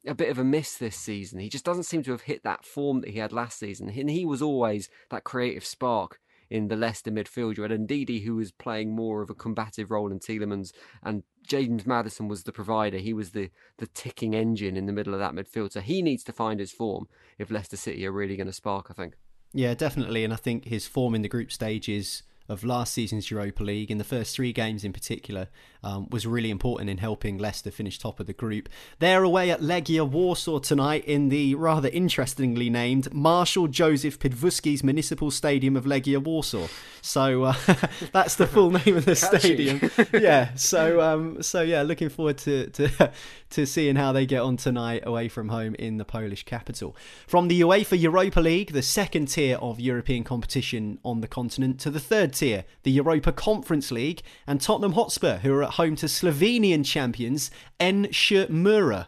a 0.08 0.16
bit 0.16 0.30
of 0.30 0.38
a 0.38 0.44
miss 0.44 0.78
this 0.78 0.96
season. 0.96 1.40
He 1.40 1.50
just 1.50 1.66
doesn't 1.66 1.84
seem 1.84 2.04
to 2.04 2.12
have 2.12 2.22
hit 2.22 2.44
that 2.44 2.66
form 2.66 3.02
that 3.02 3.10
he 3.10 3.20
had 3.20 3.34
last 3.34 3.60
season. 3.60 3.90
And 3.90 4.10
he 4.10 4.26
was 4.26 4.42
always 4.42 4.90
that 5.10 5.24
creative 5.24 5.66
spark 5.66 6.20
in 6.50 6.68
the 6.68 6.76
Leicester 6.76 7.12
midfield. 7.12 7.58
You 7.58 7.64
had 7.64 7.72
Ndidi, 7.72 8.24
who 8.24 8.36
was 8.36 8.52
playing 8.52 8.96
more 8.96 9.22
of 9.22 9.30
a 9.30 9.36
combative 9.36 9.92
role 9.92 10.12
in 10.12 10.20
Tielemans, 10.20 10.72
and 11.04 11.24
James 11.46 11.86
Maddison 11.86 12.28
was 12.28 12.44
the 12.44 12.52
provider. 12.52 12.98
He 12.98 13.14
was 13.14 13.32
the, 13.32 13.50
the 13.78 13.88
ticking 13.88 14.34
engine 14.34 14.78
in 14.78 14.86
the 14.86 14.94
middle 14.94 15.14
of 15.14 15.20
that 15.20 15.34
midfield. 15.34 15.72
So 15.72 15.82
he 15.82 16.02
needs 16.02 16.24
to 16.26 16.34
find 16.34 16.60
his 16.60 16.72
form 16.72 17.08
if 17.38 17.52
Leicester 17.52 17.78
City 17.78 18.06
are 18.06 18.12
really 18.12 18.36
going 18.36 18.48
to 18.48 18.54
spark, 18.54 18.88
I 18.90 18.94
think. 18.94 19.14
Yeah, 19.54 19.74
definitely. 19.74 20.24
And 20.24 20.34
I 20.34 20.38
think 20.38 20.66
his 20.66 20.88
form 20.88 21.16
in 21.16 21.22
the 21.22 21.30
group 21.30 21.52
stages 21.52 22.24
of 22.48 22.64
last 22.64 22.94
season's 22.94 23.32
Europa 23.32 23.64
League, 23.64 23.90
in 23.90 23.98
the 23.98 24.04
first 24.04 24.36
three 24.36 24.54
games 24.54 24.84
in 24.84 24.94
particular, 24.94 25.48
um, 25.84 26.08
was 26.10 26.26
really 26.26 26.50
important 26.50 26.90
in 26.90 26.98
helping 26.98 27.38
Leicester 27.38 27.72
finish 27.72 28.00
top 28.00 28.20
of 28.20 28.26
the 28.26 28.34
group. 28.34 28.68
They're 29.00 29.24
away 29.24 29.52
at 29.52 29.62
Legia 29.62 30.08
Warsaw 30.08 30.60
tonight 30.60 31.06
in 31.06 31.30
the 31.30 31.56
rather 31.56 31.90
interestingly 31.90 32.70
named 32.70 33.14
Marshal 33.14 33.68
Joseph 33.68 34.20
Piłsudski's 34.20 34.84
Municipal 34.84 35.30
Stadium 35.30 35.76
of 35.76 35.86
Legia 35.86 36.22
Warsaw. 36.22 36.68
So 37.02 37.44
uh, 37.44 37.54
that's 38.12 38.36
the 38.36 38.48
full 38.48 38.72
name 38.72 38.98
of 38.98 39.06
the 39.06 39.16
stadium. 39.16 39.92
yeah. 40.14 40.56
So 40.56 41.02
um, 41.02 41.44
so 41.44 41.62
yeah, 41.62 41.84
looking 41.84 42.10
forward 42.10 42.40
to 42.40 42.68
to 42.72 43.12
to 43.52 43.66
seeing 43.66 43.96
how 43.96 44.12
they 44.12 44.26
get 44.26 44.42
on 44.42 44.58
tonight 44.58 45.04
away 45.06 45.30
from 45.30 45.50
home 45.50 45.76
in 45.76 45.98
the 45.98 46.06
Polish 46.06 46.44
capital. 46.44 46.96
From 47.28 47.48
the 47.48 47.62
UEFA 47.62 48.00
Europa 48.00 48.40
League, 48.40 48.74
the 48.74 48.82
second 48.82 49.28
tier 49.28 49.58
of 49.58 49.80
European 49.80 50.24
competition 50.24 50.98
on 51.04 51.22
the 51.22 51.28
continent, 51.28 51.80
to 51.82 51.92
the 51.92 52.00
third 52.00 52.34
tier, 52.36 52.66
the 52.84 52.92
Europa 52.92 53.32
Conference 53.32 53.92
League, 53.92 54.22
and 54.46 54.62
Tottenham 54.62 54.94
Hotspur, 54.94 55.38
who 55.38 55.54
are 55.54 55.64
at 55.64 55.72
home 55.72 55.96
to 55.98 56.06
Slovenian 56.06 56.86
champions 56.86 57.50
NŠ 57.80 58.50
Mura. 58.50 59.08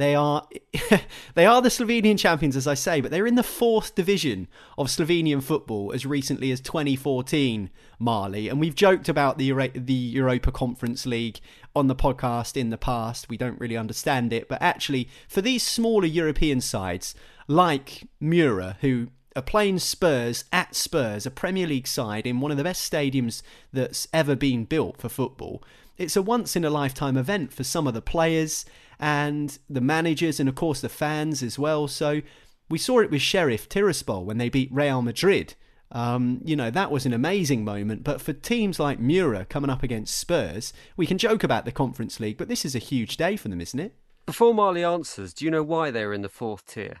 They 0.00 0.14
are 0.14 0.48
they 1.34 1.44
are 1.44 1.60
the 1.60 1.68
Slovenian 1.68 2.18
champions, 2.18 2.56
as 2.56 2.66
I 2.66 2.72
say, 2.72 3.02
but 3.02 3.10
they're 3.10 3.26
in 3.26 3.34
the 3.34 3.42
fourth 3.42 3.94
division 3.94 4.48
of 4.78 4.86
Slovenian 4.86 5.42
football 5.42 5.92
as 5.92 6.06
recently 6.06 6.50
as 6.50 6.62
2014, 6.62 7.68
Marley. 7.98 8.48
And 8.48 8.58
we've 8.58 8.74
joked 8.74 9.10
about 9.10 9.36
the 9.36 9.44
Euro- 9.44 9.68
the 9.68 9.92
Europa 9.92 10.52
Conference 10.52 11.04
League 11.04 11.40
on 11.76 11.88
the 11.88 11.94
podcast 11.94 12.56
in 12.56 12.70
the 12.70 12.78
past. 12.78 13.28
We 13.28 13.36
don't 13.36 13.60
really 13.60 13.76
understand 13.76 14.32
it, 14.32 14.48
but 14.48 14.62
actually, 14.62 15.10
for 15.28 15.42
these 15.42 15.62
smaller 15.62 16.06
European 16.06 16.62
sides 16.62 17.14
like 17.46 18.08
Mura, 18.20 18.78
who 18.80 19.08
are 19.36 19.42
playing 19.42 19.78
Spurs 19.78 20.44
at 20.52 20.74
Spurs, 20.74 21.26
a 21.26 21.30
Premier 21.30 21.66
League 21.66 21.86
side 21.86 22.26
in 22.26 22.40
one 22.40 22.50
of 22.50 22.56
the 22.56 22.64
best 22.64 22.90
stadiums 22.90 23.42
that's 23.72 24.08
ever 24.12 24.34
been 24.34 24.64
built 24.64 25.00
for 25.00 25.08
football. 25.08 25.62
It's 25.98 26.16
a 26.16 26.22
once 26.22 26.56
in 26.56 26.64
a 26.64 26.70
lifetime 26.70 27.16
event 27.16 27.52
for 27.52 27.62
some 27.62 27.86
of 27.86 27.94
the 27.94 28.02
players 28.02 28.64
and 28.98 29.58
the 29.68 29.80
managers, 29.80 30.40
and 30.40 30.48
of 30.48 30.54
course 30.54 30.80
the 30.80 30.88
fans 30.88 31.42
as 31.42 31.58
well. 31.58 31.88
So 31.88 32.22
we 32.68 32.78
saw 32.78 33.00
it 33.00 33.10
with 33.10 33.22
Sheriff 33.22 33.68
Tiraspol 33.68 34.24
when 34.24 34.38
they 34.38 34.48
beat 34.48 34.72
Real 34.72 35.02
Madrid. 35.02 35.54
Um, 35.92 36.40
you 36.44 36.54
know, 36.54 36.70
that 36.70 36.90
was 36.90 37.04
an 37.04 37.12
amazing 37.12 37.64
moment. 37.64 38.04
But 38.04 38.20
for 38.20 38.32
teams 38.32 38.78
like 38.78 39.00
Mura 39.00 39.44
coming 39.44 39.70
up 39.70 39.82
against 39.82 40.16
Spurs, 40.16 40.72
we 40.96 41.06
can 41.06 41.18
joke 41.18 41.42
about 41.42 41.64
the 41.64 41.72
Conference 41.72 42.20
League, 42.20 42.38
but 42.38 42.48
this 42.48 42.64
is 42.64 42.74
a 42.74 42.78
huge 42.78 43.16
day 43.16 43.36
for 43.36 43.48
them, 43.48 43.60
isn't 43.60 43.80
it? 43.80 43.94
Before 44.26 44.54
Marley 44.54 44.84
answers, 44.84 45.34
do 45.34 45.44
you 45.44 45.50
know 45.50 45.62
why 45.62 45.90
they 45.90 46.06
were 46.06 46.14
in 46.14 46.22
the 46.22 46.28
fourth 46.28 46.64
tier 46.66 46.98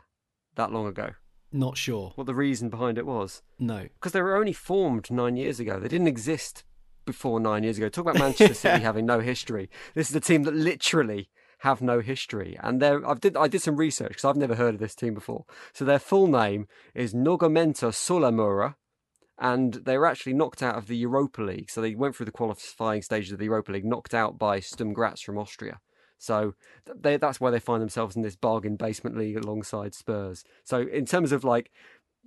that 0.56 0.72
long 0.72 0.86
ago? 0.86 1.10
Not 1.52 1.76
sure. 1.76 2.12
What 2.14 2.26
the 2.26 2.34
reason 2.34 2.68
behind 2.68 2.98
it 2.98 3.06
was? 3.06 3.42
No. 3.58 3.88
Because 3.94 4.12
they 4.12 4.22
were 4.22 4.36
only 4.36 4.52
formed 4.52 5.10
nine 5.10 5.36
years 5.36 5.58
ago. 5.58 5.80
They 5.80 5.88
didn't 5.88 6.06
exist 6.06 6.64
before 7.04 7.40
nine 7.40 7.64
years 7.64 7.76
ago. 7.76 7.88
Talk 7.88 8.06
about 8.06 8.18
Manchester 8.18 8.54
City 8.54 8.82
having 8.82 9.06
no 9.06 9.20
history. 9.20 9.68
This 9.94 10.10
is 10.10 10.16
a 10.16 10.20
team 10.20 10.44
that 10.44 10.54
literally 10.54 11.28
have 11.60 11.82
no 11.82 12.00
history. 12.00 12.56
And 12.62 12.80
they 12.80 12.90
I 12.90 13.14
did 13.14 13.36
I 13.36 13.48
did 13.48 13.62
some 13.62 13.76
research 13.76 14.10
because 14.10 14.24
I've 14.24 14.36
never 14.36 14.54
heard 14.54 14.74
of 14.74 14.80
this 14.80 14.94
team 14.94 15.14
before. 15.14 15.44
So 15.72 15.84
their 15.84 15.98
full 15.98 16.26
name 16.26 16.66
is 16.94 17.14
Nogometna 17.14 17.90
Šola 17.90 18.32
Mura, 18.32 18.76
and 19.38 19.74
they 19.74 19.98
were 19.98 20.06
actually 20.06 20.34
knocked 20.34 20.62
out 20.62 20.76
of 20.76 20.86
the 20.86 20.96
Europa 20.96 21.42
League. 21.42 21.70
So 21.70 21.80
they 21.80 21.94
went 21.94 22.16
through 22.16 22.26
the 22.26 22.32
qualifying 22.32 23.02
stages 23.02 23.32
of 23.32 23.38
the 23.38 23.46
Europa 23.46 23.72
League, 23.72 23.84
knocked 23.84 24.14
out 24.14 24.38
by 24.38 24.60
Sturm 24.60 24.92
Graz 24.92 25.20
from 25.20 25.38
Austria. 25.38 25.80
So 26.20 26.54
they, 26.86 27.16
that's 27.16 27.40
why 27.40 27.50
they 27.50 27.58
find 27.58 27.80
themselves 27.80 28.14
in 28.14 28.22
this 28.22 28.36
bargain 28.36 28.76
basement 28.76 29.16
league 29.16 29.36
alongside 29.36 29.94
Spurs. 29.94 30.44
So 30.64 30.82
in 30.82 31.06
terms 31.06 31.32
of 31.32 31.44
like 31.44 31.70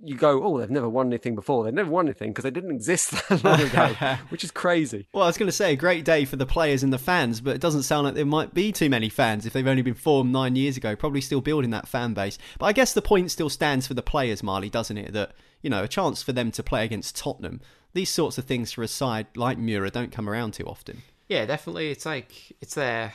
you 0.02 0.16
go, 0.16 0.42
oh, 0.42 0.58
they've 0.58 0.70
never 0.70 0.88
won 0.88 1.06
anything 1.06 1.36
before. 1.36 1.64
They've 1.64 1.72
never 1.72 1.90
won 1.90 2.06
anything 2.06 2.30
because 2.30 2.42
they 2.42 2.50
didn't 2.50 2.72
exist 2.72 3.12
that 3.28 3.44
long 3.44 3.60
ago, 3.60 4.16
which 4.28 4.42
is 4.42 4.50
crazy. 4.50 5.06
Well, 5.12 5.22
I 5.22 5.28
was 5.28 5.38
going 5.38 5.46
to 5.48 5.52
say, 5.52 5.72
a 5.72 5.76
great 5.76 6.04
day 6.04 6.24
for 6.24 6.34
the 6.34 6.46
players 6.46 6.82
and 6.82 6.92
the 6.92 6.98
fans, 6.98 7.40
but 7.40 7.54
it 7.54 7.60
doesn't 7.60 7.84
sound 7.84 8.04
like 8.04 8.14
there 8.14 8.26
might 8.26 8.52
be 8.52 8.72
too 8.72 8.90
many 8.90 9.08
fans 9.08 9.46
if 9.46 9.52
they've 9.52 9.66
only 9.66 9.82
been 9.82 9.94
formed 9.94 10.32
nine 10.32 10.56
years 10.56 10.76
ago. 10.76 10.96
Probably 10.96 11.20
still 11.20 11.40
building 11.40 11.70
that 11.70 11.86
fan 11.88 12.12
base. 12.14 12.38
But 12.58 12.66
I 12.66 12.72
guess 12.72 12.92
the 12.92 13.02
point 13.02 13.30
still 13.30 13.48
stands 13.48 13.86
for 13.86 13.94
the 13.94 14.02
players, 14.02 14.42
Marley, 14.42 14.68
doesn't 14.68 14.98
it? 14.98 15.12
That, 15.12 15.32
you 15.62 15.70
know, 15.70 15.84
a 15.84 15.88
chance 15.88 16.22
for 16.22 16.32
them 16.32 16.50
to 16.52 16.62
play 16.62 16.84
against 16.84 17.16
Tottenham. 17.16 17.60
These 17.92 18.10
sorts 18.10 18.38
of 18.38 18.44
things 18.44 18.72
for 18.72 18.82
a 18.82 18.88
side 18.88 19.28
like 19.36 19.58
Mura 19.58 19.90
don't 19.90 20.10
come 20.10 20.28
around 20.28 20.54
too 20.54 20.66
often. 20.66 21.02
Yeah, 21.28 21.46
definitely. 21.46 21.90
It's 21.90 22.04
like, 22.04 22.32
it's 22.60 22.74
their 22.74 23.14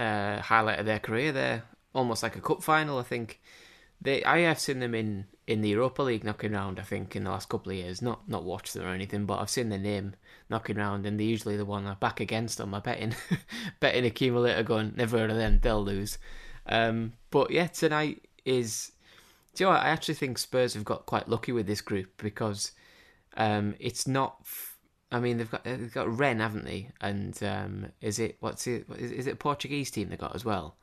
uh, 0.00 0.40
highlight 0.40 0.78
of 0.78 0.86
their 0.86 0.98
career. 0.98 1.30
They're 1.30 1.62
almost 1.94 2.22
like 2.22 2.36
a 2.36 2.40
cup 2.40 2.62
final, 2.62 2.98
I 2.98 3.02
think. 3.02 3.40
They, 4.00 4.24
I 4.24 4.40
have 4.40 4.58
seen 4.58 4.80
them 4.80 4.94
in 4.94 5.26
in 5.46 5.60
the 5.60 5.68
Europa 5.68 6.02
League 6.02 6.24
knocking 6.24 6.54
around. 6.54 6.78
I 6.78 6.82
think 6.82 7.14
in 7.14 7.24
the 7.24 7.30
last 7.30 7.50
couple 7.50 7.70
of 7.70 7.76
years, 7.76 8.00
not 8.00 8.26
not 8.26 8.44
watched 8.44 8.72
them 8.72 8.86
or 8.86 8.94
anything, 8.94 9.26
but 9.26 9.38
I've 9.38 9.50
seen 9.50 9.68
their 9.68 9.78
name 9.78 10.14
knocking 10.48 10.78
around, 10.78 11.04
and 11.04 11.20
they're 11.20 11.26
usually 11.26 11.58
the 11.58 11.66
one 11.66 11.86
I 11.86 11.94
back 11.94 12.18
against 12.18 12.56
them. 12.56 12.74
I 12.74 12.80
betting 12.80 13.14
betting 13.80 14.06
accumulator 14.06 14.62
going 14.62 14.94
never 14.96 15.18
heard 15.18 15.30
of 15.30 15.36
them. 15.36 15.60
They'll 15.62 15.84
lose. 15.84 16.16
Um, 16.66 17.12
but 17.30 17.50
yeah, 17.50 17.66
tonight 17.66 18.24
is. 18.44 18.92
Do 19.54 19.64
you 19.64 19.66
know 19.66 19.72
what? 19.72 19.84
I 19.84 19.88
actually 19.88 20.14
think 20.14 20.38
Spurs 20.38 20.74
have 20.74 20.84
got 20.84 21.06
quite 21.06 21.28
lucky 21.28 21.50
with 21.50 21.66
this 21.66 21.80
group 21.80 22.10
because 22.16 22.72
um, 23.36 23.74
it's 23.78 24.06
not. 24.06 24.46
I 25.12 25.18
mean, 25.18 25.38
they've 25.38 25.50
got 25.50 25.64
they've 25.64 25.92
got 25.92 26.18
Rennes, 26.18 26.40
haven't 26.40 26.64
they? 26.64 26.88
And 27.00 27.40
um, 27.42 27.86
is 28.00 28.18
it 28.18 28.36
what's 28.40 28.66
it? 28.66 28.86
Is, 28.96 29.26
it 29.26 29.32
a 29.32 29.36
Portuguese 29.36 29.90
team 29.90 30.08
they 30.08 30.16
got 30.16 30.34
as 30.34 30.44
well 30.44 30.76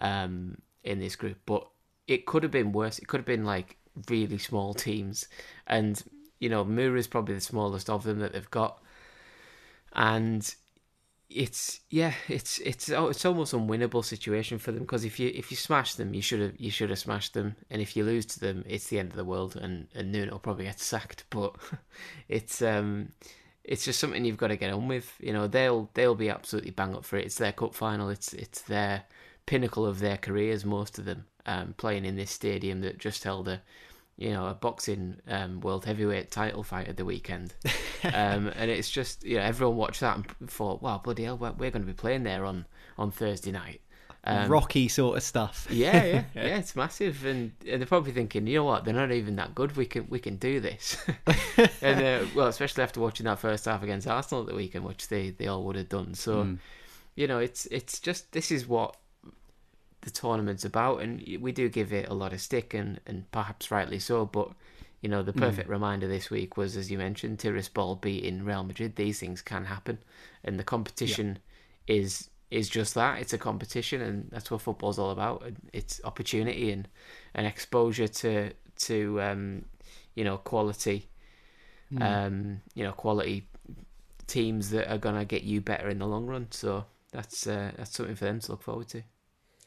um, 0.00 0.58
in 0.84 1.00
this 1.00 1.16
group? 1.16 1.38
But 1.46 1.66
it 2.06 2.26
could 2.26 2.42
have 2.42 2.52
been 2.52 2.72
worse. 2.72 2.98
It 2.98 3.08
could 3.08 3.20
have 3.20 3.26
been 3.26 3.44
like 3.44 3.76
really 4.08 4.38
small 4.38 4.74
teams, 4.74 5.28
and 5.66 6.02
you 6.40 6.48
know 6.48 6.64
Mura 6.64 6.98
is 6.98 7.06
probably 7.06 7.34
the 7.34 7.40
smallest 7.40 7.88
of 7.88 8.04
them 8.04 8.18
that 8.18 8.34
they've 8.34 8.50
got, 8.50 8.82
and 9.94 10.54
it's 11.30 11.80
yeah, 11.88 12.12
it's 12.28 12.58
it's 12.58 12.90
oh, 12.90 13.08
it's 13.08 13.24
almost 13.24 13.54
unwinnable 13.54 14.04
situation 14.04 14.58
for 14.58 14.72
them 14.72 14.82
because 14.82 15.04
if 15.04 15.20
you 15.20 15.30
if 15.34 15.50
you 15.50 15.56
smash 15.56 15.94
them, 15.94 16.12
you 16.12 16.20
should 16.20 16.40
have 16.40 16.52
you 16.58 16.70
should 16.70 16.90
have 16.90 16.98
smashed 16.98 17.34
them, 17.34 17.56
and 17.70 17.80
if 17.80 17.96
you 17.96 18.04
lose 18.04 18.26
to 18.26 18.40
them, 18.40 18.64
it's 18.66 18.88
the 18.88 18.98
end 18.98 19.10
of 19.10 19.16
the 19.16 19.24
world, 19.24 19.56
and 19.56 19.86
and 19.94 20.12
Nuno 20.12 20.32
will 20.32 20.38
probably 20.40 20.64
get 20.64 20.80
sacked. 20.80 21.24
But 21.30 21.54
it's 22.28 22.60
um 22.60 23.10
it's 23.70 23.84
just 23.84 24.00
something 24.00 24.24
you've 24.24 24.36
got 24.36 24.48
to 24.48 24.56
get 24.56 24.72
on 24.72 24.88
with. 24.88 25.14
You 25.20 25.32
know 25.32 25.46
they'll 25.46 25.88
they'll 25.94 26.14
be 26.14 26.28
absolutely 26.28 26.72
bang 26.72 26.94
up 26.94 27.04
for 27.06 27.16
it. 27.16 27.24
It's 27.24 27.38
their 27.38 27.52
cup 27.52 27.74
final. 27.74 28.10
It's 28.10 28.34
it's 28.34 28.60
their 28.62 29.04
pinnacle 29.46 29.86
of 29.86 30.00
their 30.00 30.16
careers, 30.16 30.64
most 30.64 30.98
of 30.98 31.04
them, 31.04 31.24
um, 31.46 31.74
playing 31.76 32.04
in 32.04 32.16
this 32.16 32.30
stadium 32.30 32.80
that 32.82 32.98
just 32.98 33.24
held 33.24 33.48
a, 33.48 33.62
you 34.16 34.30
know, 34.30 34.46
a 34.46 34.54
boxing 34.54 35.16
um, 35.28 35.60
world 35.60 35.84
heavyweight 35.84 36.30
title 36.30 36.62
fight 36.62 36.88
at 36.88 36.96
the 36.96 37.04
weekend. 37.04 37.54
um, 38.04 38.52
and 38.54 38.70
it's 38.70 38.90
just, 38.90 39.24
you 39.24 39.36
know, 39.36 39.42
everyone 39.42 39.76
watched 39.76 40.00
that 40.00 40.16
and 40.16 40.50
thought, 40.50 40.82
wow, 40.82 41.00
bloody 41.02 41.24
hell, 41.24 41.38
we're, 41.38 41.52
we're 41.52 41.70
going 41.70 41.82
to 41.82 41.86
be 41.86 41.92
playing 41.92 42.22
there 42.22 42.44
on, 42.44 42.66
on 42.98 43.10
Thursday 43.10 43.50
night. 43.50 43.80
Um, 44.24 44.50
Rocky 44.50 44.88
sort 44.88 45.16
of 45.16 45.22
stuff. 45.22 45.66
yeah, 45.70 46.04
yeah, 46.04 46.24
yeah. 46.34 46.58
It's 46.58 46.76
massive, 46.76 47.24
and, 47.24 47.52
and, 47.66 47.80
they're 47.80 47.86
probably 47.86 48.12
thinking, 48.12 48.46
you 48.46 48.58
know 48.58 48.64
what? 48.64 48.84
They're 48.84 48.92
not 48.92 49.12
even 49.12 49.36
that 49.36 49.54
good. 49.54 49.76
We 49.76 49.86
can 49.86 50.06
we 50.10 50.18
can 50.18 50.36
do 50.36 50.60
this. 50.60 50.98
and 51.82 52.04
uh, 52.04 52.26
well, 52.34 52.48
especially 52.48 52.82
after 52.82 53.00
watching 53.00 53.24
that 53.24 53.38
first 53.38 53.64
half 53.64 53.82
against 53.82 54.06
Arsenal 54.06 54.42
at 54.42 54.48
the 54.48 54.54
weekend, 54.54 54.84
which 54.84 55.08
they, 55.08 55.30
they 55.30 55.46
all 55.46 55.64
would 55.64 55.76
have 55.76 55.88
done. 55.88 56.14
So, 56.14 56.44
mm. 56.44 56.58
you 57.14 57.26
know, 57.26 57.38
it's 57.38 57.64
it's 57.66 57.98
just 57.98 58.32
this 58.32 58.50
is 58.50 58.66
what 58.66 58.96
the 60.02 60.10
tournament's 60.10 60.66
about, 60.66 61.00
and 61.00 61.22
we 61.40 61.50
do 61.50 61.70
give 61.70 61.92
it 61.92 62.08
a 62.08 62.14
lot 62.14 62.34
of 62.34 62.42
stick, 62.42 62.74
and 62.74 63.00
and 63.06 63.30
perhaps 63.32 63.70
rightly 63.70 63.98
so. 63.98 64.26
But 64.26 64.50
you 65.00 65.08
know, 65.08 65.22
the 65.22 65.32
perfect 65.32 65.68
mm. 65.68 65.72
reminder 65.72 66.08
this 66.08 66.28
week 66.28 66.58
was, 66.58 66.76
as 66.76 66.90
you 66.90 66.98
mentioned, 66.98 67.38
Tiraspol 67.38 68.02
beating 68.02 68.44
Real 68.44 68.64
Madrid. 68.64 68.96
These 68.96 69.18
things 69.18 69.40
can 69.40 69.64
happen, 69.64 69.96
and 70.44 70.58
the 70.58 70.64
competition 70.64 71.38
yeah. 71.86 71.96
is 71.96 72.28
is 72.50 72.68
just 72.68 72.94
that. 72.94 73.20
It's 73.20 73.32
a 73.32 73.38
competition, 73.38 74.00
and 74.00 74.28
that's 74.30 74.50
what 74.50 74.60
football's 74.60 74.98
all 74.98 75.10
about. 75.10 75.44
It's 75.72 76.00
opportunity 76.04 76.72
and 76.72 76.88
and 77.34 77.46
exposure 77.46 78.08
to 78.08 78.52
to 78.80 79.20
um, 79.20 79.64
you 80.14 80.24
know 80.24 80.38
quality, 80.38 81.08
mm. 81.92 82.02
um, 82.02 82.60
you 82.74 82.84
know 82.84 82.92
quality 82.92 83.46
teams 84.26 84.70
that 84.70 84.90
are 84.92 84.98
gonna 84.98 85.24
get 85.24 85.42
you 85.42 85.60
better 85.60 85.88
in 85.88 85.98
the 85.98 86.06
long 86.06 86.26
run. 86.26 86.48
So 86.50 86.86
that's 87.12 87.46
uh, 87.46 87.72
that's 87.76 87.94
something 87.96 88.16
for 88.16 88.24
them 88.24 88.40
to 88.40 88.52
look 88.52 88.62
forward 88.62 88.88
to. 88.88 89.02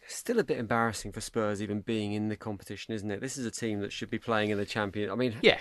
Still 0.08 0.40
a 0.40 0.44
bit 0.44 0.58
embarrassing 0.58 1.12
for 1.12 1.22
Spurs 1.22 1.62
even 1.62 1.82
being 1.82 2.14
in 2.14 2.28
the 2.28 2.36
competition, 2.36 2.94
isn't 2.94 3.10
it? 3.10 3.22
This 3.22 3.38
is 3.38 3.46
a 3.46 3.52
team 3.52 3.80
that 3.82 3.92
should 3.92 4.10
be 4.10 4.20
playing 4.20 4.50
in 4.50 4.58
the 4.58 4.66
champion. 4.66 5.10
I 5.10 5.16
mean, 5.16 5.36
yeah, 5.42 5.58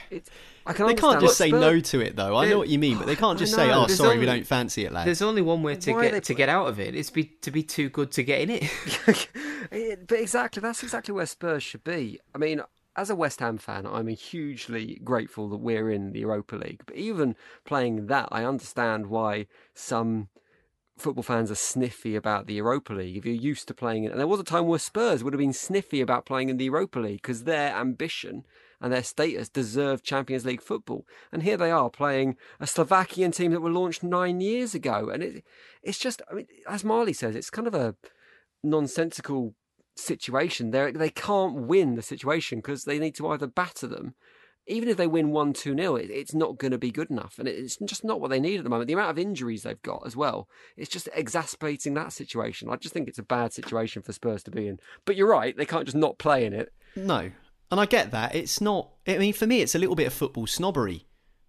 I 0.67 0.73
can 0.73 0.87
they 0.87 0.95
can't 0.95 1.21
just 1.21 1.39
say 1.39 1.49
Spurs... 1.49 1.61
no 1.61 1.81
to 1.81 2.01
it 2.01 2.17
though. 2.17 2.37
I 2.37 2.49
know 2.49 2.59
what 2.59 2.69
you 2.69 2.79
mean, 2.79 2.99
but 2.99 3.07
they 3.07 3.17
can't 3.17 3.39
just 3.39 3.55
say, 3.55 3.71
"Oh, 3.71 3.87
sorry, 3.87 4.11
only, 4.11 4.21
we 4.21 4.27
don't 4.27 4.47
fancy 4.47 4.85
it, 4.85 4.93
lads." 4.93 5.07
There's 5.07 5.23
only 5.23 5.43
one 5.43 5.63
way 5.63 5.77
to 5.77 5.93
Why 5.93 6.11
get 6.11 6.25
to 6.25 6.35
get 6.35 6.49
out 6.49 6.67
of 6.69 6.81
it. 6.81 6.95
It's 6.95 7.11
be 7.11 7.25
to 7.43 7.51
be 7.51 7.63
too 7.63 7.89
good 7.89 8.11
to 8.13 8.23
get 8.23 8.41
in 8.41 8.51
it. 8.51 8.71
Eh, 9.71 9.95
but 10.07 10.19
exactly, 10.19 10.61
that's 10.61 10.83
exactly 10.83 11.15
where 11.15 11.25
Spurs 11.25 11.63
should 11.63 11.85
be. 11.85 12.19
I 12.35 12.39
mean, 12.39 12.61
as 12.97 13.11
a 13.11 13.17
West 13.17 13.41
Ham 13.41 13.59
fan, 13.59 13.87
I'm 13.87 14.09
hugely 14.09 15.01
grateful 15.03 15.49
that 15.49 15.59
we're 15.59 15.91
in 15.91 16.13
the 16.13 16.21
Europa 16.21 16.57
League. 16.57 16.83
But 16.85 16.97
even 16.97 17.37
playing 17.65 18.07
that, 18.09 18.29
I 18.31 18.45
understand 18.45 19.07
why 19.07 19.47
some 19.75 20.29
football 21.03 21.23
fans 21.23 21.51
are 21.51 21.57
sniffy 21.57 22.17
about 22.17 22.47
the 22.47 22.55
Europa 22.55 22.93
League. 22.93 23.17
If 23.17 23.27
you're 23.27 23.35
used 23.35 23.69
to 23.69 23.75
playing 23.75 24.05
it, 24.05 24.13
and 24.13 24.21
there 24.21 24.27
was 24.27 24.41
a 24.41 24.45
time 24.45 24.67
where 24.67 24.79
Spurs 24.79 25.23
would 25.23 25.33
have 25.33 25.39
been 25.39 25.53
sniffy 25.53 26.01
about 26.01 26.27
playing 26.27 26.49
in 26.49 26.57
the 26.57 26.67
Europa 26.67 27.01
League 27.01 27.23
because 27.23 27.45
their 27.45 27.75
ambition 27.75 28.45
and 28.81 28.93
their 28.93 29.03
status 29.03 29.49
deserved 29.49 30.05
Champions 30.05 30.45
League 30.45 30.63
football. 30.63 31.07
And 31.31 31.43
here 31.43 31.57
they 31.57 31.71
are 31.71 31.91
playing 31.91 32.37
a 32.59 32.67
Slovakian 32.67 33.31
team 33.31 33.53
that 33.53 33.61
were 33.61 33.71
launched 33.71 34.03
nine 34.03 34.41
years 34.41 34.75
ago. 34.75 35.09
And 35.09 35.23
it, 35.23 35.45
it's 35.83 35.99
just, 35.99 36.21
I 36.31 36.35
mean, 36.35 36.47
as 36.69 36.85
Marley 36.85 37.13
says, 37.13 37.37
it's 37.37 37.51
kind 37.51 37.69
of 37.69 37.75
a 37.75 37.95
nonsensical 38.63 39.55
situation. 39.95 40.71
They 40.71 40.93
they 40.93 41.11
can't 41.11 41.55
win 41.55 41.95
the 41.95 42.03
situation 42.03 42.59
because 42.59 42.85
they 42.85 42.99
need 42.99 43.15
to 43.17 43.29
either 43.29 43.47
batter 43.47 43.87
them. 43.87 44.15
Even 44.67 44.89
if 44.89 44.97
they 44.97 45.07
win 45.07 45.31
1 45.31 45.53
2 45.55 45.77
0, 45.77 45.97
it, 45.97 46.11
it's 46.11 46.35
not 46.35 46.59
going 46.59 46.71
to 46.71 46.79
be 46.79 46.91
good 46.91 47.11
enough. 47.11 47.39
And 47.39 47.49
it's 47.49 47.77
just 47.85 48.05
not 48.05 48.21
what 48.21 48.31
they 48.31 48.41
need 48.41 48.59
at 48.59 48.65
the 48.65 48.71
moment. 48.71 48.87
The 48.87 48.95
amount 48.95 49.11
of 49.11 49.19
injuries 49.19 49.63
they've 49.63 49.83
got 49.83 50.03
as 50.07 50.17
well, 50.17 50.49
it's 50.77 50.91
just 50.91 51.09
exacerbating 51.15 51.95
that 51.95 52.13
situation. 52.13 52.69
I 52.71 52.77
just 52.77 52.95
think 52.95 53.09
it's 53.09 53.19
a 53.19 53.25
bad 53.25 53.53
situation 53.53 54.03
for 54.03 54.13
Spurs 54.13 54.43
to 54.45 54.51
be 54.51 54.69
in. 54.69 54.79
But 55.05 55.17
you're 55.17 55.31
right, 55.31 55.57
they 55.57 55.67
can't 55.67 55.85
just 55.85 55.97
not 55.97 56.19
play 56.19 56.45
in 56.45 56.53
it. 56.53 56.73
No. 56.95 57.31
And 57.71 57.81
I 57.81 57.87
get 57.87 58.11
that. 58.11 58.35
It's 58.35 58.61
not, 58.61 58.91
I 59.07 59.19
mean, 59.19 59.33
for 59.33 59.47
me, 59.47 59.63
it's 59.63 59.75
a 59.75 59.79
little 59.79 59.97
bit 59.97 60.07
of 60.07 60.13
football 60.13 60.47
snobbery. 60.47 61.07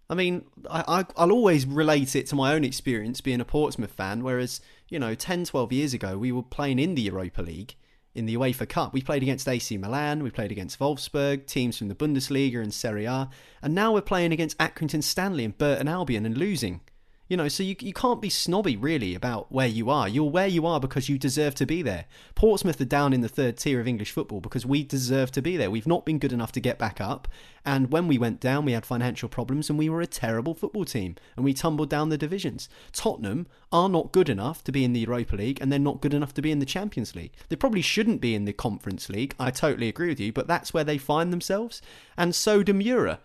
I 0.08 0.14
mean, 0.14 0.44
I, 0.70 1.04
I, 1.16 1.24
will 1.24 1.32
always 1.32 1.66
relate 1.66 2.14
it 2.14 2.26
to 2.28 2.34
my 2.34 2.54
own 2.54 2.64
experience 2.64 3.20
being 3.20 3.40
a 3.40 3.44
Portsmouth 3.44 3.92
fan, 3.92 4.22
whereas, 4.22 4.60
you 4.88 4.98
know, 4.98 5.14
10, 5.14 5.46
12 5.46 5.72
years 5.72 5.94
ago, 5.94 6.18
we 6.18 6.32
were 6.32 6.42
playing 6.42 6.78
in 6.78 6.94
the 6.94 7.02
Europa 7.02 7.42
League 7.42 7.74
in 8.14 8.26
the 8.26 8.36
UEFA 8.36 8.68
Cup. 8.68 8.92
We 8.92 9.02
played 9.02 9.22
against 9.22 9.48
AC 9.48 9.76
Milan, 9.76 10.22
we 10.22 10.30
played 10.30 10.52
against 10.52 10.78
Wolfsburg, 10.78 11.46
teams 11.46 11.76
from 11.78 11.88
the 11.88 11.94
Bundesliga 11.94 12.62
and 12.62 12.72
Serie 12.72 13.06
A, 13.06 13.28
and 13.62 13.74
now 13.74 13.92
we're 13.92 14.00
playing 14.00 14.32
against 14.32 14.58
Accrington 14.58 15.02
Stanley 15.02 15.44
and 15.44 15.56
Burton 15.56 15.88
Albion 15.88 16.24
and 16.24 16.38
losing. 16.38 16.80
You 17.26 17.38
know, 17.38 17.48
so 17.48 17.62
you, 17.62 17.74
you 17.80 17.94
can't 17.94 18.20
be 18.20 18.28
snobby 18.28 18.76
really 18.76 19.14
about 19.14 19.50
where 19.50 19.66
you 19.66 19.88
are. 19.88 20.06
You're 20.06 20.28
where 20.28 20.46
you 20.46 20.66
are 20.66 20.78
because 20.78 21.08
you 21.08 21.18
deserve 21.18 21.54
to 21.54 21.64
be 21.64 21.80
there. 21.80 22.04
Portsmouth 22.34 22.78
are 22.82 22.84
down 22.84 23.14
in 23.14 23.22
the 23.22 23.30
third 23.30 23.56
tier 23.56 23.80
of 23.80 23.88
English 23.88 24.10
football 24.10 24.40
because 24.40 24.66
we 24.66 24.84
deserve 24.84 25.32
to 25.32 25.40
be 25.40 25.56
there. 25.56 25.70
We've 25.70 25.86
not 25.86 26.04
been 26.04 26.18
good 26.18 26.34
enough 26.34 26.52
to 26.52 26.60
get 26.60 26.78
back 26.78 27.00
up. 27.00 27.26
And 27.64 27.90
when 27.90 28.08
we 28.08 28.18
went 28.18 28.40
down, 28.40 28.66
we 28.66 28.72
had 28.72 28.84
financial 28.84 29.30
problems 29.30 29.70
and 29.70 29.78
we 29.78 29.88
were 29.88 30.02
a 30.02 30.06
terrible 30.06 30.52
football 30.52 30.84
team 30.84 31.16
and 31.34 31.46
we 31.46 31.54
tumbled 31.54 31.88
down 31.88 32.10
the 32.10 32.18
divisions. 32.18 32.68
Tottenham 32.92 33.46
are 33.72 33.88
not 33.88 34.12
good 34.12 34.28
enough 34.28 34.62
to 34.64 34.72
be 34.72 34.84
in 34.84 34.92
the 34.92 35.00
Europa 35.00 35.36
League 35.36 35.58
and 35.62 35.72
they're 35.72 35.78
not 35.78 36.02
good 36.02 36.12
enough 36.12 36.34
to 36.34 36.42
be 36.42 36.50
in 36.50 36.58
the 36.58 36.66
Champions 36.66 37.16
League. 37.16 37.32
They 37.48 37.56
probably 37.56 37.80
shouldn't 37.80 38.20
be 38.20 38.34
in 38.34 38.44
the 38.44 38.52
Conference 38.52 39.08
League. 39.08 39.34
I 39.40 39.50
totally 39.50 39.88
agree 39.88 40.08
with 40.08 40.20
you, 40.20 40.30
but 40.30 40.46
that's 40.46 40.74
where 40.74 40.84
they 40.84 40.98
find 40.98 41.32
themselves. 41.32 41.80
And 42.18 42.34
so 42.34 42.62
do 42.62 42.74
Mura. 42.74 43.18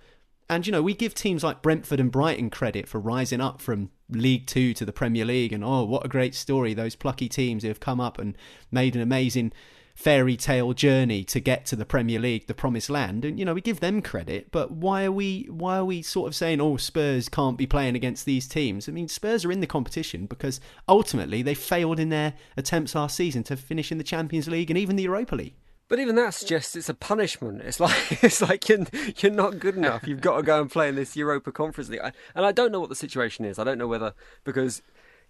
And, 0.50 0.66
you 0.66 0.72
know, 0.72 0.82
we 0.82 0.96
give 0.96 1.14
teams 1.14 1.44
like 1.44 1.62
Brentford 1.62 2.00
and 2.00 2.12
Brighton 2.12 2.50
credit 2.50 2.88
for 2.88 3.00
rising 3.00 3.40
up 3.40 3.62
from 3.62 3.92
League 4.10 4.48
Two 4.48 4.74
to 4.74 4.84
the 4.84 4.92
Premier 4.92 5.24
League. 5.24 5.54
And, 5.54 5.64
oh, 5.64 5.84
what 5.84 6.06
a 6.06 6.10
great 6.10 6.34
story. 6.34 6.74
Those 6.74 6.96
plucky 6.96 7.30
teams 7.30 7.62
who 7.62 7.70
have 7.70 7.80
come 7.80 8.02
up 8.02 8.18
and 8.18 8.36
made 8.72 8.96
an 8.96 9.02
amazing 9.02 9.54
fairy 9.94 10.38
tale 10.38 10.74
journey 10.74 11.26
to 11.26 11.42
get 11.42 11.66
to 11.66 11.76
the 11.76 11.86
Premier 11.86 12.20
League, 12.20 12.48
the 12.48 12.54
promised 12.54 12.90
land. 12.90 13.26
And, 13.26 13.38
you 13.38 13.44
know, 13.46 13.54
we 13.54 13.62
give 13.62 13.80
them 13.82 14.02
credit. 14.02 14.50
But 14.50 14.72
why 14.72 15.04
are 15.04 15.12
we, 15.12 15.46
why 15.52 15.78
are 15.78 15.86
we 15.86 16.02
sort 16.02 16.30
of 16.30 16.36
saying, 16.36 16.62
oh, 16.62 16.78
Spurs 16.78 17.30
can't 17.30 17.58
be 17.58 17.68
playing 17.68 17.96
against 17.96 18.26
these 18.26 18.48
teams? 18.48 18.90
I 18.90 18.94
mean, 18.94 19.10
Spurs 19.10 19.44
are 19.46 19.52
in 19.52 19.60
the 19.60 19.68
competition 19.68 20.26
because 20.26 20.62
ultimately 20.88 21.42
they 21.42 21.54
failed 21.54 22.00
in 22.00 22.10
their 22.10 22.34
attempts 22.56 22.96
last 22.96 23.18
season 23.18 23.44
to 23.44 23.58
finish 23.58 23.92
in 23.92 23.98
the 23.98 24.04
Champions 24.04 24.48
League 24.48 24.72
and 24.72 24.78
even 24.80 24.96
the 24.96 25.04
Europa 25.04 25.36
League. 25.36 25.56
But 25.90 26.00
even 26.00 26.16
that 26.16 26.36
suggests 26.36 26.76
it's 26.76 26.88
a 26.88 26.94
punishment. 26.94 27.62
It's 27.62 27.80
like 27.80 28.24
it's 28.24 28.42
like 28.42 28.70
you're, 28.70 28.86
you're 29.18 29.32
not 29.32 29.60
good 29.60 29.76
enough. 29.76 30.08
You've 30.08 30.22
got 30.22 30.38
to 30.38 30.44
go 30.44 30.62
and 30.62 30.72
play 30.72 30.88
in 30.88 30.96
this 30.96 31.18
Europa 31.18 31.52
Conference 31.52 31.90
League. 31.90 32.02
And 32.36 32.46
I 32.46 32.52
don't 32.54 32.72
know 32.72 32.80
what 32.80 32.90
the 32.90 32.96
situation 32.96 33.44
is. 33.44 33.60
I 33.60 33.64
don't 33.64 33.80
know 33.80 33.88
whether 33.88 34.14
because 34.46 34.82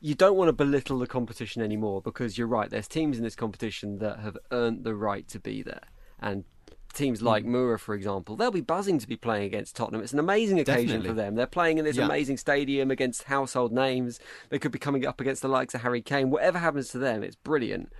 you 0.02 0.16
don't 0.16 0.36
want 0.38 0.50
to 0.50 0.54
belittle 0.54 1.00
the 1.00 1.08
competition 1.08 1.62
anymore 1.62 2.02
because 2.02 2.38
you're 2.38 2.48
right. 2.48 2.70
There's 2.70 2.88
teams 2.88 3.18
in 3.18 3.24
this 3.24 3.36
competition 3.36 4.00
that 4.00 4.20
have 4.20 4.38
earned 4.52 4.84
the 4.84 4.96
right 4.96 5.28
to 5.30 5.40
be 5.40 5.62
there, 5.62 5.84
and 6.20 6.44
teams 6.94 7.22
like 7.22 7.46
mm. 7.46 7.48
Mura, 7.48 7.80
for 7.80 7.96
example, 7.96 8.36
they'll 8.36 8.52
be 8.52 8.62
buzzing 8.62 9.00
to 9.00 9.08
be 9.08 9.16
playing 9.16 9.46
against 9.46 9.76
Tottenham. 9.76 10.02
It's 10.02 10.14
an 10.14 10.20
amazing 10.20 10.60
occasion 10.60 10.88
Definitely. 10.88 11.10
for 11.10 11.14
them. 11.16 11.36
They're 11.36 11.48
playing 11.48 11.78
in 11.78 11.86
this 11.86 11.98
yeah. 11.98 12.06
amazing 12.06 12.38
stadium 12.38 12.92
against 12.92 13.24
household 13.24 13.72
names. 13.72 14.20
They 14.50 14.60
could 14.60 14.72
be 14.72 14.80
coming 14.80 15.06
up 15.06 15.22
against 15.22 15.42
the 15.42 15.48
likes 15.48 15.74
of 15.74 15.82
Harry 15.82 16.02
Kane. 16.02 16.32
Whatever 16.32 16.60
happens 16.60 16.90
to 16.90 16.98
them, 16.98 17.24
it's 17.24 17.36
brilliant. 17.36 17.94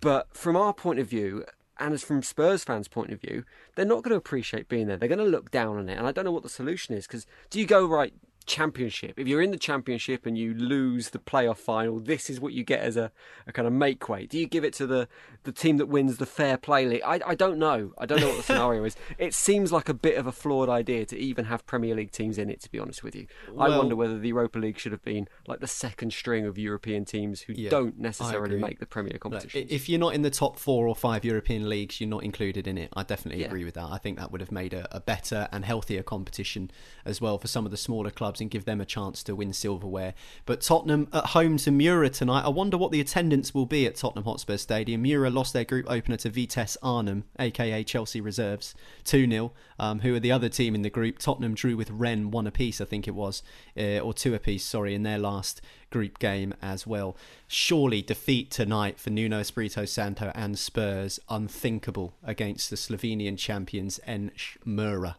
But 0.00 0.36
from 0.36 0.56
our 0.56 0.72
point 0.72 0.98
of 0.98 1.06
view, 1.06 1.44
and 1.78 1.94
as 1.94 2.02
from 2.02 2.22
Spurs 2.22 2.64
fans' 2.64 2.88
point 2.88 3.10
of 3.10 3.20
view, 3.20 3.44
they're 3.74 3.84
not 3.84 4.02
going 4.02 4.10
to 4.10 4.16
appreciate 4.16 4.68
being 4.68 4.86
there. 4.86 4.96
They're 4.96 5.08
going 5.08 5.18
to 5.18 5.24
look 5.24 5.50
down 5.50 5.76
on 5.76 5.88
it. 5.88 5.98
And 5.98 6.06
I 6.06 6.12
don't 6.12 6.24
know 6.24 6.32
what 6.32 6.42
the 6.42 6.48
solution 6.48 6.94
is 6.94 7.06
because 7.06 7.26
do 7.50 7.60
you 7.60 7.66
go, 7.66 7.86
right, 7.86 8.12
championship. 8.48 9.14
If 9.16 9.28
you're 9.28 9.42
in 9.42 9.52
the 9.52 9.58
championship 9.58 10.26
and 10.26 10.36
you 10.36 10.54
lose 10.54 11.10
the 11.10 11.18
playoff 11.18 11.58
final, 11.58 12.00
this 12.00 12.28
is 12.28 12.40
what 12.40 12.52
you 12.52 12.64
get 12.64 12.80
as 12.80 12.96
a, 12.96 13.12
a 13.46 13.52
kind 13.52 13.68
of 13.68 13.74
make 13.74 14.08
weight. 14.08 14.30
Do 14.30 14.38
you 14.38 14.46
give 14.46 14.64
it 14.64 14.72
to 14.74 14.86
the, 14.86 15.06
the 15.44 15.52
team 15.52 15.76
that 15.76 15.86
wins 15.86 16.16
the 16.16 16.26
fair 16.26 16.56
play 16.56 16.86
league? 16.86 17.02
I, 17.04 17.20
I 17.24 17.34
don't 17.34 17.58
know. 17.58 17.92
I 17.98 18.06
don't 18.06 18.20
know 18.20 18.28
what 18.28 18.38
the 18.38 18.42
scenario 18.54 18.82
is. 18.84 18.96
It 19.18 19.34
seems 19.34 19.70
like 19.70 19.88
a 19.88 19.94
bit 19.94 20.16
of 20.16 20.26
a 20.26 20.32
flawed 20.32 20.68
idea 20.68 21.04
to 21.06 21.16
even 21.16 21.44
have 21.44 21.66
Premier 21.66 21.94
League 21.94 22.10
teams 22.10 22.38
in 22.38 22.50
it, 22.50 22.60
to 22.62 22.70
be 22.70 22.78
honest 22.78 23.04
with 23.04 23.14
you. 23.14 23.26
Well, 23.52 23.70
I 23.70 23.76
wonder 23.76 23.94
whether 23.94 24.18
the 24.18 24.28
Europa 24.28 24.58
League 24.58 24.78
should 24.78 24.92
have 24.92 25.04
been 25.04 25.28
like 25.46 25.60
the 25.60 25.66
second 25.66 26.12
string 26.12 26.46
of 26.46 26.58
European 26.58 27.04
teams 27.04 27.42
who 27.42 27.52
yeah, 27.52 27.70
don't 27.70 27.98
necessarily 27.98 28.58
make 28.58 28.80
the 28.80 28.86
Premier 28.86 29.18
competition. 29.18 29.66
If 29.68 29.88
you're 29.88 30.00
not 30.00 30.14
in 30.14 30.22
the 30.22 30.30
top 30.30 30.58
four 30.58 30.88
or 30.88 30.96
five 30.96 31.24
European 31.24 31.68
leagues, 31.68 32.00
you're 32.00 32.10
not 32.10 32.24
included 32.24 32.66
in 32.66 32.78
it. 32.78 32.90
I 32.96 33.02
definitely 33.02 33.42
yeah. 33.42 33.48
agree 33.48 33.64
with 33.64 33.74
that. 33.74 33.88
I 33.90 33.98
think 33.98 34.18
that 34.18 34.32
would 34.32 34.40
have 34.40 34.52
made 34.52 34.72
a, 34.72 34.88
a 34.94 35.00
better 35.00 35.48
and 35.52 35.64
healthier 35.64 36.02
competition 36.02 36.70
as 37.04 37.20
well 37.20 37.38
for 37.38 37.48
some 37.48 37.64
of 37.66 37.70
the 37.70 37.76
smaller 37.76 38.10
clubs 38.10 38.37
and 38.40 38.50
give 38.50 38.64
them 38.64 38.80
a 38.80 38.84
chance 38.84 39.22
to 39.24 39.34
win 39.34 39.52
silverware. 39.52 40.14
But 40.46 40.60
Tottenham 40.60 41.08
at 41.12 41.26
home 41.26 41.56
to 41.58 41.70
Mura 41.70 42.10
tonight. 42.10 42.44
I 42.44 42.48
wonder 42.48 42.76
what 42.76 42.92
the 42.92 43.00
attendance 43.00 43.54
will 43.54 43.66
be 43.66 43.86
at 43.86 43.96
Tottenham 43.96 44.24
Hotspur 44.24 44.56
Stadium. 44.56 45.02
Mura 45.02 45.30
lost 45.30 45.52
their 45.52 45.64
group 45.64 45.86
opener 45.88 46.16
to 46.18 46.30
Vitesse 46.30 46.76
Arnhem, 46.82 47.24
aka 47.38 47.84
Chelsea 47.84 48.20
reserves, 48.20 48.74
2 49.04 49.28
0. 49.28 49.52
Um, 49.78 50.00
who 50.00 50.14
are 50.14 50.20
the 50.20 50.32
other 50.32 50.48
team 50.48 50.74
in 50.74 50.82
the 50.82 50.90
group? 50.90 51.18
Tottenham 51.18 51.54
drew 51.54 51.76
with 51.76 51.90
Rennes 51.90 52.32
one 52.32 52.46
apiece, 52.46 52.80
I 52.80 52.84
think 52.84 53.06
it 53.06 53.14
was, 53.14 53.42
uh, 53.76 53.98
or 53.98 54.12
two 54.12 54.34
apiece, 54.34 54.64
sorry, 54.64 54.94
in 54.94 55.02
their 55.02 55.18
last 55.18 55.60
group 55.90 56.18
game 56.18 56.54
as 56.60 56.86
well. 56.86 57.16
Surely 57.46 58.02
defeat 58.02 58.50
tonight 58.50 58.98
for 58.98 59.10
Nuno 59.10 59.40
Espirito 59.40 59.84
Santo 59.84 60.32
and 60.34 60.58
Spurs 60.58 61.20
unthinkable 61.28 62.14
against 62.22 62.70
the 62.70 62.76
Slovenian 62.76 63.38
champions 63.38 64.00
NŠ 64.06 64.56
Mura. 64.64 65.16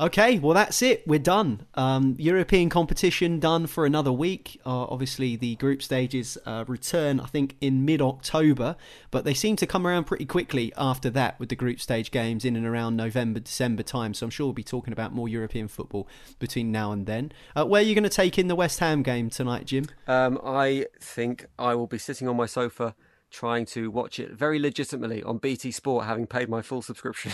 Okay, 0.00 0.38
well 0.38 0.54
that's 0.54 0.80
it. 0.80 1.02
We're 1.08 1.18
done. 1.18 1.66
Um, 1.74 2.14
European 2.20 2.68
competition 2.68 3.40
done 3.40 3.66
for 3.66 3.84
another 3.84 4.12
week. 4.12 4.60
Uh, 4.64 4.84
obviously, 4.84 5.34
the 5.34 5.56
group 5.56 5.82
stages 5.82 6.38
uh, 6.46 6.64
return, 6.68 7.18
I 7.18 7.26
think, 7.26 7.56
in 7.60 7.84
mid-October, 7.84 8.76
but 9.10 9.24
they 9.24 9.34
seem 9.34 9.56
to 9.56 9.66
come 9.66 9.88
around 9.88 10.04
pretty 10.04 10.24
quickly 10.24 10.72
after 10.76 11.10
that 11.10 11.40
with 11.40 11.48
the 11.48 11.56
group 11.56 11.80
stage 11.80 12.12
games 12.12 12.44
in 12.44 12.54
and 12.54 12.64
around 12.64 12.96
November, 12.96 13.40
December 13.40 13.82
time. 13.82 14.14
So 14.14 14.24
I'm 14.24 14.30
sure 14.30 14.46
we'll 14.46 14.52
be 14.52 14.62
talking 14.62 14.92
about 14.92 15.12
more 15.12 15.28
European 15.28 15.66
football 15.66 16.06
between 16.38 16.70
now 16.70 16.92
and 16.92 17.06
then. 17.06 17.32
Uh, 17.56 17.64
where 17.64 17.80
are 17.80 17.84
you 17.84 17.96
going 17.96 18.04
to 18.04 18.08
take 18.08 18.38
in 18.38 18.46
the 18.46 18.54
West 18.54 18.78
Ham 18.78 19.02
game 19.02 19.30
tonight, 19.30 19.64
Jim? 19.64 19.86
Um, 20.06 20.40
I 20.44 20.86
think 21.00 21.46
I 21.58 21.74
will 21.74 21.88
be 21.88 21.98
sitting 21.98 22.28
on 22.28 22.36
my 22.36 22.46
sofa 22.46 22.94
trying 23.32 23.66
to 23.66 23.90
watch 23.90 24.20
it 24.20 24.30
very 24.30 24.60
legitimately 24.60 25.24
on 25.24 25.38
BT 25.38 25.72
Sport, 25.72 26.06
having 26.06 26.28
paid 26.28 26.48
my 26.48 26.62
full 26.62 26.82
subscription. 26.82 27.32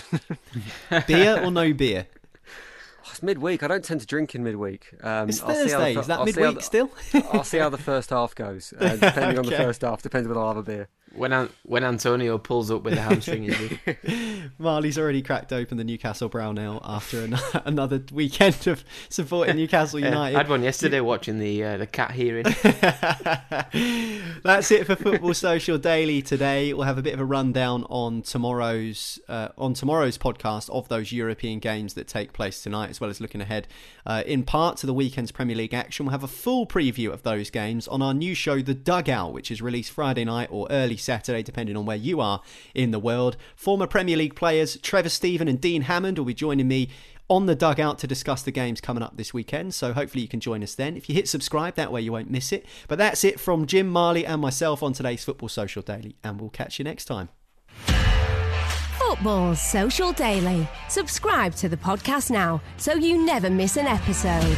beer 1.07 1.39
or 1.43 1.51
no 1.51 1.71
beer? 1.71 2.07
It's 3.09 3.23
midweek. 3.23 3.63
I 3.63 3.67
don't 3.67 3.83
tend 3.83 4.01
to 4.01 4.07
drink 4.07 4.35
in 4.35 4.43
midweek. 4.43 4.93
Um, 5.03 5.29
it's 5.29 5.39
Thursday. 5.39 5.93
The, 5.93 5.99
Is 5.99 6.07
that 6.07 6.19
I'll 6.19 6.25
midweek 6.25 6.55
the, 6.55 6.61
still? 6.61 6.91
I'll 7.33 7.43
see 7.43 7.57
how 7.57 7.69
the 7.69 7.77
first 7.77 8.09
half 8.09 8.35
goes. 8.35 8.73
Uh, 8.79 8.89
depending 8.95 9.23
okay. 9.23 9.37
on 9.37 9.45
the 9.45 9.51
first 9.57 9.81
half, 9.81 10.01
depends 10.01 10.27
whether 10.27 10.39
I'll 10.39 10.47
have 10.49 10.57
a 10.57 10.63
beer. 10.63 10.87
when 11.15 11.49
when 11.63 11.83
Antonio 11.83 12.37
pulls 12.37 12.69
up 12.71 12.83
with 12.83 12.93
a 12.93 13.01
hamstring 13.01 13.45
injury. 13.45 13.79
Marley's 14.57 14.97
already 14.97 15.21
cracked 15.21 15.53
open 15.53 15.77
the 15.77 15.83
Newcastle 15.83 16.29
Brown 16.29 16.57
Ale 16.57 16.81
after 16.83 17.23
an- 17.23 17.37
another 17.65 18.03
weekend 18.11 18.67
of 18.67 18.83
supporting 19.09 19.55
Newcastle 19.55 19.99
Yeah, 19.99 20.09
United. 20.09 20.35
I 20.35 20.39
had 20.39 20.49
one 20.49 20.63
yesterday 20.63 20.99
watching 20.99 21.39
the 21.39 21.63
uh, 21.63 21.77
the 21.77 21.87
cat 21.87 22.11
hearing. 22.11 22.45
That's 24.43 24.71
it 24.71 24.85
for 24.85 24.95
Football 24.95 25.33
Social 25.33 25.77
Daily 25.77 26.21
today. 26.21 26.73
We'll 26.73 26.85
have 26.85 26.97
a 26.97 27.01
bit 27.01 27.13
of 27.13 27.19
a 27.19 27.25
rundown 27.25 27.85
on 27.89 28.21
tomorrow's 28.21 29.19
uh, 29.27 29.49
on 29.57 29.73
tomorrow's 29.73 30.17
podcast 30.17 30.69
of 30.69 30.87
those 30.89 31.11
European 31.11 31.59
games 31.59 31.93
that 31.95 32.07
take 32.07 32.33
place 32.33 32.61
tonight, 32.61 32.94
as 32.95 33.01
well 33.01 33.09
as 33.09 33.19
looking 33.19 33.41
ahead 33.41 33.67
uh, 34.05 34.23
in 34.25 34.43
part 34.43 34.77
to 34.77 34.85
the 34.85 34.93
weekend's 34.93 35.31
Premier 35.31 35.55
League 35.55 35.73
action. 35.73 36.05
We'll 36.05 36.11
have 36.11 36.23
a 36.23 36.27
full 36.27 36.65
preview 36.65 37.11
of 37.11 37.23
those 37.23 37.49
games 37.49 37.87
on 37.87 38.01
our 38.01 38.13
new 38.13 38.33
show, 38.33 38.61
The 38.61 38.73
Dugout, 38.73 39.33
which 39.33 39.51
is 39.51 39.61
released 39.61 39.91
Friday 39.91 40.23
night 40.23 40.49
or 40.51 40.67
early 40.69 40.97
Saturday, 40.97 41.43
depending 41.43 41.75
on 41.75 41.85
where 41.85 41.97
you 41.97 42.21
are 42.21 42.41
in 42.73 42.91
the 42.91 42.99
world. 42.99 43.35
Former 43.55 43.87
Premier 43.87 44.17
League 44.17 44.35
players 44.35 44.77
Trevor 44.77 45.09
Steven 45.09 45.47
and 45.47 45.59
Dean 45.59 45.83
Hammond 45.83 46.17
will 46.17 46.25
be 46.25 46.33
joining 46.33 46.67
me 46.67 46.89
on 47.29 47.47
the 47.47 47.55
dugout 47.55 47.97
to 47.99 48.07
discuss 48.07 48.43
the 48.43 48.51
games 48.51 48.79
coming 48.79 49.03
up 49.03 49.17
this 49.17 49.33
weekend. 49.33 49.73
So 49.73 49.93
hopefully 49.93 50.21
you 50.21 50.27
can 50.27 50.39
join 50.39 50.63
us 50.63 50.75
then. 50.75 50.95
If 50.95 51.09
you 51.09 51.15
hit 51.15 51.27
subscribe, 51.27 51.75
that 51.75 51.91
way 51.91 52.01
you 52.01 52.11
won't 52.11 52.29
miss 52.29 52.51
it. 52.51 52.65
But 52.87 52.97
that's 52.97 53.23
it 53.23 53.39
from 53.39 53.65
Jim 53.65 53.87
Marley 53.87 54.25
and 54.25 54.41
myself 54.41 54.83
on 54.83 54.93
today's 54.93 55.23
Football 55.23 55.49
Social 55.49 55.81
Daily, 55.81 56.15
and 56.23 56.39
we'll 56.39 56.49
catch 56.49 56.79
you 56.79 56.85
next 56.85 57.05
time. 57.05 57.29
Football 59.15 59.55
Social 59.55 60.11
Daily. 60.11 60.67
Subscribe 60.89 61.55
to 61.55 61.69
the 61.69 61.77
podcast 61.77 62.29
now 62.31 62.61
so 62.77 62.95
you 62.95 63.23
never 63.25 63.49
miss 63.49 63.77
an 63.77 63.87
episode. 63.87 64.55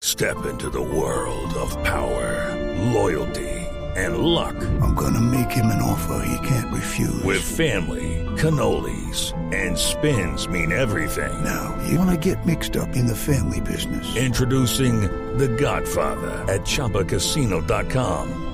Step 0.00 0.46
into 0.46 0.70
the 0.70 0.80
world 0.80 1.54
of 1.54 1.72
power, 1.82 2.54
loyalty, 2.92 3.50
and 3.96 4.18
luck. 4.18 4.54
I'm 4.80 4.94
gonna 4.94 5.20
make 5.20 5.50
him 5.50 5.66
an 5.66 5.82
offer 5.82 6.24
he 6.24 6.46
can't 6.46 6.72
refuse. 6.72 7.20
With 7.24 7.42
family, 7.42 8.24
cannolis, 8.36 9.32
and 9.52 9.76
spins 9.76 10.46
mean 10.46 10.70
everything. 10.70 11.32
Now, 11.42 11.76
you 11.88 11.98
wanna 11.98 12.16
get 12.16 12.46
mixed 12.46 12.76
up 12.76 12.94
in 12.94 13.06
the 13.06 13.16
family 13.16 13.60
business. 13.60 14.16
Introducing 14.16 15.00
The 15.36 15.48
Godfather 15.48 16.44
at 16.52 16.60
ChumbaCasino.com. 16.60 18.53